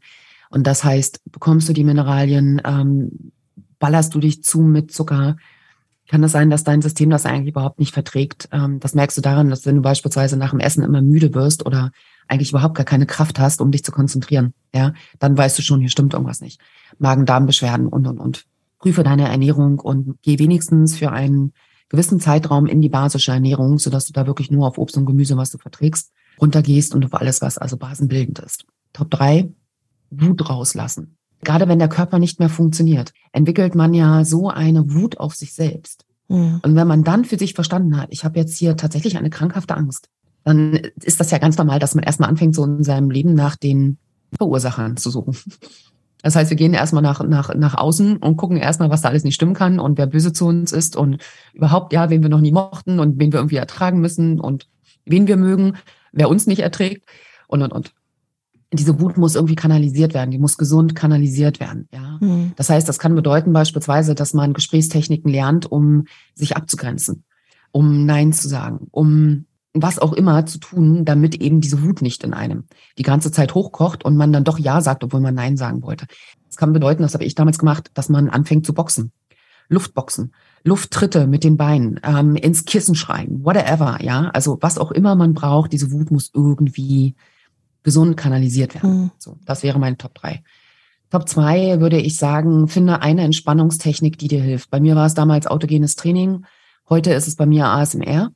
Und 0.49 0.65
das 0.65 0.83
heißt, 0.83 1.21
bekommst 1.31 1.69
du 1.69 1.73
die 1.73 1.83
Mineralien, 1.83 2.61
ähm, 2.65 3.31
ballerst 3.77 4.15
du 4.15 4.19
dich 4.19 4.43
zu 4.43 4.61
mit 4.61 4.91
Zucker, 4.91 5.35
kann 6.09 6.23
das 6.23 6.31
sein, 6.31 6.49
dass 6.49 6.63
dein 6.63 6.81
System 6.81 7.11
das 7.11 7.27
eigentlich 7.27 7.49
überhaupt 7.49 7.77
nicht 7.77 7.93
verträgt. 7.93 8.49
Ähm, 8.51 8.79
das 8.79 8.95
merkst 8.95 9.17
du 9.17 9.21
daran, 9.21 9.49
dass 9.49 9.65
wenn 9.65 9.75
du 9.75 9.81
beispielsweise 9.81 10.37
nach 10.37 10.49
dem 10.51 10.59
Essen 10.59 10.83
immer 10.83 11.01
müde 11.01 11.35
wirst 11.35 11.65
oder 11.65 11.91
eigentlich 12.29 12.51
überhaupt 12.51 12.75
gar 12.75 12.85
keine 12.85 13.05
Kraft 13.05 13.39
hast, 13.39 13.59
um 13.59 13.71
dich 13.71 13.83
zu 13.83 13.91
konzentrieren, 13.91 14.53
ja, 14.73 14.93
dann 15.17 15.37
weißt 15.37 15.57
du 15.57 15.61
schon, 15.61 15.81
hier 15.81 15.89
stimmt 15.89 16.13
irgendwas 16.13 16.41
nicht. 16.41 16.61
Magen-Darm-Beschwerden 16.99 17.87
und, 17.87 18.07
und, 18.07 18.19
und. 18.19 18.45
Prüfe 18.77 19.03
deine 19.03 19.27
Ernährung 19.27 19.79
und 19.79 20.15
geh 20.21 20.39
wenigstens 20.39 20.97
für 20.97 21.11
einen 21.11 21.51
gewissen 21.89 22.21
Zeitraum 22.21 22.65
in 22.65 22.79
die 22.79 22.87
basische 22.87 23.33
Ernährung, 23.33 23.77
sodass 23.77 24.05
du 24.05 24.13
da 24.13 24.25
wirklich 24.25 24.51
nur 24.51 24.67
auf 24.67 24.77
Obst 24.77 24.95
und 24.95 25.05
Gemüse, 25.05 25.35
was 25.35 25.51
du 25.51 25.57
verträgst, 25.57 26.13
runtergehst 26.39 26.95
und 26.95 27.03
auf 27.03 27.13
alles, 27.13 27.41
was 27.41 27.57
also 27.57 27.75
basenbildend 27.75 28.39
ist. 28.39 28.65
Top 28.93 29.09
drei: 29.09 29.49
Wut 30.11 30.49
rauslassen. 30.49 31.17
Gerade 31.43 31.67
wenn 31.67 31.79
der 31.79 31.89
Körper 31.89 32.19
nicht 32.19 32.39
mehr 32.39 32.49
funktioniert, 32.49 33.11
entwickelt 33.33 33.75
man 33.75 33.93
ja 33.93 34.23
so 34.23 34.49
eine 34.49 34.93
Wut 34.93 35.19
auf 35.19 35.35
sich 35.35 35.53
selbst. 35.53 36.05
Mhm. 36.29 36.61
Und 36.63 36.75
wenn 36.75 36.87
man 36.87 37.03
dann 37.03 37.25
für 37.25 37.37
sich 37.37 37.53
verstanden 37.53 37.97
hat, 37.97 38.09
ich 38.11 38.23
habe 38.23 38.39
jetzt 38.39 38.57
hier 38.57 38.77
tatsächlich 38.77 39.17
eine 39.17 39.29
krankhafte 39.29 39.75
Angst, 39.75 40.09
dann 40.43 40.79
ist 41.01 41.19
das 41.19 41.31
ja 41.31 41.37
ganz 41.37 41.57
normal, 41.57 41.79
dass 41.79 41.95
man 41.95 42.03
erstmal 42.03 42.29
anfängt, 42.29 42.55
so 42.55 42.63
in 42.65 42.83
seinem 42.83 43.11
Leben 43.11 43.33
nach 43.33 43.55
den 43.55 43.97
Verursachern 44.37 44.97
zu 44.97 45.09
suchen. 45.09 45.35
Das 46.21 46.35
heißt, 46.35 46.49
wir 46.49 46.57
gehen 46.57 46.73
erstmal 46.73 47.01
nach, 47.01 47.23
nach, 47.23 47.53
nach 47.55 47.75
außen 47.75 48.17
und 48.17 48.35
gucken 48.35 48.57
erstmal, 48.57 48.89
was 48.89 49.01
da 49.01 49.09
alles 49.09 49.23
nicht 49.23 49.35
stimmen 49.35 49.53
kann 49.53 49.79
und 49.79 49.97
wer 49.97 50.07
böse 50.07 50.33
zu 50.33 50.47
uns 50.47 50.71
ist 50.71 50.95
und 50.97 51.17
überhaupt, 51.53 51.93
ja, 51.93 52.09
wen 52.09 52.21
wir 52.21 52.29
noch 52.29 52.41
nie 52.41 52.51
mochten 52.51 52.99
und 52.99 53.19
wen 53.19 53.31
wir 53.31 53.39
irgendwie 53.39 53.55
ertragen 53.55 54.01
müssen 54.01 54.39
und 54.39 54.67
wen 55.05 55.27
wir 55.27 55.37
mögen, 55.37 55.77
wer 56.11 56.29
uns 56.29 56.45
nicht 56.45 56.59
erträgt 56.59 57.07
und, 57.47 57.61
und, 57.61 57.71
und. 57.71 57.93
Diese 58.71 58.99
Wut 58.99 59.17
muss 59.17 59.33
irgendwie 59.35 59.55
kanalisiert 59.55 60.13
werden, 60.13 60.29
die 60.29 60.37
muss 60.37 60.57
gesund 60.57 60.93
kanalisiert 60.93 61.59
werden, 61.59 61.87
ja. 61.93 62.17
Mhm. 62.19 62.51
Das 62.55 62.69
heißt, 62.69 62.87
das 62.87 62.99
kann 62.99 63.15
bedeuten 63.15 63.53
beispielsweise, 63.53 64.13
dass 64.13 64.33
man 64.33 64.53
Gesprächstechniken 64.53 65.31
lernt, 65.31 65.71
um 65.71 66.05
sich 66.35 66.55
abzugrenzen, 66.55 67.23
um 67.71 68.05
Nein 68.05 68.33
zu 68.33 68.47
sagen, 68.47 68.87
um 68.91 69.45
was 69.81 69.99
auch 69.99 70.13
immer 70.13 70.45
zu 70.45 70.59
tun, 70.59 71.05
damit 71.05 71.35
eben 71.35 71.61
diese 71.61 71.83
Wut 71.83 72.01
nicht 72.01 72.23
in 72.23 72.33
einem 72.33 72.65
die 72.97 73.03
ganze 73.03 73.31
Zeit 73.31 73.53
hochkocht 73.55 74.03
und 74.05 74.17
man 74.17 74.31
dann 74.31 74.43
doch 74.43 74.59
Ja 74.59 74.81
sagt, 74.81 75.03
obwohl 75.03 75.21
man 75.21 75.35
Nein 75.35 75.57
sagen 75.57 75.81
wollte. 75.81 76.05
Das 76.47 76.57
kann 76.57 76.73
bedeuten, 76.73 77.03
das 77.03 77.13
habe 77.13 77.25
ich 77.25 77.35
damals 77.35 77.59
gemacht, 77.59 77.91
dass 77.93 78.09
man 78.09 78.29
anfängt 78.29 78.65
zu 78.65 78.73
boxen. 78.73 79.11
Luftboxen, 79.69 80.33
Lufttritte 80.63 81.27
mit 81.27 81.43
den 81.43 81.55
Beinen, 81.55 81.99
ähm, 82.03 82.35
ins 82.35 82.65
Kissen 82.65 82.95
schreien, 82.95 83.45
whatever, 83.45 83.99
ja. 84.01 84.29
Also 84.33 84.57
was 84.61 84.79
auch 84.79 84.91
immer 84.91 85.15
man 85.15 85.33
braucht, 85.33 85.71
diese 85.71 85.91
Wut 85.91 86.09
muss 86.09 86.31
irgendwie 86.33 87.15
gesund 87.83 88.17
kanalisiert 88.17 88.73
werden. 88.75 89.03
Mhm. 89.03 89.11
So, 89.17 89.37
das 89.45 89.63
wäre 89.63 89.79
mein 89.79 89.97
Top 89.97 90.15
3. 90.15 90.43
Top 91.11 91.27
2 91.27 91.79
würde 91.79 91.97
ich 91.97 92.17
sagen, 92.17 92.67
finde 92.67 93.01
eine 93.01 93.23
Entspannungstechnik, 93.23 94.17
die 94.17 94.27
dir 94.27 94.41
hilft. 94.41 94.69
Bei 94.69 94.79
mir 94.79 94.95
war 94.95 95.05
es 95.05 95.13
damals 95.13 95.47
autogenes 95.47 95.95
Training. 95.95 96.45
Heute 96.87 97.13
ist 97.13 97.27
es 97.27 97.35
bei 97.35 97.45
mir 97.45 97.67
ASMR 97.67 98.31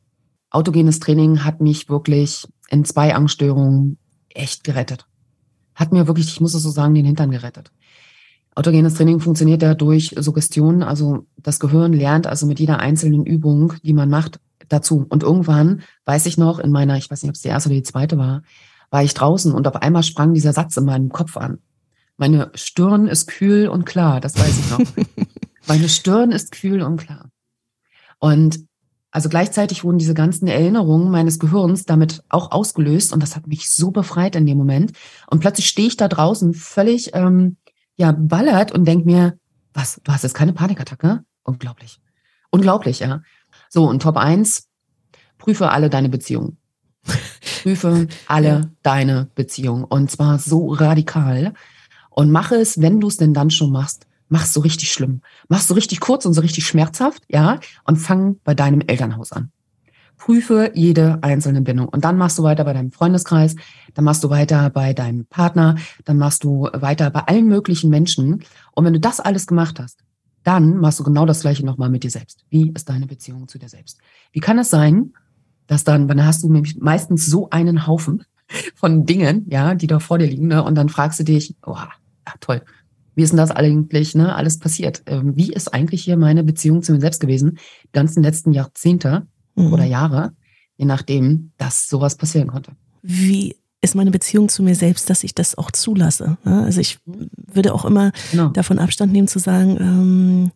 autogenes 0.54 1.00
Training 1.00 1.44
hat 1.44 1.60
mich 1.60 1.89
wirklich 1.89 2.48
in 2.70 2.86
zwei 2.86 3.13
Angststörungen 3.16 3.98
echt 4.30 4.63
gerettet. 4.63 5.08
Hat 5.76 5.92
mir 5.92 6.08
wirklich, 6.08 6.28
ich 6.28 6.39
muss 6.39 6.54
es 6.54 6.63
so 6.63 6.70
sagen, 6.70 6.94
den 6.94 7.06
Hintern 7.06 7.32
gerettet. 7.32 7.72
Autogenes 8.56 8.94
Training 8.94 9.20
funktioniert 9.20 9.63
ja 9.63 9.74
durch 9.74 10.16
Suggestion. 10.18 10.84
Also 10.84 11.26
das 11.38 11.60
Gehirn 11.60 11.92
lernt 11.92 12.28
also 12.28 12.46
mit 12.46 12.60
jeder 12.60 12.80
einzelnen 12.80 13.26
Übung, 13.26 13.74
die 13.84 13.94
man 13.94 14.10
macht, 14.10 14.39
dazu. 14.70 15.06
Und 15.10 15.24
irgendwann, 15.24 15.82
weiß 16.06 16.28
ich 16.28 16.38
noch, 16.38 16.60
in 16.60 16.72
meiner, 16.72 16.98
ich 16.98 17.10
weiß 17.10 17.24
nicht, 17.24 17.30
ob 17.30 17.36
es 17.36 17.42
die 17.42 17.48
erste 17.48 17.70
oder 17.70 17.76
die 17.76 17.84
zweite 17.84 18.18
war, 18.18 18.44
war 18.92 19.04
ich 19.04 19.16
draußen 19.16 19.52
und 19.52 19.68
auf 19.68 19.76
einmal 19.78 20.04
sprang 20.04 20.34
dieser 20.34 20.54
Satz 20.54 20.78
in 20.78 20.86
meinem 20.86 21.10
Kopf 21.10 21.36
an. 21.36 21.60
Meine 22.16 22.52
Stirn 22.54 23.08
ist 23.08 23.28
kühl 23.28 23.68
und 23.68 23.86
klar, 23.86 24.22
das 24.22 24.38
weiß 24.38 24.60
ich 24.60 24.70
noch. 24.70 25.06
Meine 25.68 25.89
Stirn 25.89 26.32
ist 26.32 26.52
kühl 26.52 26.84
und 26.84 26.98
klar. 26.98 27.30
Und 28.20 28.60
also 29.13 29.30
gleichzeitig 29.30 29.84
wurden 29.84 29.99
diese 29.99 30.15
ganzen 30.15 30.47
Erinnerungen 30.47 31.12
meines 31.12 31.38
Gehirns 31.38 31.86
damit 31.86 32.23
auch 32.30 32.52
ausgelöst 32.52 33.13
und 33.13 33.21
das 33.21 33.36
hat 33.36 33.45
mich 33.45 33.69
so 33.69 33.91
befreit 33.91 34.36
in 34.36 34.47
dem 34.47 34.58
Moment. 34.58 34.93
Und 35.30 35.39
plötzlich 35.39 35.67
stehe 35.67 35.88
ich 35.88 35.97
da 35.97 36.08
draußen 36.08 36.56
völlig 36.56 37.12
ähm, 37.13 37.58
ja 37.95 38.12
ballert 38.12 38.71
und 38.71 38.86
denk 38.86 39.06
mir, 39.06 39.38
was, 39.71 40.02
du 40.04 40.12
hast 40.12 40.23
jetzt 40.23 40.34
keine 40.34 40.54
Panikattacke? 40.54 41.23
Unglaublich. 41.43 42.02
Unglaublich, 42.49 43.02
ja. 43.02 43.21
So, 43.69 43.88
und 43.88 44.02
Top 44.02 44.17
1, 44.17 44.67
prüfe 45.38 45.69
alle 45.69 45.91
deine 45.91 46.10
Beziehungen. 46.10 46.58
prüfe 47.62 48.08
alle 48.28 48.47
ja. 48.47 48.62
deine 48.82 49.30
Beziehungen. 49.36 49.84
Und 49.84 50.10
zwar 50.10 50.39
so 50.39 50.73
radikal. 50.73 51.54
Und 52.10 52.32
mache 52.32 52.56
es, 52.56 52.82
wenn 52.82 52.99
du 52.99 53.10
es 53.10 53.17
denn 53.17 53.36
dann 53.36 53.52
schon 53.52 53.71
machst, 53.71 54.08
mach's 54.34 54.52
so 54.52 54.62
richtig 54.62 54.91
schlimm. 54.91 55.22
Mach's 55.48 55.67
so 55.67 55.76
richtig 55.76 56.00
kurz 56.00 56.26
und 56.26 56.34
so 56.34 56.41
richtig 56.41 56.65
schmerzhaft, 56.65 57.24
ja, 57.30 57.60
und 57.86 57.98
fang 57.98 58.39
bei 58.43 58.56
deinem 58.56 58.82
Elternhaus 58.82 59.32
an. 59.32 59.52
Prüfe 60.17 60.72
jede 60.74 61.19
einzelne 61.22 61.62
Bindung 61.62 61.88
und 61.88 62.04
dann 62.04 62.17
machst 62.17 62.39
du 62.39 62.43
weiter 62.43 62.63
bei 62.63 62.74
deinem 62.74 62.91
Freundeskreis, 62.91 63.56
dann 63.93 64.06
machst 64.06 64.24
du 64.24 64.32
weiter 64.32 64.72
bei 64.72 64.93
deinem 64.93 65.26
Partner, 65.26 65.76
dann 66.06 66.17
machst 66.17 66.43
du 66.43 66.67
weiter 66.74 67.12
bei 67.12 67.19
allen 67.22 67.48
möglichen 67.48 67.91
Menschen. 67.91 68.43
Und 68.72 68.86
wenn 68.86 68.93
du 68.93 69.00
das 69.00 69.19
alles 69.19 69.46
gemacht 69.46 69.80
hast, 69.80 70.00
dann 70.43 70.78
machst 70.78 71.00
du 71.00 71.04
genau 71.04 71.28
das 71.28 71.41
Gleiche 71.41 71.63
nochmal 71.63 71.89
mit 71.89 72.04
dir 72.04 72.10
selbst. 72.10 72.43
Wie 72.50 72.72
ist 72.74 72.89
deine 72.89 73.06
Beziehung 73.06 73.48
zu 73.48 73.60
dir 73.60 73.69
selbst? 73.69 74.00
Wie 74.32 74.39
kann 74.39 74.58
es 74.58 74.72
sein, 74.72 75.13
dass 75.67 75.84
dann, 75.84 76.08
dann 76.08 76.26
hast 76.26 76.41
du 76.43 76.52
nämlich 76.52 76.80
meistens 76.80 77.28
so 77.28 77.52
einen 77.52 77.86
Haufen 77.86 78.24
von 78.76 79.06
Dingen, 79.06 79.46
ja, 79.50 79.76
die 79.76 79.88
da 79.88 80.00
vor 80.00 80.17
dir 80.17 80.28
liegen, 80.28 80.48
ne? 80.48 80.63
und 80.63 80.74
dann 80.74 80.89
fragst 80.89 81.19
du 81.19 81.24
dich, 81.24 81.56
oh, 81.65 81.76
ja, 81.76 82.34
toll, 82.39 82.63
wie 83.15 83.23
ist 83.23 83.32
denn 83.32 83.38
das 83.38 83.52
eigentlich, 83.52 84.15
ne, 84.15 84.36
alles 84.36 84.60
passiert? 84.60 85.04
Ähm, 85.06 85.34
wie 85.36 85.52
ist 85.52 85.73
eigentlich 85.73 86.04
hier 86.04 86.17
meine 86.17 86.43
Beziehung 86.43 86.82
zu 86.82 86.93
mir 86.93 86.99
selbst 86.99 87.19
gewesen, 87.19 87.58
die 87.84 87.91
ganzen 87.91 88.23
letzten 88.23 88.52
Jahrzehnte 88.52 89.28
mhm. 89.56 89.73
oder 89.73 89.84
Jahre, 89.84 90.34
je 90.78 90.86
nachdem, 90.86 91.52
dass 91.58 91.88
sowas 91.88 92.15
passieren 92.15 92.47
konnte? 92.47 92.71
Wie 93.02 93.56
ist 93.82 93.95
meine 93.95 94.12
Beziehung 94.12 94.49
zu 94.49 94.63
mir 94.63 94.76
selbst, 94.76 95.10
dass 95.10 95.23
ich 95.23 95.36
das 95.36 95.58
auch 95.58 95.71
zulasse? 95.71 96.38
Ne? 96.45 96.63
Also 96.63 96.80
ich 96.80 96.99
würde 97.06 97.73
auch 97.73 97.86
immer 97.86 98.12
genau. 98.32 98.49
davon 98.49 98.80
Abstand 98.80 99.12
nehmen 99.12 99.28
zu 99.28 99.39
sagen, 99.39 99.78
ähm, 99.80 100.52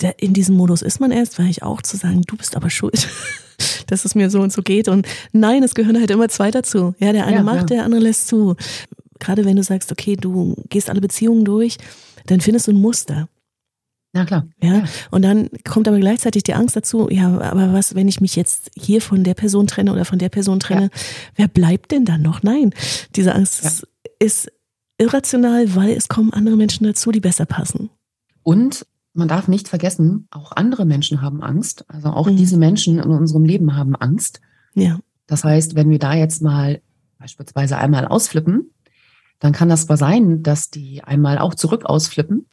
der, 0.00 0.20
in 0.22 0.32
diesem 0.32 0.56
Modus 0.56 0.82
ist 0.82 1.00
man 1.00 1.10
erst, 1.10 1.38
weil 1.38 1.48
ich 1.48 1.62
auch 1.62 1.82
zu 1.82 1.96
sagen, 1.96 2.22
du 2.26 2.36
bist 2.36 2.56
aber 2.56 2.70
schuld, 2.70 3.08
dass 3.86 4.04
es 4.04 4.14
mir 4.14 4.30
so 4.30 4.40
und 4.40 4.52
so 4.52 4.62
geht. 4.62 4.88
Und 4.88 5.06
nein, 5.32 5.62
es 5.62 5.74
gehören 5.74 5.98
halt 5.98 6.10
immer 6.10 6.28
zwei 6.28 6.50
dazu. 6.50 6.94
Ja, 6.98 7.12
der 7.12 7.26
eine 7.26 7.38
ja, 7.38 7.42
macht, 7.42 7.70
ja. 7.70 7.76
der 7.76 7.84
andere 7.84 8.02
lässt 8.02 8.28
zu 8.28 8.56
gerade 9.18 9.44
wenn 9.44 9.56
du 9.56 9.62
sagst, 9.62 9.92
okay, 9.92 10.16
du 10.16 10.56
gehst 10.68 10.90
alle 10.90 11.00
Beziehungen 11.00 11.44
durch, 11.44 11.78
dann 12.26 12.40
findest 12.40 12.66
du 12.66 12.72
ein 12.72 12.80
Muster. 12.80 13.28
Na 14.12 14.24
klar. 14.24 14.46
Ja. 14.62 14.84
Und 15.10 15.22
dann 15.22 15.50
kommt 15.64 15.86
aber 15.86 15.98
gleichzeitig 15.98 16.42
die 16.42 16.54
Angst 16.54 16.76
dazu, 16.76 17.08
ja, 17.10 17.40
aber 17.40 17.72
was, 17.72 17.94
wenn 17.94 18.08
ich 18.08 18.20
mich 18.20 18.36
jetzt 18.36 18.70
hier 18.74 19.02
von 19.02 19.22
der 19.22 19.34
Person 19.34 19.66
trenne 19.66 19.92
oder 19.92 20.04
von 20.04 20.18
der 20.18 20.30
Person 20.30 20.60
trenne, 20.60 20.84
ja. 20.84 20.90
wer 21.36 21.48
bleibt 21.48 21.92
denn 21.92 22.04
dann 22.04 22.22
noch? 22.22 22.42
Nein, 22.42 22.72
diese 23.16 23.34
Angst 23.34 23.64
ja. 23.64 23.70
ist 24.18 24.50
irrational, 24.98 25.74
weil 25.76 25.90
es 25.90 26.08
kommen 26.08 26.32
andere 26.32 26.56
Menschen 26.56 26.84
dazu, 26.84 27.12
die 27.12 27.20
besser 27.20 27.46
passen. 27.46 27.90
Und 28.42 28.86
man 29.12 29.28
darf 29.28 29.48
nicht 29.48 29.68
vergessen, 29.68 30.26
auch 30.30 30.52
andere 30.52 30.86
Menschen 30.86 31.20
haben 31.20 31.42
Angst. 31.42 31.84
Also 31.88 32.08
auch 32.08 32.30
mhm. 32.30 32.36
diese 32.36 32.56
Menschen 32.56 32.98
in 32.98 33.10
unserem 33.10 33.44
Leben 33.44 33.76
haben 33.76 33.94
Angst. 33.94 34.40
Ja. 34.74 35.00
Das 35.26 35.44
heißt, 35.44 35.74
wenn 35.74 35.90
wir 35.90 35.98
da 35.98 36.14
jetzt 36.14 36.40
mal 36.40 36.80
beispielsweise 37.18 37.76
einmal 37.76 38.06
ausflippen, 38.06 38.70
dann 39.38 39.52
kann 39.52 39.68
das 39.68 39.86
zwar 39.86 39.96
sein, 39.96 40.42
dass 40.42 40.70
die 40.70 41.02
einmal 41.04 41.38
auch 41.38 41.54
zurück 41.54 41.84
ausflippen, 41.84 42.46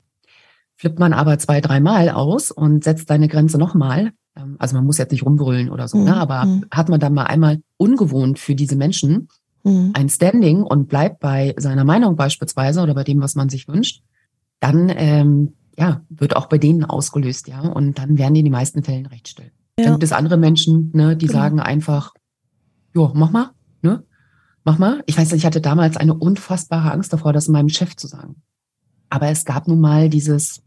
flippt 0.75 0.99
man 0.99 1.13
aber 1.13 1.37
zwei, 1.39 1.61
dreimal 1.61 2.09
aus 2.09 2.51
und 2.51 2.83
setzt 2.83 3.07
seine 3.07 3.27
Grenze 3.27 3.57
nochmal. 3.57 4.11
Ähm, 4.35 4.55
also 4.59 4.75
man 4.75 4.85
muss 4.85 4.97
jetzt 4.97 5.11
nicht 5.11 5.25
rumbrüllen 5.25 5.69
oder 5.69 5.87
so, 5.87 5.97
ne? 5.97 6.03
mhm. 6.03 6.09
ne? 6.09 6.17
aber 6.17 6.45
mhm. 6.45 6.65
hat 6.71 6.89
man 6.89 6.99
dann 6.99 7.13
mal 7.13 7.25
einmal 7.25 7.61
ungewohnt 7.77 8.39
für 8.39 8.55
diese 8.55 8.75
Menschen 8.75 9.29
mhm. 9.63 9.91
ein 9.93 10.09
Standing 10.09 10.63
und 10.63 10.87
bleibt 10.87 11.19
bei 11.19 11.55
seiner 11.57 11.83
Meinung 11.83 12.15
beispielsweise 12.15 12.81
oder 12.81 12.93
bei 12.93 13.03
dem, 13.03 13.21
was 13.21 13.35
man 13.35 13.49
sich 13.49 13.67
wünscht, 13.67 14.03
dann 14.59 14.91
ähm, 14.95 15.53
ja, 15.77 16.01
wird 16.09 16.35
auch 16.35 16.47
bei 16.47 16.57
denen 16.57 16.85
ausgelöst, 16.85 17.47
ja. 17.47 17.59
Und 17.59 17.99
dann 17.99 18.17
werden 18.17 18.33
die 18.33 18.39
in 18.39 18.45
den 18.45 18.53
meisten 18.53 18.83
Fällen 18.83 19.05
recht 19.07 19.27
still. 19.27 19.51
Ja. 19.77 19.85
Dann 19.85 19.93
gibt 19.95 20.03
es 20.03 20.13
andere 20.13 20.37
Menschen, 20.37 20.91
ne, 20.93 21.17
die 21.17 21.27
genau. 21.27 21.39
sagen 21.39 21.59
einfach, 21.59 22.13
jo, 22.93 23.11
mach 23.13 23.31
mal? 23.31 23.51
Mach 24.65 24.78
mal. 24.78 25.01
Ich 25.06 25.17
weiß 25.17 25.32
nicht, 25.32 25.41
ich 25.41 25.45
hatte 25.45 25.62
damals 25.62 25.95
eine 25.95 26.13
unfassbare 26.13 26.91
Angst 26.91 27.13
davor, 27.13 27.32
das 27.32 27.47
meinem 27.47 27.69
Chef 27.69 27.95
zu 27.95 28.08
sagen. 28.08 28.41
Aber 29.10 29.30
es 29.30 29.45
gab 29.45 29.67
nun 29.67 29.80
mal 29.80 30.10
dieses 30.10 30.62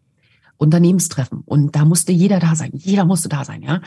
Unternehmenstreffen 0.56 1.42
und 1.44 1.76
da 1.76 1.84
musste 1.84 2.12
jeder 2.12 2.40
da 2.40 2.54
sein. 2.54 2.70
Jeder 2.72 3.04
musste 3.04 3.28
da 3.28 3.44
sein, 3.44 3.62
ja. 3.62 3.80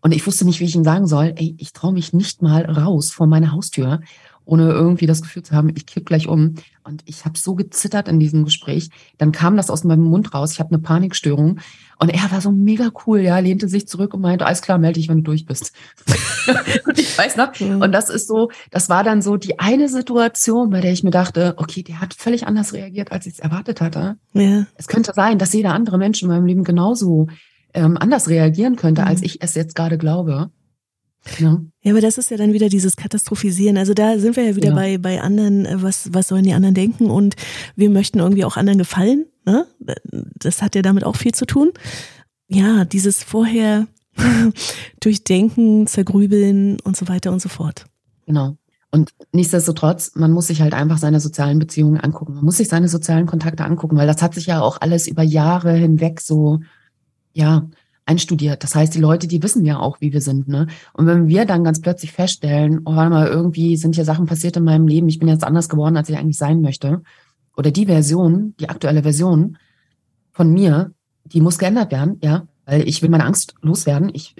Und 0.00 0.12
ich 0.12 0.26
wusste 0.26 0.44
nicht, 0.44 0.60
wie 0.60 0.64
ich 0.64 0.76
ihm 0.76 0.84
sagen 0.84 1.06
soll, 1.06 1.32
ey, 1.36 1.56
ich 1.58 1.72
traue 1.72 1.94
mich 1.94 2.12
nicht 2.12 2.42
mal 2.42 2.66
raus 2.66 3.10
vor 3.10 3.26
meine 3.26 3.52
Haustür 3.52 4.00
ohne 4.44 4.70
irgendwie 4.70 5.06
das 5.06 5.22
Gefühl 5.22 5.42
zu 5.42 5.54
haben, 5.54 5.70
ich 5.74 5.86
kipp 5.86 6.06
gleich 6.06 6.28
um. 6.28 6.54
Und 6.82 7.02
ich 7.06 7.24
habe 7.24 7.38
so 7.38 7.54
gezittert 7.54 8.08
in 8.08 8.20
diesem 8.20 8.44
Gespräch. 8.44 8.90
Dann 9.16 9.32
kam 9.32 9.56
das 9.56 9.70
aus 9.70 9.84
meinem 9.84 10.04
Mund 10.04 10.34
raus. 10.34 10.52
Ich 10.52 10.60
habe 10.60 10.70
eine 10.70 10.82
Panikstörung. 10.82 11.60
Und 11.98 12.08
er 12.10 12.30
war 12.30 12.40
so 12.40 12.50
mega 12.50 12.90
cool, 13.06 13.20
ja, 13.20 13.38
lehnte 13.38 13.68
sich 13.68 13.88
zurück 13.88 14.12
und 14.12 14.20
meinte, 14.20 14.44
alles 14.44 14.60
klar, 14.60 14.78
melde 14.78 15.00
dich, 15.00 15.08
wenn 15.08 15.18
du 15.18 15.22
durch 15.22 15.46
bist. 15.46 15.72
und 16.86 16.98
ich 16.98 17.16
weiß 17.16 17.36
noch, 17.36 17.58
und 17.58 17.92
das 17.92 18.10
ist 18.10 18.28
so, 18.28 18.50
das 18.70 18.88
war 18.88 19.04
dann 19.04 19.22
so 19.22 19.36
die 19.36 19.58
eine 19.58 19.88
Situation, 19.88 20.70
bei 20.70 20.80
der 20.80 20.92
ich 20.92 21.04
mir 21.04 21.10
dachte, 21.10 21.54
okay, 21.56 21.82
der 21.82 22.00
hat 22.00 22.12
völlig 22.12 22.46
anders 22.46 22.72
reagiert, 22.72 23.12
als 23.12 23.26
ich 23.26 23.34
es 23.34 23.38
erwartet 23.38 23.80
hatte. 23.80 24.16
Ja. 24.34 24.66
Es 24.74 24.88
könnte 24.88 25.12
sein, 25.14 25.38
dass 25.38 25.52
jeder 25.52 25.72
andere 25.72 25.96
Mensch 25.96 26.20
in 26.22 26.28
meinem 26.28 26.46
Leben 26.46 26.64
genauso 26.64 27.28
ähm, 27.72 27.96
anders 27.98 28.28
reagieren 28.28 28.76
könnte, 28.76 29.02
mhm. 29.02 29.08
als 29.08 29.22
ich 29.22 29.40
es 29.40 29.54
jetzt 29.54 29.74
gerade 29.74 29.96
glaube. 29.96 30.50
Ja. 31.38 31.60
ja, 31.82 31.92
aber 31.92 32.00
das 32.00 32.18
ist 32.18 32.30
ja 32.30 32.36
dann 32.36 32.52
wieder 32.52 32.68
dieses 32.68 32.96
Katastrophisieren. 32.96 33.76
Also 33.76 33.94
da 33.94 34.18
sind 34.18 34.36
wir 34.36 34.44
ja 34.44 34.56
wieder 34.56 34.70
ja. 34.70 34.74
bei, 34.74 34.98
bei 34.98 35.20
anderen, 35.20 35.66
äh, 35.66 35.82
was, 35.82 36.12
was 36.12 36.28
sollen 36.28 36.44
die 36.44 36.52
anderen 36.52 36.74
denken 36.74 37.10
und 37.10 37.34
wir 37.76 37.90
möchten 37.90 38.18
irgendwie 38.18 38.44
auch 38.44 38.56
anderen 38.56 38.78
gefallen. 38.78 39.26
Ne? 39.46 39.66
Das 40.38 40.62
hat 40.62 40.74
ja 40.74 40.82
damit 40.82 41.04
auch 41.04 41.16
viel 41.16 41.32
zu 41.32 41.46
tun. 41.46 41.72
Ja, 42.48 42.84
dieses 42.84 43.22
vorher 43.22 43.86
durchdenken, 45.00 45.86
zergrübeln 45.86 46.78
und 46.80 46.96
so 46.96 47.08
weiter 47.08 47.32
und 47.32 47.40
so 47.40 47.48
fort. 47.48 47.86
Genau. 48.26 48.56
Und 48.90 49.10
nichtsdestotrotz, 49.32 50.12
man 50.14 50.30
muss 50.30 50.46
sich 50.46 50.62
halt 50.62 50.72
einfach 50.72 50.98
seine 50.98 51.18
sozialen 51.18 51.58
Beziehungen 51.58 51.98
angucken. 51.98 52.34
Man 52.34 52.44
muss 52.44 52.58
sich 52.58 52.68
seine 52.68 52.88
sozialen 52.88 53.26
Kontakte 53.26 53.64
angucken, 53.64 53.96
weil 53.96 54.06
das 54.06 54.22
hat 54.22 54.34
sich 54.34 54.46
ja 54.46 54.60
auch 54.60 54.80
alles 54.80 55.08
über 55.08 55.24
Jahre 55.24 55.72
hinweg 55.72 56.20
so, 56.20 56.60
ja, 57.32 57.68
einstudiert. 58.06 58.62
Das 58.62 58.74
heißt, 58.74 58.94
die 58.94 59.00
Leute, 59.00 59.26
die 59.26 59.42
wissen 59.42 59.64
ja 59.64 59.78
auch, 59.78 60.00
wie 60.00 60.12
wir 60.12 60.20
sind. 60.20 60.48
Ne? 60.48 60.66
Und 60.92 61.06
wenn 61.06 61.28
wir 61.28 61.46
dann 61.46 61.64
ganz 61.64 61.80
plötzlich 61.80 62.12
feststellen, 62.12 62.80
oh, 62.84 62.96
warte 62.96 63.10
mal, 63.10 63.26
irgendwie 63.26 63.76
sind 63.76 63.94
hier 63.94 64.04
Sachen 64.04 64.26
passiert 64.26 64.56
in 64.56 64.64
meinem 64.64 64.86
Leben, 64.86 65.08
ich 65.08 65.18
bin 65.18 65.28
jetzt 65.28 65.44
anders 65.44 65.68
geworden, 65.68 65.96
als 65.96 66.08
ich 66.08 66.16
eigentlich 66.16 66.38
sein 66.38 66.60
möchte, 66.60 67.02
oder 67.56 67.70
die 67.70 67.86
Version, 67.86 68.54
die 68.60 68.68
aktuelle 68.68 69.02
Version 69.02 69.56
von 70.32 70.52
mir, 70.52 70.92
die 71.24 71.40
muss 71.40 71.58
geändert 71.58 71.92
werden, 71.92 72.18
ja, 72.22 72.46
weil 72.66 72.86
ich 72.86 73.00
will 73.00 73.08
meine 73.08 73.24
Angst 73.24 73.54
loswerden, 73.62 74.10
ich 74.12 74.34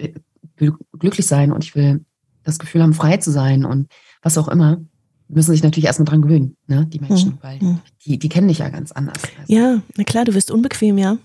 will 0.57 0.73
glücklich 0.99 1.25
sein 1.25 1.51
und 1.51 1.63
ich 1.63 1.75
will 1.75 2.05
das 2.43 2.59
Gefühl 2.59 2.83
haben, 2.83 2.93
frei 2.93 3.17
zu 3.17 3.31
sein 3.31 3.65
und 3.65 3.87
was 4.21 4.37
auch 4.37 4.47
immer, 4.47 4.81
müssen 5.27 5.51
sich 5.51 5.63
natürlich 5.63 5.85
erstmal 5.85 6.05
dran 6.05 6.21
gewöhnen, 6.21 6.55
ne, 6.67 6.85
die 6.85 6.99
Menschen, 6.99 7.31
mhm. 7.31 7.37
weil 7.41 7.59
hm. 7.59 7.79
die, 8.05 8.19
die 8.19 8.29
kennen 8.29 8.47
dich 8.47 8.59
ja 8.59 8.69
ganz 8.69 8.91
anders. 8.91 9.23
Also. 9.39 9.53
Ja, 9.53 9.81
na 9.97 10.03
klar, 10.03 10.25
du 10.25 10.35
wirst 10.35 10.51
unbequem, 10.51 10.97
ja. 10.97 11.17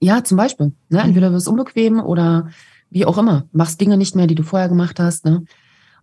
Ja, 0.00 0.24
zum 0.24 0.36
Beispiel. 0.36 0.72
Ne? 0.88 1.00
Hm. 1.00 1.08
Entweder 1.08 1.28
du 1.28 1.34
wirst 1.34 1.48
unbequem 1.48 2.00
oder 2.00 2.48
wie 2.90 3.06
auch 3.06 3.18
immer, 3.18 3.46
machst 3.52 3.80
Dinge 3.80 3.96
nicht 3.96 4.14
mehr, 4.16 4.26
die 4.26 4.34
du 4.34 4.42
vorher 4.42 4.68
gemacht 4.68 5.00
hast. 5.00 5.24
Ne? 5.24 5.44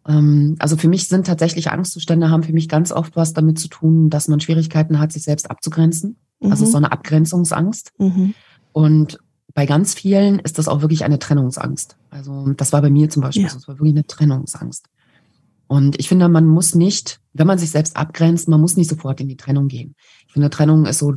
Ähm, 0.07 0.55
also 0.59 0.77
für 0.77 0.87
mich 0.87 1.07
sind 1.07 1.27
tatsächlich 1.27 1.71
Angstzustände, 1.71 2.29
haben 2.29 2.43
für 2.43 2.53
mich 2.53 2.67
ganz 2.67 2.91
oft 2.91 3.15
was 3.15 3.33
damit 3.33 3.59
zu 3.59 3.67
tun, 3.67 4.09
dass 4.09 4.27
man 4.27 4.39
Schwierigkeiten 4.39 4.99
hat, 4.99 5.11
sich 5.11 5.23
selbst 5.23 5.49
abzugrenzen. 5.49 6.17
Also 6.41 6.47
mhm. 6.47 6.51
Also 6.51 6.65
so 6.65 6.77
eine 6.77 6.91
Abgrenzungsangst. 6.91 7.91
Mhm. 7.97 8.33
Und 8.71 9.19
bei 9.53 9.65
ganz 9.65 9.93
vielen 9.93 10.39
ist 10.39 10.57
das 10.57 10.67
auch 10.67 10.81
wirklich 10.81 11.03
eine 11.03 11.19
Trennungsangst. 11.19 11.97
Also 12.09 12.53
das 12.53 12.71
war 12.71 12.81
bei 12.81 12.89
mir 12.89 13.09
zum 13.09 13.21
Beispiel, 13.21 13.43
ja. 13.43 13.49
das 13.53 13.67
war 13.67 13.75
wirklich 13.75 13.93
eine 13.93 14.07
Trennungsangst. 14.07 14.85
Und 15.67 15.99
ich 15.99 16.07
finde, 16.07 16.27
man 16.29 16.47
muss 16.47 16.73
nicht, 16.73 17.19
wenn 17.33 17.45
man 17.45 17.59
sich 17.59 17.69
selbst 17.69 17.95
abgrenzt, 17.95 18.47
man 18.47 18.59
muss 18.59 18.75
nicht 18.75 18.89
sofort 18.89 19.21
in 19.21 19.27
die 19.27 19.37
Trennung 19.37 19.67
gehen. 19.67 19.95
Ich 20.25 20.33
finde, 20.33 20.49
Trennung 20.49 20.85
ist 20.85 20.97
so, 20.97 21.13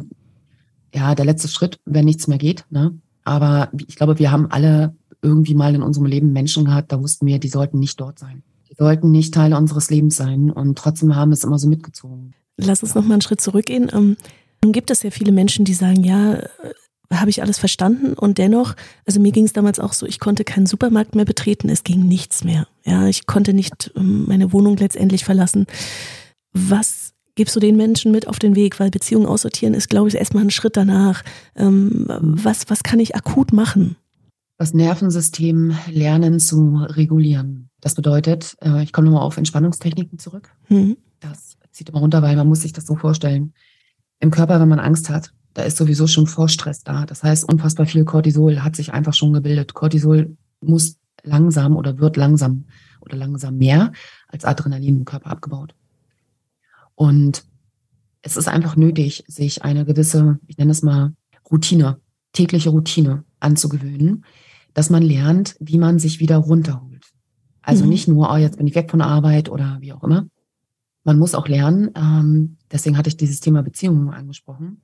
ja, 0.94 1.14
der 1.14 1.24
letzte 1.24 1.48
Schritt, 1.48 1.78
wenn 1.84 2.04
nichts 2.04 2.26
mehr 2.28 2.38
geht. 2.38 2.64
Ne? 2.70 2.98
Aber 3.24 3.70
ich 3.86 3.96
glaube, 3.96 4.18
wir 4.18 4.30
haben 4.30 4.50
alle 4.50 4.94
irgendwie 5.22 5.54
mal 5.54 5.74
in 5.74 5.82
unserem 5.82 6.06
Leben 6.06 6.32
Menschen 6.32 6.64
gehabt, 6.64 6.92
da 6.92 7.00
wussten 7.00 7.26
wir, 7.26 7.38
die 7.38 7.48
sollten 7.48 7.78
nicht 7.78 8.00
dort 8.00 8.18
sein. 8.18 8.42
Die 8.70 8.74
sollten 8.76 9.10
nicht 9.10 9.34
Teil 9.34 9.54
unseres 9.54 9.90
Lebens 9.90 10.16
sein. 10.16 10.50
Und 10.50 10.76
trotzdem 10.76 11.14
haben 11.14 11.30
wir 11.30 11.34
es 11.34 11.44
immer 11.44 11.58
so 11.58 11.68
mitgezogen. 11.68 12.34
Lass 12.56 12.82
uns 12.82 12.94
noch 12.94 13.04
mal 13.04 13.14
einen 13.14 13.22
Schritt 13.22 13.40
zurückgehen. 13.40 13.90
Ähm, 13.92 14.16
nun 14.62 14.72
gibt 14.72 14.90
es 14.90 15.02
ja 15.02 15.10
viele 15.10 15.32
Menschen, 15.32 15.64
die 15.64 15.74
sagen, 15.74 16.04
ja, 16.04 16.38
habe 17.12 17.30
ich 17.30 17.42
alles 17.42 17.58
verstanden 17.58 18.14
und 18.14 18.38
dennoch, 18.38 18.74
also 19.06 19.20
mir 19.20 19.32
ging 19.32 19.44
es 19.44 19.52
damals 19.52 19.78
auch 19.78 19.92
so, 19.92 20.06
ich 20.06 20.18
konnte 20.18 20.44
keinen 20.44 20.66
Supermarkt 20.66 21.14
mehr 21.14 21.24
betreten, 21.24 21.68
es 21.68 21.84
ging 21.84 22.06
nichts 22.06 22.44
mehr. 22.44 22.66
Ja, 22.84 23.06
ich 23.06 23.26
konnte 23.26 23.52
nicht 23.52 23.92
ähm, 23.96 24.24
meine 24.26 24.52
Wohnung 24.52 24.76
letztendlich 24.76 25.24
verlassen. 25.24 25.66
Was 26.52 27.11
gibst 27.34 27.56
du 27.56 27.60
den 27.60 27.76
Menschen 27.76 28.12
mit 28.12 28.28
auf 28.28 28.38
den 28.38 28.54
Weg? 28.54 28.80
Weil 28.80 28.90
Beziehungen 28.90 29.26
aussortieren 29.26 29.74
ist, 29.74 29.88
glaube 29.88 30.08
ich, 30.08 30.14
erstmal 30.14 30.44
ein 30.44 30.50
Schritt 30.50 30.76
danach. 30.76 31.22
Ähm, 31.56 32.06
was, 32.08 32.68
was 32.68 32.82
kann 32.82 33.00
ich 33.00 33.16
akut 33.16 33.52
machen? 33.52 33.96
Das 34.58 34.74
Nervensystem 34.74 35.76
lernen 35.90 36.38
zu 36.38 36.76
regulieren. 36.76 37.68
Das 37.80 37.94
bedeutet, 37.94 38.56
äh, 38.60 38.82
ich 38.82 38.92
komme 38.92 39.06
nochmal 39.06 39.26
auf 39.26 39.36
Entspannungstechniken 39.36 40.18
zurück. 40.18 40.50
Mhm. 40.68 40.96
Das 41.20 41.56
zieht 41.72 41.88
immer 41.88 42.00
runter, 42.00 42.22
weil 42.22 42.36
man 42.36 42.46
muss 42.46 42.60
sich 42.60 42.72
das 42.72 42.86
so 42.86 42.94
vorstellen. 42.94 43.54
Im 44.20 44.30
Körper, 44.30 44.60
wenn 44.60 44.68
man 44.68 44.78
Angst 44.78 45.10
hat, 45.10 45.32
da 45.54 45.62
ist 45.62 45.76
sowieso 45.76 46.06
schon 46.06 46.26
Vorstress 46.26 46.84
da. 46.84 47.06
Das 47.06 47.22
heißt, 47.22 47.50
unfassbar 47.50 47.86
viel 47.86 48.04
Cortisol 48.04 48.62
hat 48.62 48.76
sich 48.76 48.92
einfach 48.92 49.14
schon 49.14 49.32
gebildet. 49.32 49.74
Cortisol 49.74 50.36
muss 50.60 50.98
langsam 51.22 51.76
oder 51.76 51.98
wird 51.98 52.16
langsam 52.16 52.64
oder 53.00 53.16
langsam 53.16 53.56
mehr 53.56 53.92
als 54.28 54.44
Adrenalin 54.44 54.98
im 54.98 55.04
Körper 55.04 55.30
abgebaut. 55.30 55.74
Und 56.94 57.44
es 58.22 58.36
ist 58.36 58.48
einfach 58.48 58.76
nötig, 58.76 59.24
sich 59.26 59.64
eine 59.64 59.84
gewisse, 59.84 60.38
ich 60.46 60.56
nenne 60.56 60.70
es 60.70 60.82
mal 60.82 61.14
Routine, 61.50 61.98
tägliche 62.32 62.70
Routine 62.70 63.24
anzugewöhnen, 63.40 64.24
dass 64.74 64.90
man 64.90 65.02
lernt, 65.02 65.56
wie 65.60 65.78
man 65.78 65.98
sich 65.98 66.20
wieder 66.20 66.36
runterholt. 66.36 67.12
Also 67.60 67.84
mhm. 67.84 67.90
nicht 67.90 68.08
nur, 68.08 68.30
oh, 68.30 68.36
jetzt 68.36 68.56
bin 68.56 68.66
ich 68.66 68.74
weg 68.74 68.90
von 68.90 69.00
der 69.00 69.08
Arbeit 69.08 69.48
oder 69.48 69.78
wie 69.80 69.92
auch 69.92 70.02
immer. 70.02 70.26
Man 71.04 71.18
muss 71.18 71.34
auch 71.34 71.48
lernen, 71.48 71.90
ähm, 71.96 72.56
deswegen 72.70 72.96
hatte 72.96 73.08
ich 73.08 73.16
dieses 73.16 73.40
Thema 73.40 73.62
Beziehungen 73.62 74.10
angesprochen, 74.10 74.80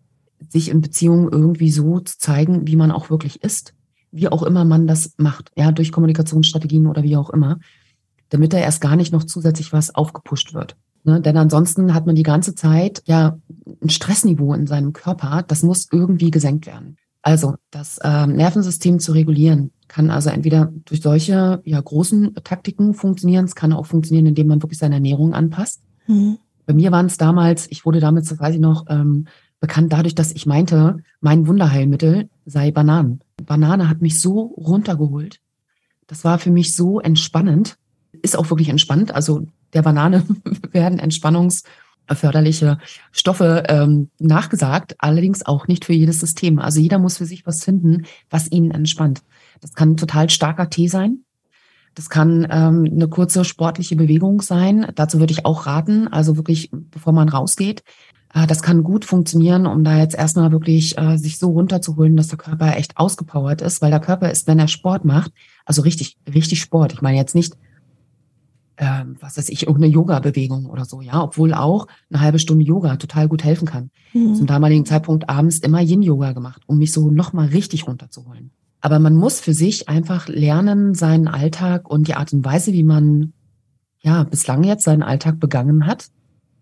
sich 0.48 0.68
in 0.68 0.80
Beziehungen 0.80 1.30
irgendwie 1.30 1.70
so 1.70 2.00
zu 2.00 2.18
zeigen, 2.18 2.66
wie 2.66 2.76
man 2.76 2.90
auch 2.90 3.08
wirklich 3.08 3.42
ist, 3.42 3.74
wie 4.10 4.28
auch 4.28 4.42
immer 4.42 4.64
man 4.64 4.86
das 4.86 5.14
macht, 5.16 5.52
ja, 5.56 5.70
durch 5.70 5.92
Kommunikationsstrategien 5.92 6.86
oder 6.86 7.02
wie 7.02 7.16
auch 7.16 7.30
immer, 7.30 7.58
damit 8.30 8.52
da 8.52 8.58
erst 8.58 8.80
gar 8.80 8.96
nicht 8.96 9.12
noch 9.12 9.24
zusätzlich 9.24 9.72
was 9.72 9.94
aufgepusht 9.94 10.54
wird. 10.54 10.76
Ne? 11.08 11.20
Denn 11.20 11.36
ansonsten 11.36 11.94
hat 11.94 12.06
man 12.06 12.14
die 12.14 12.22
ganze 12.22 12.54
Zeit 12.54 13.02
ja 13.06 13.38
ein 13.82 13.88
Stressniveau 13.88 14.52
in 14.52 14.66
seinem 14.66 14.92
Körper, 14.92 15.42
das 15.46 15.62
muss 15.62 15.88
irgendwie 15.90 16.30
gesenkt 16.30 16.66
werden. 16.66 16.96
Also 17.22 17.54
das 17.70 17.98
äh, 17.98 18.26
Nervensystem 18.26 19.00
zu 19.00 19.12
regulieren 19.12 19.70
kann 19.88 20.10
also 20.10 20.28
entweder 20.28 20.70
durch 20.84 21.00
solche 21.00 21.60
ja 21.64 21.80
großen 21.80 22.34
Taktiken 22.44 22.94
funktionieren, 22.94 23.46
es 23.46 23.54
kann 23.54 23.72
auch 23.72 23.86
funktionieren, 23.86 24.26
indem 24.26 24.46
man 24.46 24.62
wirklich 24.62 24.78
seine 24.78 24.96
Ernährung 24.96 25.32
anpasst. 25.32 25.80
Mhm. 26.06 26.38
Bei 26.66 26.74
mir 26.74 26.92
waren 26.92 27.06
es 27.06 27.16
damals, 27.16 27.66
ich 27.70 27.86
wurde 27.86 27.98
damals, 27.98 28.38
weiß 28.38 28.54
ich 28.54 28.60
noch, 28.60 28.84
ähm, 28.90 29.26
bekannt 29.60 29.92
dadurch, 29.92 30.14
dass 30.14 30.32
ich 30.32 30.44
meinte, 30.44 30.98
mein 31.20 31.46
Wunderheilmittel 31.46 32.28
sei 32.44 32.70
Bananen. 32.70 33.20
Banane 33.42 33.88
hat 33.88 34.02
mich 34.02 34.20
so 34.20 34.40
runtergeholt. 34.40 35.40
Das 36.06 36.24
war 36.24 36.38
für 36.38 36.50
mich 36.50 36.76
so 36.76 37.00
entspannend. 37.00 37.78
Ist 38.22 38.38
auch 38.38 38.50
wirklich 38.50 38.68
entspannt. 38.68 39.14
Also 39.14 39.46
der 39.72 39.82
Banane 39.82 40.24
werden 40.72 40.98
entspannungsförderliche 40.98 42.78
Stoffe 43.12 43.64
ähm, 43.68 44.10
nachgesagt, 44.18 44.96
allerdings 44.98 45.44
auch 45.46 45.68
nicht 45.68 45.84
für 45.84 45.92
jedes 45.92 46.20
System. 46.20 46.58
Also 46.58 46.80
jeder 46.80 46.98
muss 46.98 47.18
für 47.18 47.26
sich 47.26 47.46
was 47.46 47.64
finden, 47.64 48.06
was 48.30 48.50
ihn 48.50 48.70
entspannt. 48.70 49.22
Das 49.60 49.74
kann 49.74 49.96
total 49.96 50.30
starker 50.30 50.70
Tee 50.70 50.88
sein. 50.88 51.24
Das 51.94 52.10
kann 52.10 52.46
ähm, 52.50 52.88
eine 52.92 53.08
kurze 53.08 53.44
sportliche 53.44 53.96
Bewegung 53.96 54.40
sein. 54.40 54.92
Dazu 54.94 55.18
würde 55.18 55.32
ich 55.32 55.44
auch 55.44 55.66
raten, 55.66 56.06
also 56.06 56.36
wirklich, 56.36 56.70
bevor 56.70 57.12
man 57.12 57.28
rausgeht, 57.28 57.82
äh, 58.34 58.46
das 58.46 58.62
kann 58.62 58.82
gut 58.82 59.04
funktionieren, 59.04 59.66
um 59.66 59.84
da 59.84 59.98
jetzt 59.98 60.16
erstmal 60.16 60.52
wirklich 60.52 60.96
äh, 60.98 61.16
sich 61.16 61.38
so 61.38 61.50
runterzuholen, 61.50 62.16
dass 62.16 62.28
der 62.28 62.38
Körper 62.38 62.76
echt 62.76 62.96
ausgepowert 62.96 63.62
ist, 63.62 63.82
weil 63.82 63.90
der 63.90 64.00
Körper 64.00 64.30
ist, 64.30 64.46
wenn 64.46 64.58
er 64.58 64.68
Sport 64.68 65.04
macht, 65.04 65.32
also 65.64 65.82
richtig, 65.82 66.16
richtig 66.32 66.60
Sport. 66.60 66.92
Ich 66.92 67.02
meine 67.02 67.18
jetzt 67.18 67.34
nicht, 67.34 67.54
äh, 68.78 69.04
was 69.20 69.36
weiß 69.36 69.48
ich, 69.48 69.66
irgendeine 69.66 69.92
Yoga-Bewegung 69.92 70.66
oder 70.66 70.84
so, 70.84 71.00
ja, 71.00 71.22
obwohl 71.22 71.52
auch 71.52 71.88
eine 72.10 72.20
halbe 72.20 72.38
Stunde 72.38 72.64
Yoga 72.64 72.96
total 72.96 73.28
gut 73.28 73.42
helfen 73.44 73.66
kann. 73.66 73.90
Mhm. 74.14 74.36
Zum 74.36 74.46
damaligen 74.46 74.86
Zeitpunkt 74.86 75.28
abends 75.28 75.58
immer 75.58 75.80
Yin-Yoga 75.80 76.32
gemacht, 76.32 76.62
um 76.66 76.78
mich 76.78 76.92
so 76.92 77.10
nochmal 77.10 77.48
richtig 77.48 77.86
runterzuholen. 77.86 78.52
Aber 78.80 79.00
man 79.00 79.16
muss 79.16 79.40
für 79.40 79.52
sich 79.52 79.88
einfach 79.88 80.28
lernen, 80.28 80.94
seinen 80.94 81.26
Alltag 81.26 81.90
und 81.90 82.06
die 82.06 82.14
Art 82.14 82.32
und 82.32 82.44
Weise, 82.44 82.72
wie 82.72 82.84
man 82.84 83.32
ja 84.00 84.22
bislang 84.22 84.62
jetzt 84.62 84.84
seinen 84.84 85.02
Alltag 85.02 85.40
begangen 85.40 85.86
hat, 85.86 86.06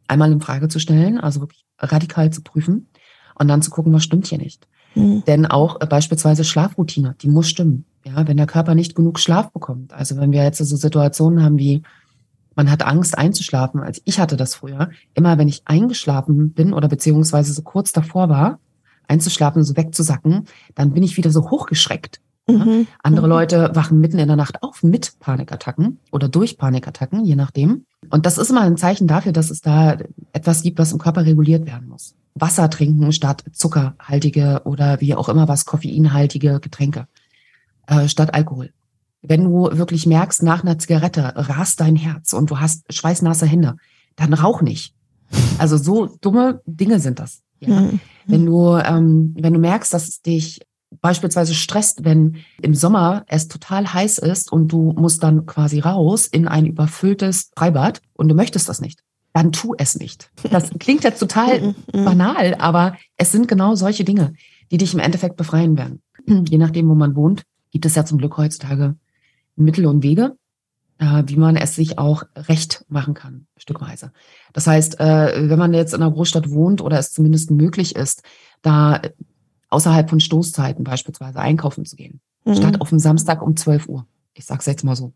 einmal 0.09 0.33
in 0.33 0.41
Frage 0.41 0.69
zu 0.69 0.79
stellen, 0.79 1.21
also 1.21 1.41
wirklich 1.41 1.67
radikal 1.79 2.33
zu 2.33 2.43
prüfen 2.43 2.89
und 3.35 3.49
dann 3.49 3.61
zu 3.61 3.71
gucken, 3.71 3.93
was 3.93 4.05
stimmt 4.05 4.27
hier 4.27 4.39
nicht. 4.39 4.67
Mhm. 4.95 5.23
Denn 5.27 5.45
auch 5.45 5.83
äh, 5.83 5.87
beispielsweise 5.87 6.45
Schlafroutine, 6.45 7.15
die 7.21 7.29
muss 7.29 7.51
stimmen. 7.51 7.85
Ja, 8.07 8.27
wenn 8.27 8.39
der 8.39 8.47
Körper 8.47 8.75
nicht 8.75 8.95
genug 8.95 9.19
Schlaf 9.19 9.53
bekommt. 9.53 9.93
Also 9.93 10.17
wenn 10.17 10.33
wir 10.33 10.43
jetzt 10.43 10.59
so 10.59 10.77
Situationen 10.77 11.43
haben 11.43 11.59
wie, 11.59 11.83
man 12.57 12.71
hat 12.71 12.85
Angst 12.85 13.17
einzuschlafen. 13.17 13.81
Also 13.81 14.01
ich 14.05 14.19
hatte 14.19 14.37
das 14.37 14.55
früher. 14.55 14.91
Immer 15.15 15.39
wenn 15.39 15.49
ich 15.49 15.63
eingeschlafen 15.67 16.53
bin 16.53 16.73
oder 16.73 16.89
beziehungsweise 16.89 17.53
so 17.53 17.63
kurz 17.63 17.93
davor 17.93 18.29
war, 18.29 18.59
einzuschlafen, 19.07 19.63
so 19.63 19.77
wegzusacken, 19.77 20.47
dann 20.75 20.93
bin 20.93 21.05
ich 21.05 21.17
wieder 21.17 21.31
so 21.31 21.51
hochgeschreckt. 21.51 22.21
Mhm. 22.49 22.87
Andere 23.03 23.27
mhm. 23.27 23.31
Leute 23.31 23.71
wachen 23.75 24.01
mitten 24.01 24.19
in 24.19 24.29
der 24.29 24.37
Nacht 24.37 24.63
auf 24.63 24.83
mit 24.83 25.19
Panikattacken 25.19 25.99
oder 26.13 26.29
durch 26.29 26.59
Panikattacken, 26.59 27.25
je 27.25 27.37
nachdem. 27.37 27.85
Und 28.09 28.25
das 28.25 28.39
ist 28.39 28.51
immer 28.51 28.63
ein 28.63 28.77
Zeichen 28.77 29.07
dafür, 29.07 29.33
dass 29.33 29.51
es 29.51 29.61
da 29.61 29.97
etwas 30.33 30.63
gibt, 30.63 30.79
was 30.79 30.93
im 30.93 30.99
Körper 30.99 31.25
reguliert 31.25 31.67
werden 31.67 31.89
muss. 31.89 32.15
Wasser 32.35 32.71
trinken 32.71 33.13
statt 33.13 33.45
zuckerhaltige 33.53 34.63
oder 34.65 35.01
wie 35.01 35.15
auch 35.15 35.29
immer 35.29 35.49
was, 35.49 35.65
koffeinhaltige 35.65 36.61
Getränke 36.61 37.09
äh, 37.87 38.09
statt 38.09 38.35
Alkohol. 38.35 38.71
Wenn 39.23 39.45
du 39.45 39.71
wirklich 39.73 40.07
merkst, 40.07 40.43
nach 40.43 40.63
einer 40.63 40.79
Zigarette 40.79 41.33
rast 41.35 41.81
dein 41.81 41.97
Herz 41.97 42.33
und 42.33 42.51
du 42.51 42.61
hast 42.61 42.93
schweißnasse 42.93 43.47
Hände, 43.47 43.77
dann 44.15 44.33
rauch 44.33 44.63
nicht. 44.63 44.95
Also 45.59 45.77
so 45.77 46.07
dumme 46.21 46.61
Dinge 46.67 47.01
sind 47.01 47.19
das. 47.19 47.43
Ja? 47.61 47.81
Mhm. 47.81 48.01
Wenn 48.27 48.47
du, 48.47 48.77
ähm, 48.77 49.35
wenn 49.39 49.53
du 49.53 49.59
merkst, 49.59 49.93
dass 49.93 50.09
es 50.09 50.23
dich 50.23 50.61
beispielsweise 51.01 51.55
stresst, 51.55 52.05
wenn 52.05 52.37
im 52.63 52.75
Sommer 52.75 53.25
es 53.29 53.49
total 53.49 53.93
heiß 53.93 54.19
ist 54.19 54.53
und 54.53 54.69
du 54.69 54.93
musst 54.93 55.23
dann 55.23 55.47
quasi 55.47 55.81
raus 55.81 56.27
in 56.27 56.49
ein 56.49 56.67
überfülltes 56.67 57.51
Freibad 57.57 58.01
und 58.15 58.29
du 58.29 58.35
möchtest 58.35 58.69
das 58.69 58.81
nicht, 58.81 59.03
dann 59.33 59.53
tu 59.53 59.75
es 59.77 59.99
nicht. 59.99 60.31
Das 60.51 60.71
klingt 60.79 61.05
jetzt 61.05 61.19
total 61.19 61.61
mhm, 61.61 61.75
mhm. 61.93 62.05
banal, 62.05 62.55
aber 62.59 62.97
es 63.17 63.33
sind 63.33 63.49
genau 63.49 63.75
solche 63.75 64.05
Dinge, 64.05 64.35
die 64.71 64.79
dich 64.79 64.95
im 64.95 65.01
Endeffekt 65.01 65.37
befreien 65.37 65.77
werden. 65.77 66.03
Je 66.27 66.59
nachdem, 66.59 66.89
wo 66.89 66.95
man 66.95 67.15
wohnt, 67.15 67.43
gibt 67.71 67.87
es 67.87 67.95
ja 67.95 68.05
zum 68.05 68.19
Glück 68.19 68.37
heutzutage 68.37 68.97
Mittel 69.57 69.87
und 69.87 70.03
Wege, 70.03 70.37
äh, 70.99 71.23
wie 71.27 71.37
man 71.37 71.57
es 71.57 71.75
sich 71.75 71.99
auch 71.99 72.23
recht 72.37 72.85
machen 72.89 73.15
kann, 73.15 73.47
stückweise. 73.57 74.13
Das 74.53 74.67
heißt, 74.67 75.01
äh, 75.01 75.51
wenn 75.51 75.59
man 75.59 75.75
jetzt 75.75 75.95
in 75.95 76.03
einer 76.03 76.13
Großstadt 76.13 76.51
wohnt 76.51 76.81
oder 76.81 76.99
es 76.99 77.13
zumindest 77.13 77.51
möglich 77.51 77.97
ist, 77.97 78.23
da 78.63 79.01
außerhalb 79.69 80.09
von 80.09 80.21
Stoßzeiten 80.21 80.85
beispielsweise 80.85 81.41
einkaufen 81.41 81.85
zu 81.85 81.97
gehen, 81.97 82.21
mhm. 82.45 82.55
statt 82.55 82.81
auf 82.81 82.91
dem 82.91 82.99
Samstag 82.99 83.43
um 83.43 83.57
12 83.57 83.89
Uhr. 83.89 84.07
Ich 84.35 84.45
sag's 84.45 84.67
jetzt 84.67 84.85
mal 84.85 84.97
so. 84.97 85.13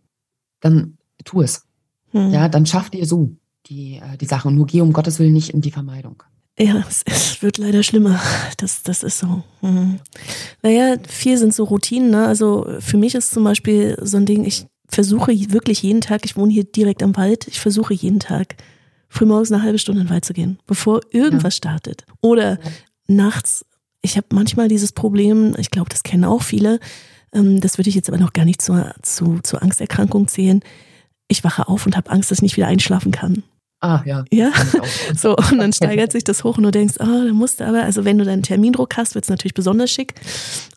Dann 0.61 0.99
tu 1.25 1.43
es. 1.43 1.67
Mhm. 2.13 2.31
Ja, 2.31 2.49
dann 2.49 2.67
schaff 2.67 2.91
dir 2.91 3.07
so 3.07 3.31
die, 3.67 3.97
äh, 3.97 4.17
die 4.17 4.27
Sache. 4.27 4.51
Nur 4.51 4.67
geh 4.67 4.81
um 4.81 4.93
Gottes 4.93 5.19
Willen 5.19 5.33
nicht 5.33 5.51
in 5.51 5.61
die 5.61 5.71
Vermeidung. 5.71 6.23
Ja, 6.61 6.85
es, 6.87 7.03
es, 7.07 7.43
wird 7.43 7.57
leider 7.57 7.83
schlimmer. 7.83 8.21
Das, 8.59 8.83
das 8.83 9.03
ist 9.03 9.19
so. 9.19 9.43
Mhm. 9.63 9.99
Naja, 10.63 10.97
viel 11.09 11.39
sind 11.39 11.55
so 11.55 11.65
Routinen. 11.65 12.11
Ne? 12.11 12.27
Also 12.27 12.67
für 12.81 12.99
mich 12.99 13.15
ist 13.15 13.31
zum 13.31 13.45
Beispiel 13.45 13.97
so 14.03 14.19
ein 14.19 14.27
Ding, 14.27 14.45
ich 14.45 14.67
versuche 14.87 15.33
wirklich 15.53 15.83
jeden 15.83 16.03
Tag, 16.03 16.27
ich 16.27 16.37
wohne 16.37 16.53
hier 16.53 16.65
direkt 16.65 17.03
am 17.03 17.17
Wald, 17.17 17.49
ich 17.49 17.61
versuche 17.61 17.95
jeden 17.95 18.21
Tag 18.21 18.57
frühmorgens 19.09 19.51
eine 19.51 19.63
halbe 19.63 19.79
Stunde 19.79 20.03
in 20.03 20.07
den 20.07 20.13
Wald 20.13 20.25
zu 20.25 20.35
gehen, 20.35 20.59
bevor 20.67 21.01
irgendwas 21.11 21.55
ja. 21.55 21.59
startet. 21.59 22.05
Oder 22.21 22.53
ja. 22.53 22.59
nachts, 23.07 23.65
ich 24.03 24.17
habe 24.17 24.27
manchmal 24.33 24.69
dieses 24.69 24.93
Problem, 24.93 25.55
ich 25.59 25.71
glaube, 25.71 25.89
das 25.89 26.03
kennen 26.03 26.25
auch 26.25 26.43
viele, 26.43 26.79
ähm, 27.33 27.61
das 27.61 27.79
würde 27.79 27.89
ich 27.89 27.95
jetzt 27.95 28.09
aber 28.09 28.19
noch 28.19 28.35
gar 28.35 28.45
nicht 28.45 28.61
zur, 28.61 28.95
zu, 29.03 29.41
zur 29.43 29.63
Angsterkrankung 29.63 30.29
zählen. 30.29 30.61
Ich 31.29 31.43
wache 31.43 31.69
auf 31.69 31.87
und 31.87 31.97
habe 31.97 32.11
Angst, 32.11 32.31
dass 32.31 32.39
ich 32.39 32.43
nicht 32.43 32.57
wieder 32.57 32.67
einschlafen 32.67 33.13
kann. 33.13 33.45
Ah, 33.81 34.03
ja. 34.05 34.25
Ja, 34.31 34.53
so, 35.17 35.37
und 35.37 35.59
dann 35.59 35.73
steigert 35.75 36.13
sich 36.13 36.25
das 36.25 36.45
hoch 36.45 36.59
und 36.59 36.65
du 36.65 36.71
denkst, 36.71 36.95
oh, 37.01 37.25
da 37.27 37.33
musst 37.33 37.61
du 37.61 37.67
aber, 37.67 37.83
also 37.83 38.05
wenn 38.05 38.19
du 38.19 38.25
dann 38.25 38.43
Termindruck 38.43 38.97
hast, 38.97 39.15
wird 39.15 39.25
es 39.25 39.31
natürlich 39.31 39.55
besonders 39.55 39.91
schick 39.91 40.15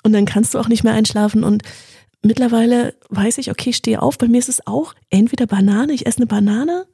und 0.03 0.13
dann 0.13 0.25
kannst 0.25 0.53
du 0.53 0.59
auch 0.59 0.69
nicht 0.69 0.83
mehr 0.83 0.93
einschlafen 0.93 1.43
und 1.43 1.63
mittlerweile 2.21 2.93
weiß 3.09 3.37
ich, 3.39 3.51
okay, 3.51 3.71
ich 3.71 3.77
stehe 3.77 4.01
auf, 4.01 4.17
bei 4.17 4.27
mir 4.27 4.39
ist 4.39 4.49
es 4.49 4.65
auch 4.65 4.93
entweder 5.09 5.45
Banane, 5.45 5.93
ich 5.93 6.05
esse 6.05 6.19
eine 6.19 6.27
Banane 6.27 6.85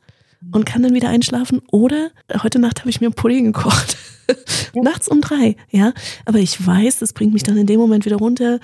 und 0.52 0.66
kann 0.66 0.82
dann 0.82 0.94
wieder 0.94 1.10
einschlafen 1.10 1.62
oder 1.72 2.10
heute 2.42 2.60
Nacht 2.60 2.80
habe 2.80 2.90
ich 2.90 3.02
mir 3.02 3.08
einen 3.08 3.16
Pudding 3.16 3.46
gekocht. 3.46 3.98
Nachts 4.74 5.08
um 5.08 5.22
drei, 5.22 5.56
ja. 5.70 5.94
Aber 6.26 6.40
ich 6.40 6.66
weiß, 6.66 7.00
das 7.00 7.14
bringt 7.14 7.34
mich 7.34 7.44
dann 7.44 7.58
in 7.58 7.68
dem 7.68 7.80
Moment 7.80 8.06
wieder 8.06 8.18
runter 8.18 8.60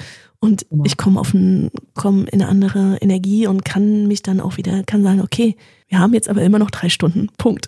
und 0.46 0.70
genau. 0.70 0.84
ich 0.86 0.98
komme 0.98 1.20
auf 1.20 1.34
ein, 1.34 1.72
komme 1.96 2.24
in 2.26 2.42
eine 2.42 2.50
andere 2.50 2.98
Energie 3.02 3.48
und 3.48 3.66
kann 3.66 4.08
mich 4.08 4.22
dann 4.22 4.40
auch 4.40 4.58
wieder, 4.58 4.84
kann 4.84 5.04
sagen, 5.04 5.22
okay, 5.22 5.58
wir 5.88 6.00
haben 6.00 6.14
jetzt 6.14 6.30
aber 6.30 6.42
immer 6.44 6.60
noch 6.60 6.72
drei 6.72 6.90
Stunden. 6.90 7.30
Punkt. 7.38 7.68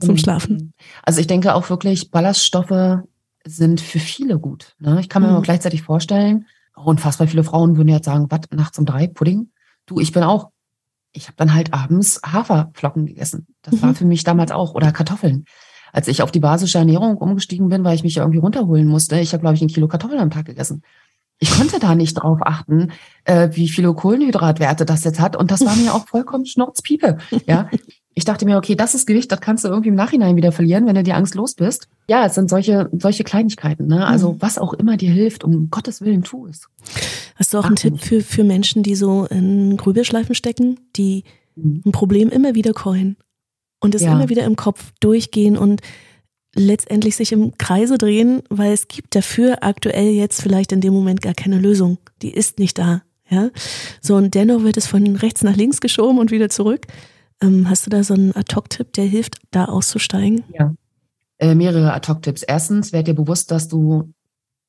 Zum 0.00 0.18
Schlafen. 0.18 0.74
Also 1.02 1.20
ich 1.20 1.26
denke 1.26 1.54
auch 1.54 1.70
wirklich, 1.70 2.10
Ballaststoffe 2.10 3.02
sind 3.46 3.80
für 3.80 4.00
viele 4.00 4.38
gut. 4.38 4.74
Ne? 4.78 4.98
Ich 5.00 5.08
kann 5.08 5.22
mir 5.22 5.38
mhm. 5.38 5.42
gleichzeitig 5.42 5.82
vorstellen, 5.82 6.46
unfassbar 6.74 7.28
viele 7.28 7.44
Frauen 7.44 7.76
würden 7.76 7.88
jetzt 7.88 8.06
sagen, 8.06 8.26
was, 8.28 8.40
nachts 8.50 8.78
um 8.78 8.84
drei 8.84 9.06
Pudding? 9.06 9.50
Du, 9.86 10.00
ich 10.00 10.12
bin 10.12 10.22
auch, 10.22 10.50
ich 11.12 11.26
habe 11.26 11.36
dann 11.36 11.54
halt 11.54 11.72
abends 11.72 12.20
Haferflocken 12.26 13.06
gegessen. 13.06 13.46
Das 13.62 13.74
mhm. 13.74 13.82
war 13.82 13.94
für 13.94 14.04
mich 14.04 14.24
damals 14.24 14.50
auch. 14.50 14.74
Oder 14.74 14.92
Kartoffeln. 14.92 15.44
Als 15.92 16.08
ich 16.08 16.22
auf 16.22 16.32
die 16.32 16.40
basische 16.40 16.78
Ernährung 16.78 17.16
umgestiegen 17.18 17.68
bin, 17.68 17.84
weil 17.84 17.94
ich 17.94 18.02
mich 18.02 18.16
irgendwie 18.16 18.40
runterholen 18.40 18.88
musste, 18.88 19.20
ich 19.20 19.32
habe, 19.32 19.42
glaube 19.42 19.54
ich, 19.54 19.62
ein 19.62 19.68
Kilo 19.68 19.86
Kartoffeln 19.86 20.20
am 20.20 20.30
Tag 20.30 20.46
gegessen. 20.46 20.82
Ich 21.38 21.50
konnte 21.50 21.78
da 21.78 21.94
nicht 21.94 22.14
drauf 22.14 22.38
achten, 22.42 22.92
äh, 23.24 23.50
wie 23.52 23.68
viele 23.68 23.92
Kohlenhydratwerte 23.92 24.84
das 24.84 25.04
jetzt 25.04 25.20
hat. 25.20 25.36
Und 25.36 25.50
das 25.50 25.64
war 25.64 25.74
mir 25.76 25.94
auch 25.94 26.06
vollkommen 26.06 26.46
schnurzpiepe. 26.46 27.18
Ja. 27.46 27.68
Ich 28.16 28.24
dachte 28.24 28.44
mir, 28.44 28.56
okay, 28.56 28.76
das 28.76 28.94
ist 28.94 29.06
Gewicht, 29.06 29.32
das 29.32 29.40
kannst 29.40 29.64
du 29.64 29.68
irgendwie 29.68 29.88
im 29.88 29.96
Nachhinein 29.96 30.36
wieder 30.36 30.52
verlieren, 30.52 30.86
wenn 30.86 30.94
du 30.94 31.02
die 31.02 31.12
Angst 31.12 31.34
los 31.34 31.54
bist. 31.54 31.88
Ja, 32.08 32.24
es 32.24 32.36
sind 32.36 32.48
solche, 32.48 32.88
solche 32.92 33.24
Kleinigkeiten, 33.24 33.88
ne? 33.88 34.06
Also, 34.06 34.34
mhm. 34.34 34.36
was 34.42 34.56
auch 34.56 34.72
immer 34.72 34.96
dir 34.96 35.10
hilft, 35.10 35.42
um 35.42 35.68
Gottes 35.68 36.00
Willen, 36.00 36.22
tu 36.22 36.46
es. 36.46 36.68
Hast 37.34 37.52
du 37.52 37.58
auch 37.58 37.64
einen 37.64 37.74
Tipp 37.74 37.98
für, 37.98 38.20
für 38.20 38.44
Menschen, 38.44 38.84
die 38.84 38.94
so 38.94 39.24
in 39.24 39.76
Grübelschleifen 39.76 40.36
stecken, 40.36 40.78
die 40.94 41.24
mhm. 41.56 41.82
ein 41.86 41.92
Problem 41.92 42.28
immer 42.28 42.54
wieder 42.54 42.72
coin 42.72 43.16
und 43.80 43.96
es 43.96 44.02
ja. 44.02 44.12
immer 44.12 44.28
wieder 44.28 44.44
im 44.44 44.54
Kopf 44.54 44.92
durchgehen 45.00 45.58
und 45.58 45.80
letztendlich 46.54 47.16
sich 47.16 47.32
im 47.32 47.56
Kreise 47.58 47.98
drehen, 47.98 48.42
weil 48.50 48.72
es 48.72 48.88
gibt 48.88 49.14
dafür 49.14 49.58
aktuell 49.62 50.10
jetzt 50.10 50.42
vielleicht 50.42 50.72
in 50.72 50.80
dem 50.80 50.94
Moment 50.94 51.22
gar 51.22 51.34
keine 51.34 51.58
Lösung. 51.58 51.98
Die 52.22 52.32
ist 52.32 52.58
nicht 52.58 52.78
da. 52.78 53.02
Ja, 53.30 53.50
so 54.02 54.16
und 54.16 54.34
dennoch 54.34 54.64
wird 54.64 54.76
es 54.76 54.86
von 54.86 55.16
rechts 55.16 55.42
nach 55.42 55.56
links 55.56 55.80
geschoben 55.80 56.18
und 56.18 56.30
wieder 56.30 56.50
zurück. 56.50 56.86
Ähm, 57.40 57.68
hast 57.70 57.86
du 57.86 57.90
da 57.90 58.04
so 58.04 58.14
einen 58.14 58.36
Ad-Hoc-Tipp, 58.36 58.92
der 58.92 59.06
hilft, 59.06 59.38
da 59.50 59.64
auszusteigen? 59.64 60.44
Ja, 60.52 60.74
äh, 61.38 61.54
mehrere 61.54 61.92
Ad-Hoc-Tipps. 61.94 62.42
Erstens, 62.42 62.92
werd 62.92 63.08
dir 63.08 63.14
bewusst, 63.14 63.50
dass 63.50 63.68
du 63.68 64.12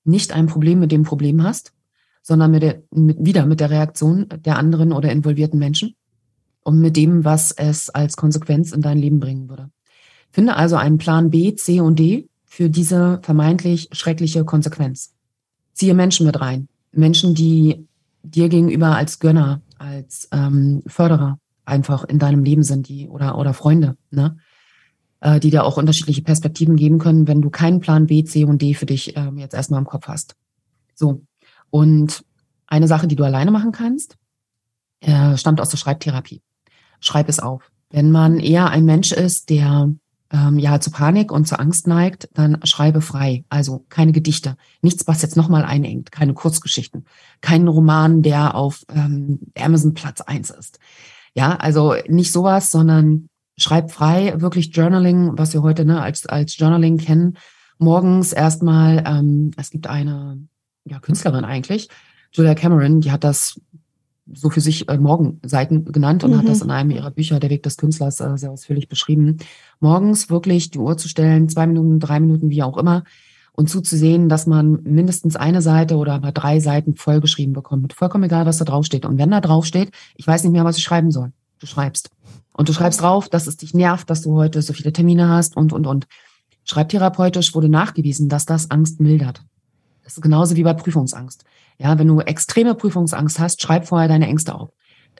nicht 0.03 0.31
ein 0.31 0.47
Problem 0.47 0.79
mit 0.79 0.91
dem 0.91 1.03
Problem 1.03 1.43
hast, 1.43 1.73
sondern 2.21 2.51
mit 2.51 2.63
der, 2.63 2.81
mit, 2.91 3.17
wieder 3.19 3.45
mit 3.45 3.59
der 3.59 3.69
Reaktion 3.69 4.27
der 4.43 4.57
anderen 4.57 4.91
oder 4.91 5.11
involvierten 5.11 5.59
Menschen 5.59 5.95
und 6.63 6.79
mit 6.79 6.95
dem, 6.95 7.23
was 7.23 7.51
es 7.51 7.89
als 7.89 8.17
Konsequenz 8.17 8.71
in 8.71 8.81
dein 8.81 8.97
Leben 8.97 9.19
bringen 9.19 9.49
würde. 9.49 9.69
Finde 10.35 10.57
also 10.57 10.75
einen 10.75 10.97
Plan 10.97 11.29
B, 11.29 11.55
C 11.55 11.79
und 11.79 11.97
D 11.97 12.27
für 12.43 12.69
diese 12.69 13.21
vermeintlich 13.23 13.87
schreckliche 13.93 14.43
Konsequenz. 14.43 15.13
Ziehe 15.71 15.93
Menschen 15.93 16.25
mit 16.25 16.41
rein. 16.41 16.67
Menschen, 16.91 17.33
die 17.35 17.87
dir 18.21 18.49
gegenüber 18.49 18.97
als 18.97 19.19
Gönner, 19.19 19.61
als 19.77 20.27
ähm, 20.33 20.83
Förderer 20.87 21.39
einfach 21.63 22.03
in 22.03 22.19
deinem 22.19 22.43
Leben 22.43 22.63
sind, 22.63 22.89
die 22.89 23.07
oder 23.07 23.37
oder 23.37 23.53
Freunde, 23.53 23.95
ne? 24.11 24.35
Äh, 25.21 25.39
die 25.39 25.51
dir 25.51 25.63
auch 25.63 25.77
unterschiedliche 25.77 26.21
Perspektiven 26.21 26.75
geben 26.75 26.99
können, 26.99 27.29
wenn 27.29 27.41
du 27.41 27.49
keinen 27.49 27.79
Plan 27.79 28.07
B, 28.07 28.25
C 28.25 28.43
und 28.43 28.61
D 28.61 28.73
für 28.73 28.85
dich 28.85 29.15
ähm, 29.15 29.37
jetzt 29.37 29.53
erstmal 29.53 29.79
im 29.79 29.87
Kopf 29.87 30.09
hast. 30.09 30.35
So. 30.95 31.21
Und 31.69 32.25
eine 32.67 32.89
Sache, 32.89 33.07
die 33.07 33.15
du 33.15 33.23
alleine 33.23 33.51
machen 33.51 33.71
kannst, 33.71 34.17
äh, 34.99 35.37
stammt 35.37 35.61
aus 35.61 35.69
der 35.69 35.77
Schreibtherapie. 35.77 36.41
Schreib 36.99 37.29
es 37.29 37.39
auf. 37.39 37.71
Wenn 37.89 38.11
man 38.11 38.41
eher 38.41 38.69
ein 38.69 38.83
Mensch 38.83 39.13
ist, 39.13 39.49
der 39.49 39.95
ähm, 40.35 40.59
ja 40.59 40.79
zu 40.79 40.91
Panik 40.91 41.31
und 41.31 41.47
zu 41.47 41.57
Angst 41.57 41.87
neigt, 41.87 42.29
dann 42.33 42.59
schreibe 42.63 43.01
frei. 43.01 43.45
Also 43.49 43.85
keine 43.89 44.11
Gedichte, 44.11 44.57
nichts, 44.81 45.07
was 45.07 45.21
jetzt 45.21 45.37
nochmal 45.37 45.63
einengt, 45.63 46.11
keine 46.11 46.33
Kurzgeschichten, 46.33 47.05
keinen 47.41 47.67
Roman, 47.67 48.21
der 48.21 48.55
auf 48.55 48.85
ähm, 48.93 49.39
Amazon 49.57 49.93
Platz 49.93 50.21
eins 50.21 50.49
ist. 50.49 50.79
Ja, 51.33 51.55
also 51.55 51.95
nicht 52.07 52.31
sowas, 52.31 52.71
sondern 52.71 53.29
schreib 53.57 53.91
frei, 53.91 54.33
wirklich 54.37 54.75
Journaling, 54.75 55.37
was 55.37 55.53
wir 55.53 55.61
heute 55.61 55.85
ne, 55.85 56.01
als, 56.01 56.25
als 56.25 56.57
Journaling 56.57 56.97
kennen. 56.97 57.37
Morgens 57.77 58.33
erstmal, 58.33 59.03
ähm, 59.05 59.51
es 59.57 59.69
gibt 59.69 59.87
eine 59.87 60.39
ja, 60.85 60.99
Künstlerin 60.99 61.45
eigentlich, 61.45 61.89
Julia 62.31 62.55
Cameron, 62.55 62.99
die 62.99 63.11
hat 63.11 63.23
das 63.23 63.61
so 64.33 64.49
für 64.49 64.61
sich 64.61 64.89
äh, 64.89 64.97
Morgenseiten 64.97 65.85
genannt 65.85 66.23
und 66.23 66.31
mhm. 66.31 66.37
hat 66.39 66.47
das 66.47 66.61
in 66.61 66.71
einem 66.71 66.91
ihrer 66.91 67.11
Bücher, 67.11 67.39
Der 67.39 67.49
Weg 67.49 67.63
des 67.63 67.77
Künstlers, 67.77 68.19
äh, 68.19 68.37
sehr 68.37 68.51
ausführlich 68.51 68.87
beschrieben. 68.87 69.37
Morgens 69.79 70.29
wirklich 70.29 70.71
die 70.71 70.79
Uhr 70.79 70.97
zu 70.97 71.07
stellen, 71.07 71.49
zwei 71.49 71.67
Minuten, 71.67 71.99
drei 71.99 72.19
Minuten, 72.19 72.49
wie 72.49 72.63
auch 72.63 72.77
immer, 72.77 73.03
und 73.53 73.69
zuzusehen, 73.69 74.27
dass 74.27 74.47
man 74.47 74.83
mindestens 74.83 75.35
eine 75.35 75.61
Seite 75.61 75.95
oder 75.95 76.13
aber 76.13 76.31
drei 76.31 76.59
Seiten 76.59 76.95
vollgeschrieben 76.95 77.53
bekommt. 77.53 77.93
Vollkommen 77.93 78.25
egal, 78.25 78.45
was 78.45 78.57
da 78.57 78.65
draufsteht. 78.65 79.05
Und 79.05 79.17
wenn 79.17 79.31
da 79.31 79.39
draufsteht, 79.39 79.91
ich 80.15 80.27
weiß 80.27 80.43
nicht 80.43 80.51
mehr, 80.51 80.65
was 80.65 80.77
ich 80.77 80.83
schreiben 80.83 81.11
soll. 81.11 81.31
Du 81.59 81.67
schreibst. 81.67 82.09
Und 82.51 82.67
du 82.67 82.73
schreibst 82.73 83.01
drauf, 83.01 83.29
dass 83.29 83.47
es 83.47 83.57
dich 83.57 83.73
nervt, 83.73 84.09
dass 84.09 84.21
du 84.21 84.33
heute 84.33 84.61
so 84.61 84.73
viele 84.73 84.91
Termine 84.91 85.29
hast 85.29 85.55
und, 85.55 85.71
und, 85.71 85.87
und. 85.87 86.07
Schreibtherapeutisch 86.65 87.53
wurde 87.53 87.69
nachgewiesen, 87.69 88.27
dass 88.27 88.45
das 88.45 88.71
Angst 88.71 88.99
mildert. 88.99 89.41
Das 90.03 90.17
ist 90.17 90.21
genauso 90.21 90.55
wie 90.55 90.63
bei 90.63 90.73
Prüfungsangst. 90.73 91.45
Ja, 91.77 91.97
wenn 91.99 92.07
du 92.07 92.19
extreme 92.21 92.75
Prüfungsangst 92.75 93.39
hast, 93.39 93.61
schreib 93.61 93.87
vorher 93.87 94.07
deine 94.07 94.27
Ängste 94.27 94.55
auf. 94.55 94.69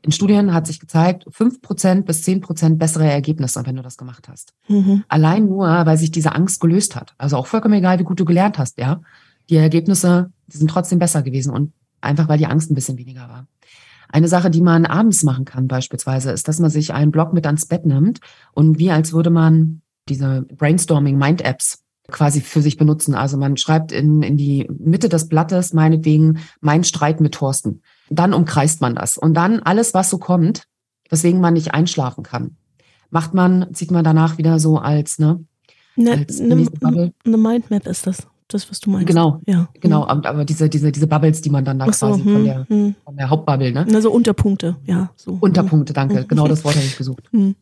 In 0.01 0.11
Studien 0.11 0.53
hat 0.53 0.67
sich 0.67 0.79
gezeigt, 0.79 1.25
fünf 1.29 1.61
Prozent 1.61 2.05
bis 2.05 2.21
zehn 2.21 2.39
Prozent 2.39 2.77
bessere 2.77 3.09
Ergebnisse, 3.09 3.65
wenn 3.65 3.75
du 3.75 3.81
das 3.81 3.97
gemacht 3.97 4.27
hast. 4.29 4.53
Mhm. 4.67 5.03
Allein 5.07 5.47
nur, 5.47 5.67
weil 5.67 5.97
sich 5.97 6.11
diese 6.11 6.35
Angst 6.35 6.59
gelöst 6.59 6.95
hat. 6.95 7.15
Also 7.17 7.37
auch 7.37 7.47
vollkommen 7.47 7.73
egal, 7.73 7.99
wie 7.99 8.03
gut 8.03 8.19
du 8.19 8.25
gelernt 8.25 8.57
hast, 8.57 8.77
ja. 8.77 9.01
Die 9.49 9.55
Ergebnisse, 9.55 10.31
die 10.47 10.57
sind 10.57 10.69
trotzdem 10.69 10.99
besser 10.99 11.23
gewesen 11.23 11.51
und 11.51 11.73
einfach, 12.01 12.27
weil 12.27 12.37
die 12.37 12.45
Angst 12.45 12.69
ein 12.69 12.75
bisschen 12.75 12.97
weniger 12.97 13.27
war. 13.29 13.47
Eine 14.09 14.27
Sache, 14.27 14.51
die 14.51 14.61
man 14.61 14.85
abends 14.85 15.23
machen 15.23 15.45
kann 15.45 15.67
beispielsweise, 15.67 16.31
ist, 16.31 16.47
dass 16.47 16.59
man 16.59 16.69
sich 16.69 16.93
einen 16.93 17.11
Block 17.11 17.33
mit 17.33 17.45
ans 17.45 17.65
Bett 17.65 17.85
nimmt 17.85 18.19
und 18.53 18.77
wie 18.77 18.91
als 18.91 19.11
würde 19.13 19.29
man 19.29 19.81
diese 20.07 20.43
Brainstorming 20.43 21.17
Mind 21.17 21.41
Apps 21.41 21.83
quasi 22.11 22.41
für 22.41 22.61
sich 22.61 22.77
benutzen. 22.77 23.15
Also 23.15 23.37
man 23.37 23.57
schreibt 23.57 23.91
in, 23.91 24.21
in 24.21 24.37
die 24.37 24.69
Mitte 24.77 25.09
des 25.09 25.27
Blattes 25.27 25.73
meinetwegen 25.73 26.39
mein 26.61 26.83
Streit 26.83 27.21
mit 27.21 27.33
Thorsten. 27.33 27.81
Dann 28.09 28.33
umkreist 28.33 28.81
man 28.81 28.95
das. 28.95 29.17
Und 29.17 29.33
dann 29.33 29.59
alles, 29.59 29.93
was 29.93 30.09
so 30.09 30.17
kommt, 30.17 30.63
weswegen 31.09 31.41
man 31.41 31.53
nicht 31.53 31.73
einschlafen 31.73 32.23
kann, 32.23 32.57
macht 33.09 33.33
man, 33.33 33.73
zieht 33.73 33.91
man 33.91 34.03
danach 34.03 34.37
wieder 34.37 34.59
so 34.59 34.77
als, 34.77 35.19
ne? 35.19 35.43
Ne, 35.95 36.11
als 36.11 36.39
ne, 36.39 36.67
eine 37.25 37.37
Mindmap 37.37 37.87
ist 37.87 38.05
das. 38.07 38.27
Das, 38.47 38.69
was 38.69 38.79
du 38.79 38.91
meinst. 38.91 39.07
Genau, 39.07 39.41
ja. 39.47 39.69
Genau, 39.81 40.05
aber 40.05 40.45
diese, 40.45 40.69
diese, 40.69 40.91
diese 40.91 41.07
Bubbles, 41.07 41.41
die 41.41 41.49
man 41.49 41.65
dann 41.65 41.79
da 41.79 41.91
so, 41.91 42.09
quasi 42.09 42.21
von, 42.21 42.35
hm, 42.35 42.43
der, 42.43 42.65
hm. 42.69 42.95
von 43.03 43.17
der 43.17 43.29
Hauptbubble, 43.31 43.71
ne? 43.71 43.87
Also 43.91 44.11
Unterpunkte, 44.11 44.75
ja. 44.85 45.09
So. 45.15 45.39
Unterpunkte, 45.41 45.93
danke. 45.93 46.19
Hm. 46.19 46.27
Genau 46.27 46.47
das 46.47 46.63
Wort 46.63 46.75
habe 46.75 46.85
ich 46.85 46.95
gesucht. 46.95 47.23
Hm. 47.31 47.55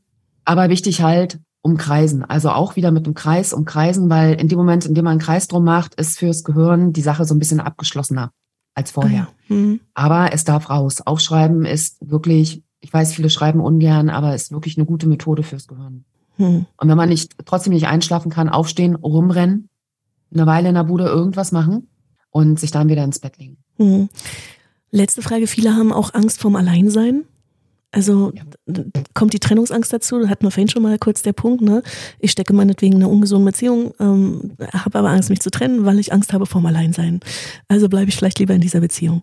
Aber 0.44 0.70
wichtig 0.70 1.02
halt, 1.02 1.40
umkreisen. 1.64 2.24
Also 2.24 2.52
auch 2.52 2.76
wieder 2.76 2.92
mit 2.92 3.08
dem 3.08 3.16
Kreis 3.16 3.54
umkreisen, 3.54 4.10
weil 4.10 4.34
in 4.34 4.50
dem 4.50 4.60
Moment, 4.60 4.86
in 4.86 4.94
dem 4.94 5.06
man 5.06 5.14
einen 5.14 5.22
Kreis 5.22 5.48
drum 5.48 5.64
macht, 5.64 5.96
ist 5.96 6.20
fürs 6.20 6.44
Gehirn 6.44 6.94
die 6.94 7.02
Sache 7.02 7.26
so 7.26 7.34
ein 7.34 7.40
bisschen 7.40 7.62
abgeschlossener 7.62 8.32
als 8.76 8.92
vorher. 8.92 9.30
Ah, 9.30 9.54
mhm. 9.54 9.80
Aber 9.94 10.34
es 10.34 10.44
darf 10.44 10.70
raus. 10.70 11.02
Aufschreiben 11.02 11.66
ist 11.66 11.98
wirklich, 12.02 12.64
ich 12.82 12.94
weiß, 12.94 13.14
viele 13.14 13.30
schreiben 13.30 13.62
ungern, 13.62 14.10
aber 14.10 14.36
ist 14.36 14.52
wirklich 14.52 14.78
eine 14.78 14.86
gute 14.86 15.08
Methode 15.08 15.42
fürs 15.44 15.68
Gehirn. 15.68 16.04
Mhm. 16.38 16.66
Und 16.78 16.90
wenn 16.90 16.98
man 16.98 17.10
nicht, 17.10 17.34
trotzdem 17.46 17.72
nicht 17.72 17.88
einschlafen 17.88 18.30
kann, 18.30 18.50
aufstehen, 18.50 18.96
rumrennen, 18.96 19.70
eine 20.34 20.46
Weile 20.46 20.70
in 20.70 20.76
der 20.76 20.84
Bude 20.84 21.06
irgendwas 21.06 21.52
machen 21.54 21.88
und 22.30 22.60
sich 22.60 22.72
dann 22.72 22.90
wieder 22.90 23.04
ins 23.06 23.20
Bett 23.20 23.38
legen. 23.38 23.58
Mhm. 23.78 24.10
Letzte 24.92 25.22
Frage. 25.22 25.48
Viele 25.48 25.76
haben 25.76 25.94
auch 25.94 26.14
Angst 26.14 26.42
vorm 26.42 26.58
Alleinsein. 26.58 27.24
Also 27.94 28.32
ja. 28.34 28.84
kommt 29.14 29.34
die 29.34 29.40
Trennungsangst 29.40 29.94
dazu, 29.94 30.20
da 30.20 30.28
hatten 30.28 30.46
wir 30.46 30.52
vorhin 30.52 30.68
schon 30.68 30.82
mal 30.82 30.98
kurz 30.98 31.22
der 31.22 31.34
Punkt, 31.34 31.62
ne? 31.62 31.84
Ich 32.20 32.32
stecke 32.32 32.52
meinetwegen 32.52 32.96
in 32.96 33.04
einer 33.04 33.12
ungesunden 33.12 33.46
Beziehung, 33.46 33.94
ähm, 34.00 34.58
habe 34.74 35.00
aber 35.00 35.10
Angst, 35.12 35.30
mich 35.30 35.42
zu 35.42 35.52
trennen, 35.52 35.86
weil 35.86 36.00
ich 36.00 36.12
Angst 36.12 36.34
habe 36.34 36.48
vorm 36.48 36.66
Alleinsein. 36.66 37.20
Also 37.68 37.90
bleibe 37.90 38.10
ich 38.10 38.16
vielleicht 38.16 38.40
lieber 38.40 38.56
in 38.56 38.62
dieser 38.62 38.80
Beziehung. 38.80 39.22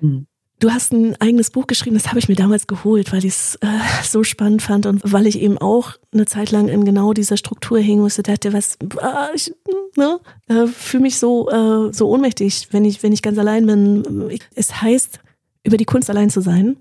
Mhm. 0.00 0.26
Du 0.58 0.70
hast 0.70 0.92
ein 0.92 1.18
eigenes 1.20 1.50
Buch 1.50 1.66
geschrieben, 1.66 1.96
das 1.96 2.08
habe 2.08 2.18
ich 2.18 2.28
mir 2.28 2.34
damals 2.34 2.66
geholt, 2.66 3.12
weil 3.12 3.24
ich 3.24 3.32
es 3.32 3.54
äh, 3.56 3.66
so 4.02 4.24
spannend 4.24 4.62
fand 4.62 4.84
und 4.86 5.00
weil 5.10 5.26
ich 5.26 5.40
eben 5.40 5.58
auch 5.58 5.92
eine 6.12 6.26
Zeit 6.26 6.50
lang 6.50 6.68
in 6.68 6.84
genau 6.84 7.14
dieser 7.14 7.38
Struktur 7.38 7.78
hängen 7.78 8.00
musste, 8.02 8.22
dachte, 8.22 8.52
was, 8.52 8.76
äh, 8.76 9.34
ich 9.34 9.54
ne, 9.96 10.18
äh, 10.48 10.66
fühle 10.66 11.02
mich 11.02 11.18
so, 11.18 11.50
äh, 11.50 11.92
so 11.92 12.08
ohnmächtig, 12.08 12.68
wenn 12.72 12.84
ich, 12.84 13.02
wenn 13.02 13.12
ich 13.12 13.22
ganz 13.22 13.38
allein 13.38 13.66
bin. 13.66 14.38
Es 14.54 14.82
heißt, 14.82 15.20
über 15.64 15.78
die 15.78 15.84
Kunst 15.84 16.10
allein 16.10 16.30
zu 16.30 16.40
sein 16.40 16.76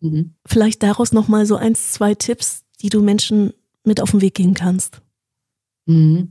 Mhm. 0.00 0.34
Vielleicht 0.46 0.82
daraus 0.82 1.12
nochmal 1.12 1.46
so 1.46 1.56
eins, 1.56 1.92
zwei 1.92 2.14
Tipps, 2.14 2.64
die 2.80 2.88
du 2.88 3.02
Menschen 3.02 3.52
mit 3.84 4.00
auf 4.00 4.10
den 4.10 4.20
Weg 4.20 4.34
gehen 4.34 4.54
kannst. 4.54 5.02
Mhm. 5.86 6.30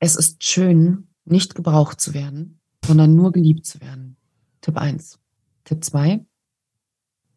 Es 0.00 0.14
ist 0.16 0.44
schön, 0.44 1.08
nicht 1.24 1.54
gebraucht 1.54 2.00
zu 2.00 2.14
werden, 2.14 2.60
sondern 2.84 3.14
nur 3.14 3.32
geliebt 3.32 3.66
zu 3.66 3.80
werden. 3.80 4.16
Tipp 4.60 4.76
eins. 4.76 5.18
Tipp 5.64 5.84
zwei. 5.84 6.24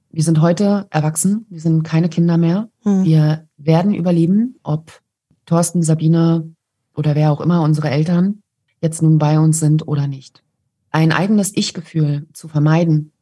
Wir 0.10 0.24
sind 0.24 0.42
heute 0.42 0.88
erwachsen, 0.90 1.46
wir 1.50 1.62
sind 1.62 1.84
keine 1.84 2.10
Kinder 2.10 2.38
mehr. 2.38 2.70
Mhm. 2.84 3.04
Wir 3.04 3.48
werden 3.58 3.94
überleben, 3.94 4.60
ob 4.64 5.02
Thorsten, 5.46 5.84
Sabine 5.84 6.54
oder 6.96 7.16
wer 7.16 7.32
auch 7.32 7.42
immer 7.42 7.62
unsere 7.64 7.90
Eltern 7.90 8.44
jetzt 8.82 9.02
nun 9.02 9.18
bei 9.18 9.40
uns 9.40 9.60
sind 9.60 9.88
oder 9.88 10.08
nicht. 10.08 10.44
Ein 10.90 11.12
eigenes 11.12 11.56
Ich-Gefühl 11.56 12.28
zu 12.34 12.48
vermeiden, 12.48 13.14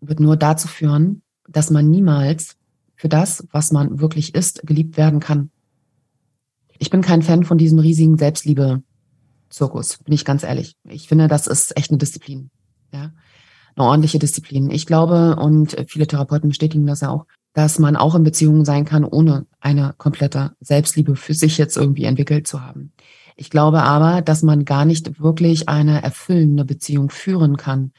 wird 0.00 0.20
nur 0.20 0.36
dazu 0.36 0.68
führen, 0.68 1.22
dass 1.48 1.70
man 1.70 1.90
niemals 1.90 2.56
für 2.94 3.08
das, 3.08 3.46
was 3.50 3.72
man 3.72 4.00
wirklich 4.00 4.34
ist, 4.34 4.66
geliebt 4.66 4.96
werden 4.96 5.20
kann. 5.20 5.50
Ich 6.78 6.90
bin 6.90 7.02
kein 7.02 7.22
Fan 7.22 7.44
von 7.44 7.58
diesem 7.58 7.78
riesigen 7.78 8.18
Selbstliebe-Zirkus, 8.18 9.98
bin 9.98 10.14
ich 10.14 10.24
ganz 10.24 10.42
ehrlich. 10.42 10.76
Ich 10.84 11.08
finde, 11.08 11.28
das 11.28 11.46
ist 11.46 11.76
echt 11.76 11.90
eine 11.90 11.98
Disziplin. 11.98 12.50
Ja? 12.92 13.12
Eine 13.76 13.86
ordentliche 13.86 14.18
Disziplin. 14.18 14.70
Ich 14.70 14.86
glaube, 14.86 15.36
und 15.36 15.76
viele 15.88 16.06
Therapeuten 16.06 16.48
bestätigen 16.48 16.86
das 16.86 17.00
ja 17.00 17.10
auch, 17.10 17.26
dass 17.52 17.78
man 17.78 17.96
auch 17.96 18.14
in 18.14 18.22
Beziehungen 18.22 18.64
sein 18.64 18.84
kann, 18.84 19.04
ohne 19.04 19.46
eine 19.60 19.94
komplette 19.98 20.52
Selbstliebe 20.60 21.16
für 21.16 21.34
sich 21.34 21.58
jetzt 21.58 21.76
irgendwie 21.76 22.04
entwickelt 22.04 22.46
zu 22.46 22.62
haben. 22.62 22.92
Ich 23.36 23.50
glaube 23.50 23.82
aber, 23.82 24.22
dass 24.22 24.42
man 24.42 24.64
gar 24.64 24.84
nicht 24.84 25.20
wirklich 25.20 25.68
eine 25.68 26.02
erfüllende 26.02 26.64
Beziehung 26.64 27.10
führen 27.10 27.56
kann, 27.56 27.92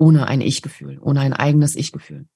ohne 0.00 0.26
ein 0.26 0.40
Ich-Gefühl, 0.40 0.98
ohne 1.00 1.20
ein 1.20 1.34
eigenes 1.34 1.76
Ich-Gefühl. 1.76 2.26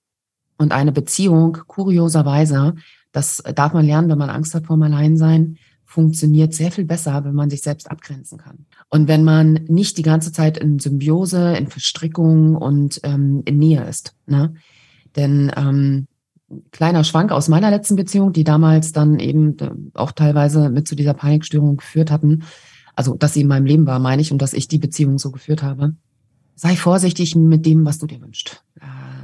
Und 0.59 0.73
eine 0.73 0.93
Beziehung, 0.93 1.59
kurioserweise, 1.67 2.75
das 3.11 3.43
darf 3.55 3.73
man 3.73 3.87
lernen, 3.87 4.09
wenn 4.11 4.19
man 4.19 4.31
Angst 4.31 4.55
hat 4.55 4.67
vor 4.67 4.77
dem 4.77 4.83
Alleinsein, 4.83 5.57
funktioniert 5.85 6.53
sehr 6.53 6.71
viel 6.71 6.85
besser, 6.85 7.25
wenn 7.25 7.35
man 7.35 7.51
sich 7.51 7.63
selbst 7.63 7.91
abgrenzen 7.91 8.39
kann. 8.39 8.67
Und 8.91 9.09
wenn 9.09 9.25
man 9.25 9.55
nicht 9.69 9.97
die 9.97 10.03
ganze 10.03 10.31
Zeit 10.31 10.59
in 10.59 10.79
Symbiose, 10.79 11.57
in 11.57 11.69
Verstrickung 11.69 12.55
und 12.55 13.01
ähm, 13.03 13.43
in 13.47 13.59
Nähe 13.59 13.85
ist. 13.85 14.15
Ne? 14.27 14.55
Denn 15.17 15.51
ähm, 15.57 16.07
kleiner 16.71 17.05
Schwank 17.05 17.33
aus 17.33 17.49
meiner 17.49 17.71
letzten 17.71 17.97
Beziehung, 17.97 18.33
die 18.33 18.45
damals 18.45 18.93
dann 18.93 19.19
eben 19.19 19.59
äh, 19.59 19.71
auch 19.95 20.13
teilweise 20.13 20.69
mit 20.69 20.87
zu 20.87 20.97
dieser 20.97 21.15
Panikstörung 21.15 21.79
geführt 21.79 22.11
hatten, 22.11 22.43
also 22.95 23.15
dass 23.15 23.35
sie 23.35 23.41
in 23.41 23.49
meinem 23.49 23.67
Leben 23.67 23.87
war, 23.87 23.99
meine 24.01 24.21
ich, 24.21 24.33
und 24.33 24.43
dass 24.43 24.53
ich 24.53 24.69
die 24.69 24.79
Beziehung 24.79 25.19
so 25.19 25.31
geführt 25.31 25.63
habe 25.63 25.95
sei 26.55 26.77
vorsichtig 26.77 27.37
mit 27.37 27.67
dem, 27.67 27.85
was 27.85 27.99
du 27.99 28.07
dir 28.07 28.21
wünschst. 28.21 28.63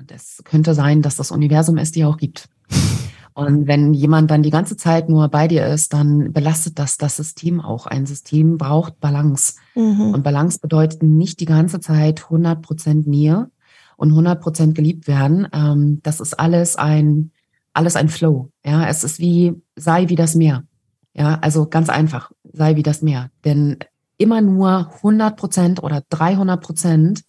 Das 0.07 0.43
könnte 0.45 0.75
sein, 0.75 1.03
dass 1.03 1.17
das 1.17 1.31
Universum 1.31 1.79
es 1.79 1.93
dir 1.93 2.09
auch 2.09 2.17
gibt. 2.17 2.49
Und 3.33 3.67
wenn 3.67 3.95
jemand 3.95 4.31
dann 4.31 4.43
die 4.43 4.51
ganze 4.51 4.77
Zeit 4.77 5.09
nur 5.09 5.29
bei 5.29 5.47
dir 5.47 5.67
ist, 5.67 5.93
dann 5.93 6.33
belastet 6.33 6.79
das 6.79 6.99
das 6.99 7.17
System 7.17 7.61
auch. 7.61 7.87
Ein 7.87 8.05
System 8.05 8.59
braucht 8.59 9.01
Balance. 9.01 9.55
Mhm. 9.75 10.15
Und 10.15 10.23
Balance 10.25 10.59
bedeutet 10.59 11.03
nicht 11.03 11.41
die 11.41 11.47
ganze 11.47 11.81
Zeit 11.81 12.25
100 12.25 12.61
Prozent 12.61 13.07
Nähe 13.07 13.51
und 13.97 14.11
100 14.11 14.41
Prozent 14.41 14.75
geliebt 14.75 15.07
werden. 15.07 15.47
Ähm, 15.53 16.01
das 16.03 16.21
ist 16.21 16.39
alles 16.39 16.77
ein, 16.77 17.31
alles 17.73 17.97
ein 17.97 18.09
Flow. 18.09 18.51
Ja, 18.65 18.89
es 18.89 19.05
ist 19.05 19.21
wie, 19.21 19.55
sei 19.77 20.09
wie 20.09 20.17
das 20.17 20.35
Meer. 20.35 20.65
Ja, 21.15 21.39
also 21.41 21.67
ganz 21.67 21.89
einfach, 21.89 22.33
sei 22.53 22.77
wie 22.77 22.83
das 22.83 23.01
Meer. 23.01 23.31
Denn 23.45 23.79
immer 24.21 24.41
nur 24.41 24.93
100 24.97 25.37
Prozent 25.37 25.83
oder 25.83 26.03
300 26.11 26.61
Prozent. 26.61 27.23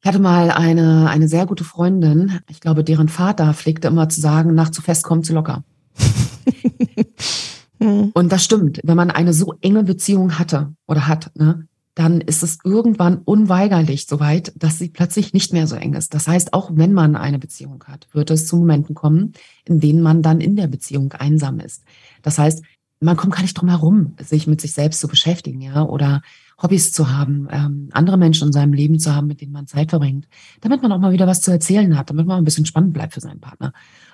Ich 0.00 0.08
hatte 0.08 0.18
mal 0.18 0.50
eine, 0.50 1.08
eine 1.08 1.28
sehr 1.28 1.46
gute 1.46 1.64
Freundin, 1.64 2.40
ich 2.48 2.60
glaube, 2.60 2.84
deren 2.84 3.08
Vater 3.08 3.52
pflegte 3.54 3.88
immer 3.88 4.08
zu 4.08 4.20
sagen, 4.20 4.54
nach 4.54 4.70
zu 4.70 4.82
fest 4.82 5.04
kommt 5.04 5.26
zu 5.26 5.32
locker. 5.32 5.64
Und 7.78 8.32
das 8.32 8.44
stimmt. 8.44 8.80
Wenn 8.82 8.96
man 8.96 9.10
eine 9.10 9.32
so 9.32 9.54
enge 9.60 9.84
Beziehung 9.84 10.38
hatte 10.38 10.74
oder 10.86 11.06
hat, 11.06 11.30
ne, 11.36 11.66
dann 11.94 12.20
ist 12.20 12.42
es 12.42 12.58
irgendwann 12.64 13.18
unweigerlich 13.18 14.06
soweit, 14.06 14.52
dass 14.56 14.78
sie 14.78 14.88
plötzlich 14.88 15.32
nicht 15.32 15.52
mehr 15.52 15.66
so 15.66 15.76
eng 15.76 15.94
ist. 15.94 16.12
Das 16.12 16.26
heißt, 16.26 16.52
auch 16.52 16.70
wenn 16.74 16.92
man 16.92 17.14
eine 17.14 17.38
Beziehung 17.38 17.84
hat, 17.86 18.08
wird 18.12 18.30
es 18.30 18.46
zu 18.46 18.56
Momenten 18.56 18.94
kommen, 18.94 19.32
in 19.64 19.80
denen 19.80 20.02
man 20.02 20.22
dann 20.22 20.40
in 20.40 20.56
der 20.56 20.66
Beziehung 20.66 21.12
einsam 21.12 21.60
ist. 21.60 21.84
Das 22.22 22.38
heißt, 22.38 22.62
man 23.04 23.16
kommt 23.16 23.34
gar 23.34 23.42
nicht 23.42 23.54
drum 23.54 23.68
herum, 23.68 24.14
sich 24.20 24.46
mit 24.46 24.60
sich 24.60 24.72
selbst 24.72 25.00
zu 25.00 25.08
beschäftigen, 25.08 25.60
ja, 25.60 25.82
oder 25.82 26.22
Hobbys 26.62 26.92
zu 26.92 27.10
haben, 27.10 27.48
ähm, 27.50 27.88
andere 27.92 28.16
Menschen 28.16 28.48
in 28.48 28.52
seinem 28.52 28.72
Leben 28.72 28.98
zu 28.98 29.14
haben, 29.14 29.26
mit 29.26 29.40
denen 29.40 29.52
man 29.52 29.66
Zeit 29.66 29.90
verbringt, 29.90 30.26
damit 30.60 30.82
man 30.82 30.92
auch 30.92 30.98
mal 30.98 31.12
wieder 31.12 31.26
was 31.26 31.40
zu 31.40 31.50
erzählen 31.50 31.98
hat, 31.98 32.10
damit 32.10 32.26
man 32.26 32.38
ein 32.38 32.44
bisschen 32.44 32.66
spannend 32.66 32.92
bleibt 32.92 33.14
für 33.14 33.20
seinen 33.20 33.40
Partner. 33.40 33.72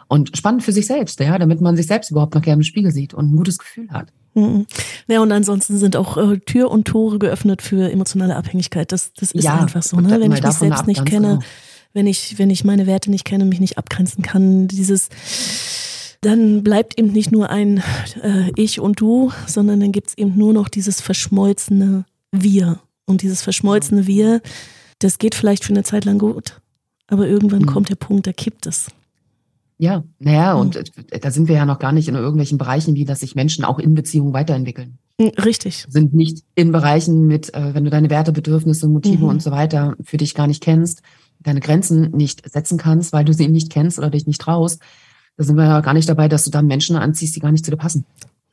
Und 0.08 0.36
spannend 0.36 0.64
für 0.64 0.72
sich 0.72 0.86
selbst, 0.86 1.20
ja, 1.20 1.38
damit 1.38 1.60
man 1.60 1.76
sich 1.76 1.86
selbst 1.86 2.10
überhaupt 2.10 2.34
noch 2.34 2.42
gerne 2.42 2.60
im 2.60 2.64
Spiegel 2.64 2.90
sieht 2.90 3.14
und 3.14 3.32
ein 3.32 3.36
gutes 3.36 3.58
Gefühl 3.58 3.88
hat. 3.90 4.08
Mhm. 4.34 4.66
Ja, 5.06 5.20
und 5.20 5.30
ansonsten 5.30 5.78
sind 5.78 5.96
auch 5.96 6.16
äh, 6.16 6.38
Tür 6.38 6.70
und 6.70 6.86
Tore 6.86 7.18
geöffnet 7.18 7.62
für 7.62 7.90
emotionale 7.90 8.36
Abhängigkeit. 8.36 8.90
Das, 8.90 9.12
das 9.12 9.32
ist 9.32 9.44
ja, 9.44 9.60
einfach 9.60 9.82
so, 9.82 10.00
ne? 10.00 10.20
Wenn 10.20 10.32
ich 10.32 10.42
mich 10.42 10.52
selbst 10.52 10.86
nicht 10.86 11.04
kenne, 11.04 11.28
genau. 11.28 11.42
wenn 11.92 12.06
ich, 12.06 12.38
wenn 12.38 12.50
ich 12.50 12.64
meine 12.64 12.86
Werte 12.86 13.10
nicht 13.10 13.24
kenne, 13.24 13.44
mich 13.44 13.60
nicht 13.60 13.78
abgrenzen 13.78 14.22
kann, 14.22 14.66
dieses 14.66 15.08
dann 16.20 16.62
bleibt 16.62 16.98
eben 16.98 17.12
nicht 17.12 17.32
nur 17.32 17.50
ein 17.50 17.82
äh, 18.22 18.50
Ich 18.56 18.80
und 18.80 19.00
Du, 19.00 19.32
sondern 19.46 19.80
dann 19.80 19.92
gibt 19.92 20.08
es 20.08 20.18
eben 20.18 20.36
nur 20.36 20.52
noch 20.52 20.68
dieses 20.68 21.00
verschmolzene 21.00 22.04
Wir. 22.30 22.80
Und 23.06 23.22
dieses 23.22 23.42
verschmolzene 23.42 24.06
Wir, 24.06 24.40
das 24.98 25.18
geht 25.18 25.34
vielleicht 25.34 25.64
für 25.64 25.72
eine 25.72 25.82
Zeit 25.82 26.04
lang 26.04 26.18
gut, 26.18 26.60
aber 27.08 27.26
irgendwann 27.26 27.62
mhm. 27.62 27.66
kommt 27.66 27.88
der 27.88 27.96
Punkt, 27.96 28.26
da 28.26 28.32
kippt 28.32 28.66
es. 28.66 28.88
Ja, 29.78 30.04
naja, 30.18 30.54
und 30.54 30.76
äh, 30.76 31.18
da 31.18 31.30
sind 31.30 31.48
wir 31.48 31.56
ja 31.56 31.64
noch 31.64 31.78
gar 31.78 31.92
nicht 31.92 32.06
in 32.06 32.14
irgendwelchen 32.14 32.58
Bereichen, 32.58 32.94
wie 32.94 33.06
dass 33.06 33.20
sich 33.20 33.34
Menschen 33.34 33.64
auch 33.64 33.78
in 33.78 33.94
Beziehungen 33.94 34.34
weiterentwickeln. 34.34 34.98
Mhm, 35.18 35.30
richtig. 35.42 35.86
Sind 35.88 36.12
nicht 36.12 36.44
in 36.54 36.70
Bereichen 36.70 37.26
mit, 37.26 37.54
äh, 37.54 37.74
wenn 37.74 37.84
du 37.84 37.90
deine 37.90 38.10
Werte, 38.10 38.30
Bedürfnisse, 38.30 38.88
Motive 38.88 39.24
mhm. 39.24 39.30
und 39.30 39.42
so 39.42 39.50
weiter 39.50 39.96
für 40.04 40.18
dich 40.18 40.34
gar 40.34 40.46
nicht 40.46 40.62
kennst, 40.62 41.00
deine 41.40 41.60
Grenzen 41.60 42.10
nicht 42.10 42.48
setzen 42.48 42.76
kannst, 42.76 43.14
weil 43.14 43.24
du 43.24 43.32
sie 43.32 43.48
nicht 43.48 43.70
kennst 43.70 43.98
oder 43.98 44.10
dich 44.10 44.26
nicht 44.26 44.40
traust, 44.40 44.82
da 45.36 45.44
sind 45.44 45.56
wir 45.56 45.64
ja 45.64 45.80
gar 45.80 45.94
nicht 45.94 46.08
dabei, 46.08 46.28
dass 46.28 46.44
du 46.44 46.50
dann 46.50 46.66
Menschen 46.66 46.96
anziehst, 46.96 47.34
die 47.36 47.40
gar 47.40 47.52
nicht 47.52 47.64
zu 47.64 47.70
dir 47.70 47.76
passen. 47.76 48.04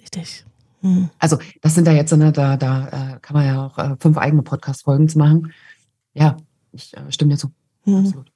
Richtig. 0.01 0.45
Mhm. 0.82 1.09
Also 1.19 1.38
das 1.61 1.75
sind 1.75 1.86
da 1.86 1.91
jetzt, 1.91 2.15
ne, 2.15 2.32
da, 2.32 2.57
da 2.57 2.88
äh, 2.88 3.19
kann 3.21 3.36
man 3.36 3.45
ja 3.45 3.65
auch 3.65 3.78
äh, 3.78 3.95
fünf 3.99 4.17
eigene 4.17 4.43
Podcast-Folgen 4.43 5.09
zu 5.09 5.17
machen. 5.17 5.53
Ja, 6.13 6.38
ich 6.71 6.95
äh, 6.95 7.11
stimme 7.11 7.34
dir 7.34 7.38
zu. 7.38 7.51
Mhm. 7.86 7.97
Absolut. 7.97 8.32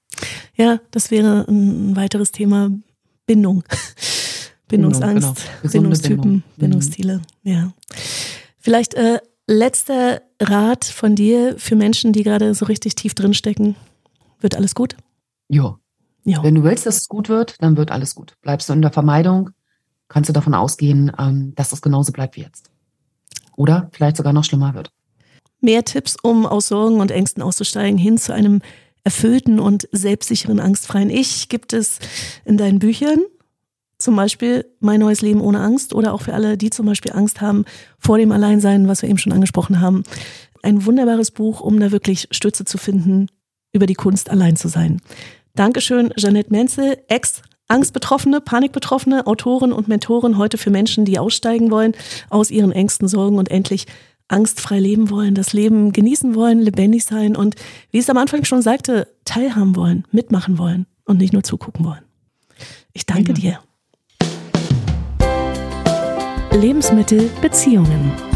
Ja, 0.55 0.79
das 0.91 1.11
wäre 1.11 1.45
ein 1.47 1.95
weiteres 1.95 2.31
Thema 2.31 2.71
Bindung. 3.25 3.63
Bindungsangst, 4.67 5.21
genau. 5.61 5.71
Bindungstypen, 5.71 6.21
Bindung. 6.21 6.35
Mhm. 6.35 6.43
Bindungsstile. 6.57 7.21
Ja. 7.43 7.73
Vielleicht 8.57 8.93
äh, 8.93 9.19
letzter 9.47 10.21
Rat 10.39 10.85
von 10.85 11.15
dir 11.15 11.55
für 11.57 11.75
Menschen, 11.75 12.13
die 12.13 12.23
gerade 12.23 12.53
so 12.53 12.65
richtig 12.65 12.95
tief 12.95 13.13
drinstecken. 13.13 13.75
Wird 14.39 14.55
alles 14.55 14.75
gut? 14.75 14.95
Ja, 15.49 15.77
Jo. 16.24 16.43
Wenn 16.43 16.55
du 16.55 16.63
willst, 16.63 16.86
dass 16.86 16.97
es 16.97 17.07
gut 17.07 17.30
wird, 17.30 17.55
dann 17.59 17.78
wird 17.78 17.91
alles 17.91 18.15
gut. 18.15 18.36
Bleibst 18.41 18.69
du 18.69 18.74
in 18.74 18.82
der 18.82 18.91
Vermeidung, 18.91 19.51
kannst 20.07 20.30
du 20.30 20.34
davon 20.34 20.53
ausgehen, 20.53 21.11
ähm, 21.17 21.53
dass 21.55 21.72
es 21.72 21.82
genauso 21.82 22.11
bleibt 22.11 22.36
wie 22.36 22.41
jetzt. 22.41 22.69
Oder 23.55 23.89
vielleicht 23.91 24.17
sogar 24.17 24.34
noch 24.34 24.43
schlimmer 24.43 24.74
wird. 24.74 24.91
Mehr 25.59 25.86
Tipps, 25.86 26.15
um 26.22 26.45
aus 26.45 26.67
Sorgen 26.67 26.99
und 26.99 27.11
Ängsten 27.11 27.43
auszusteigen, 27.43 27.97
hin 27.97 28.17
zu 28.17 28.34
einem 28.34 28.61
erfüllten 29.03 29.59
und 29.59 29.88
selbstsicheren, 29.91 30.59
angstfreien 30.59 31.09
Ich 31.09 31.49
gibt 31.49 31.74
es 31.74 31.99
in 32.45 32.57
deinen 32.57 32.80
Büchern. 32.80 33.19
Zum 33.97 34.15
Beispiel 34.15 34.65
Mein 34.80 34.99
neues 34.99 35.22
Leben 35.22 35.41
ohne 35.41 35.59
Angst 35.59 35.93
oder 35.93 36.13
auch 36.13 36.22
für 36.22 36.34
alle, 36.34 36.57
die 36.57 36.72
zum 36.72 36.88
Beispiel 36.88 37.13
Angst 37.13 37.41
haben 37.41 37.65
vor 37.99 38.17
dem 38.17 38.32
Alleinsein, 38.32 38.88
was 38.88 39.01
wir 39.01 39.09
eben 39.09 39.19
schon 39.19 39.34
angesprochen 39.34 39.80
haben. 39.80 40.03
Ein 40.63 40.86
wunderbares 40.86 41.32
Buch, 41.32 41.61
um 41.61 41.80
da 41.80 41.91
wirklich 41.91 42.28
Stütze 42.32 42.65
zu 42.65 42.78
finden, 42.78 43.28
über 43.74 43.86
die 43.86 43.95
Kunst 43.95 44.30
allein 44.30 44.55
zu 44.55 44.67
sein. 44.67 45.01
Dankeschön, 45.56 46.14
Jeanette 46.16 46.52
Menzel, 46.52 46.97
Ex- 47.08 47.41
Angstbetroffene, 47.68 48.41
Panikbetroffene, 48.41 49.26
Autorin 49.28 49.72
und 49.72 49.88
Mentorin 49.88 50.38
heute 50.38 50.58
für 50.58 50.72
Menschen, 50.72 51.06
die 51.06 51.20
aussteigen 51.20 51.72
wollen 51.72 51.93
aus 52.30 52.52
ihren 52.52 52.72
Ängsten, 52.72 53.08
Sorgen 53.08 53.38
und 53.38 53.49
endlich 53.49 53.88
angstfrei 54.28 54.80
leben 54.80 55.10
wollen, 55.10 55.36
das 55.36 55.54
Leben 55.54 55.91
genießen 55.91 56.36
wollen, 56.36 56.60
lebendig 56.60 57.06
sein 57.06 57.36
und, 57.36 57.56
wie 57.91 57.99
es 57.99 58.10
am 58.10 58.18
Anfang 58.18 58.43
schon 58.45 58.62
sagte, 58.62 59.08
teilhaben 59.26 59.76
wollen, 59.76 60.06
mitmachen 60.12 60.58
wollen 60.58 60.86
und 61.06 61.18
nicht 61.18 61.34
nur 61.34 61.43
zugucken 61.43 61.86
wollen. 61.86 62.04
Ich 62.93 63.06
danke 63.06 63.34
ja. 63.34 63.38
dir. 63.38 63.60
Lebensmittel 66.58 67.30
Beziehungen. 67.41 68.30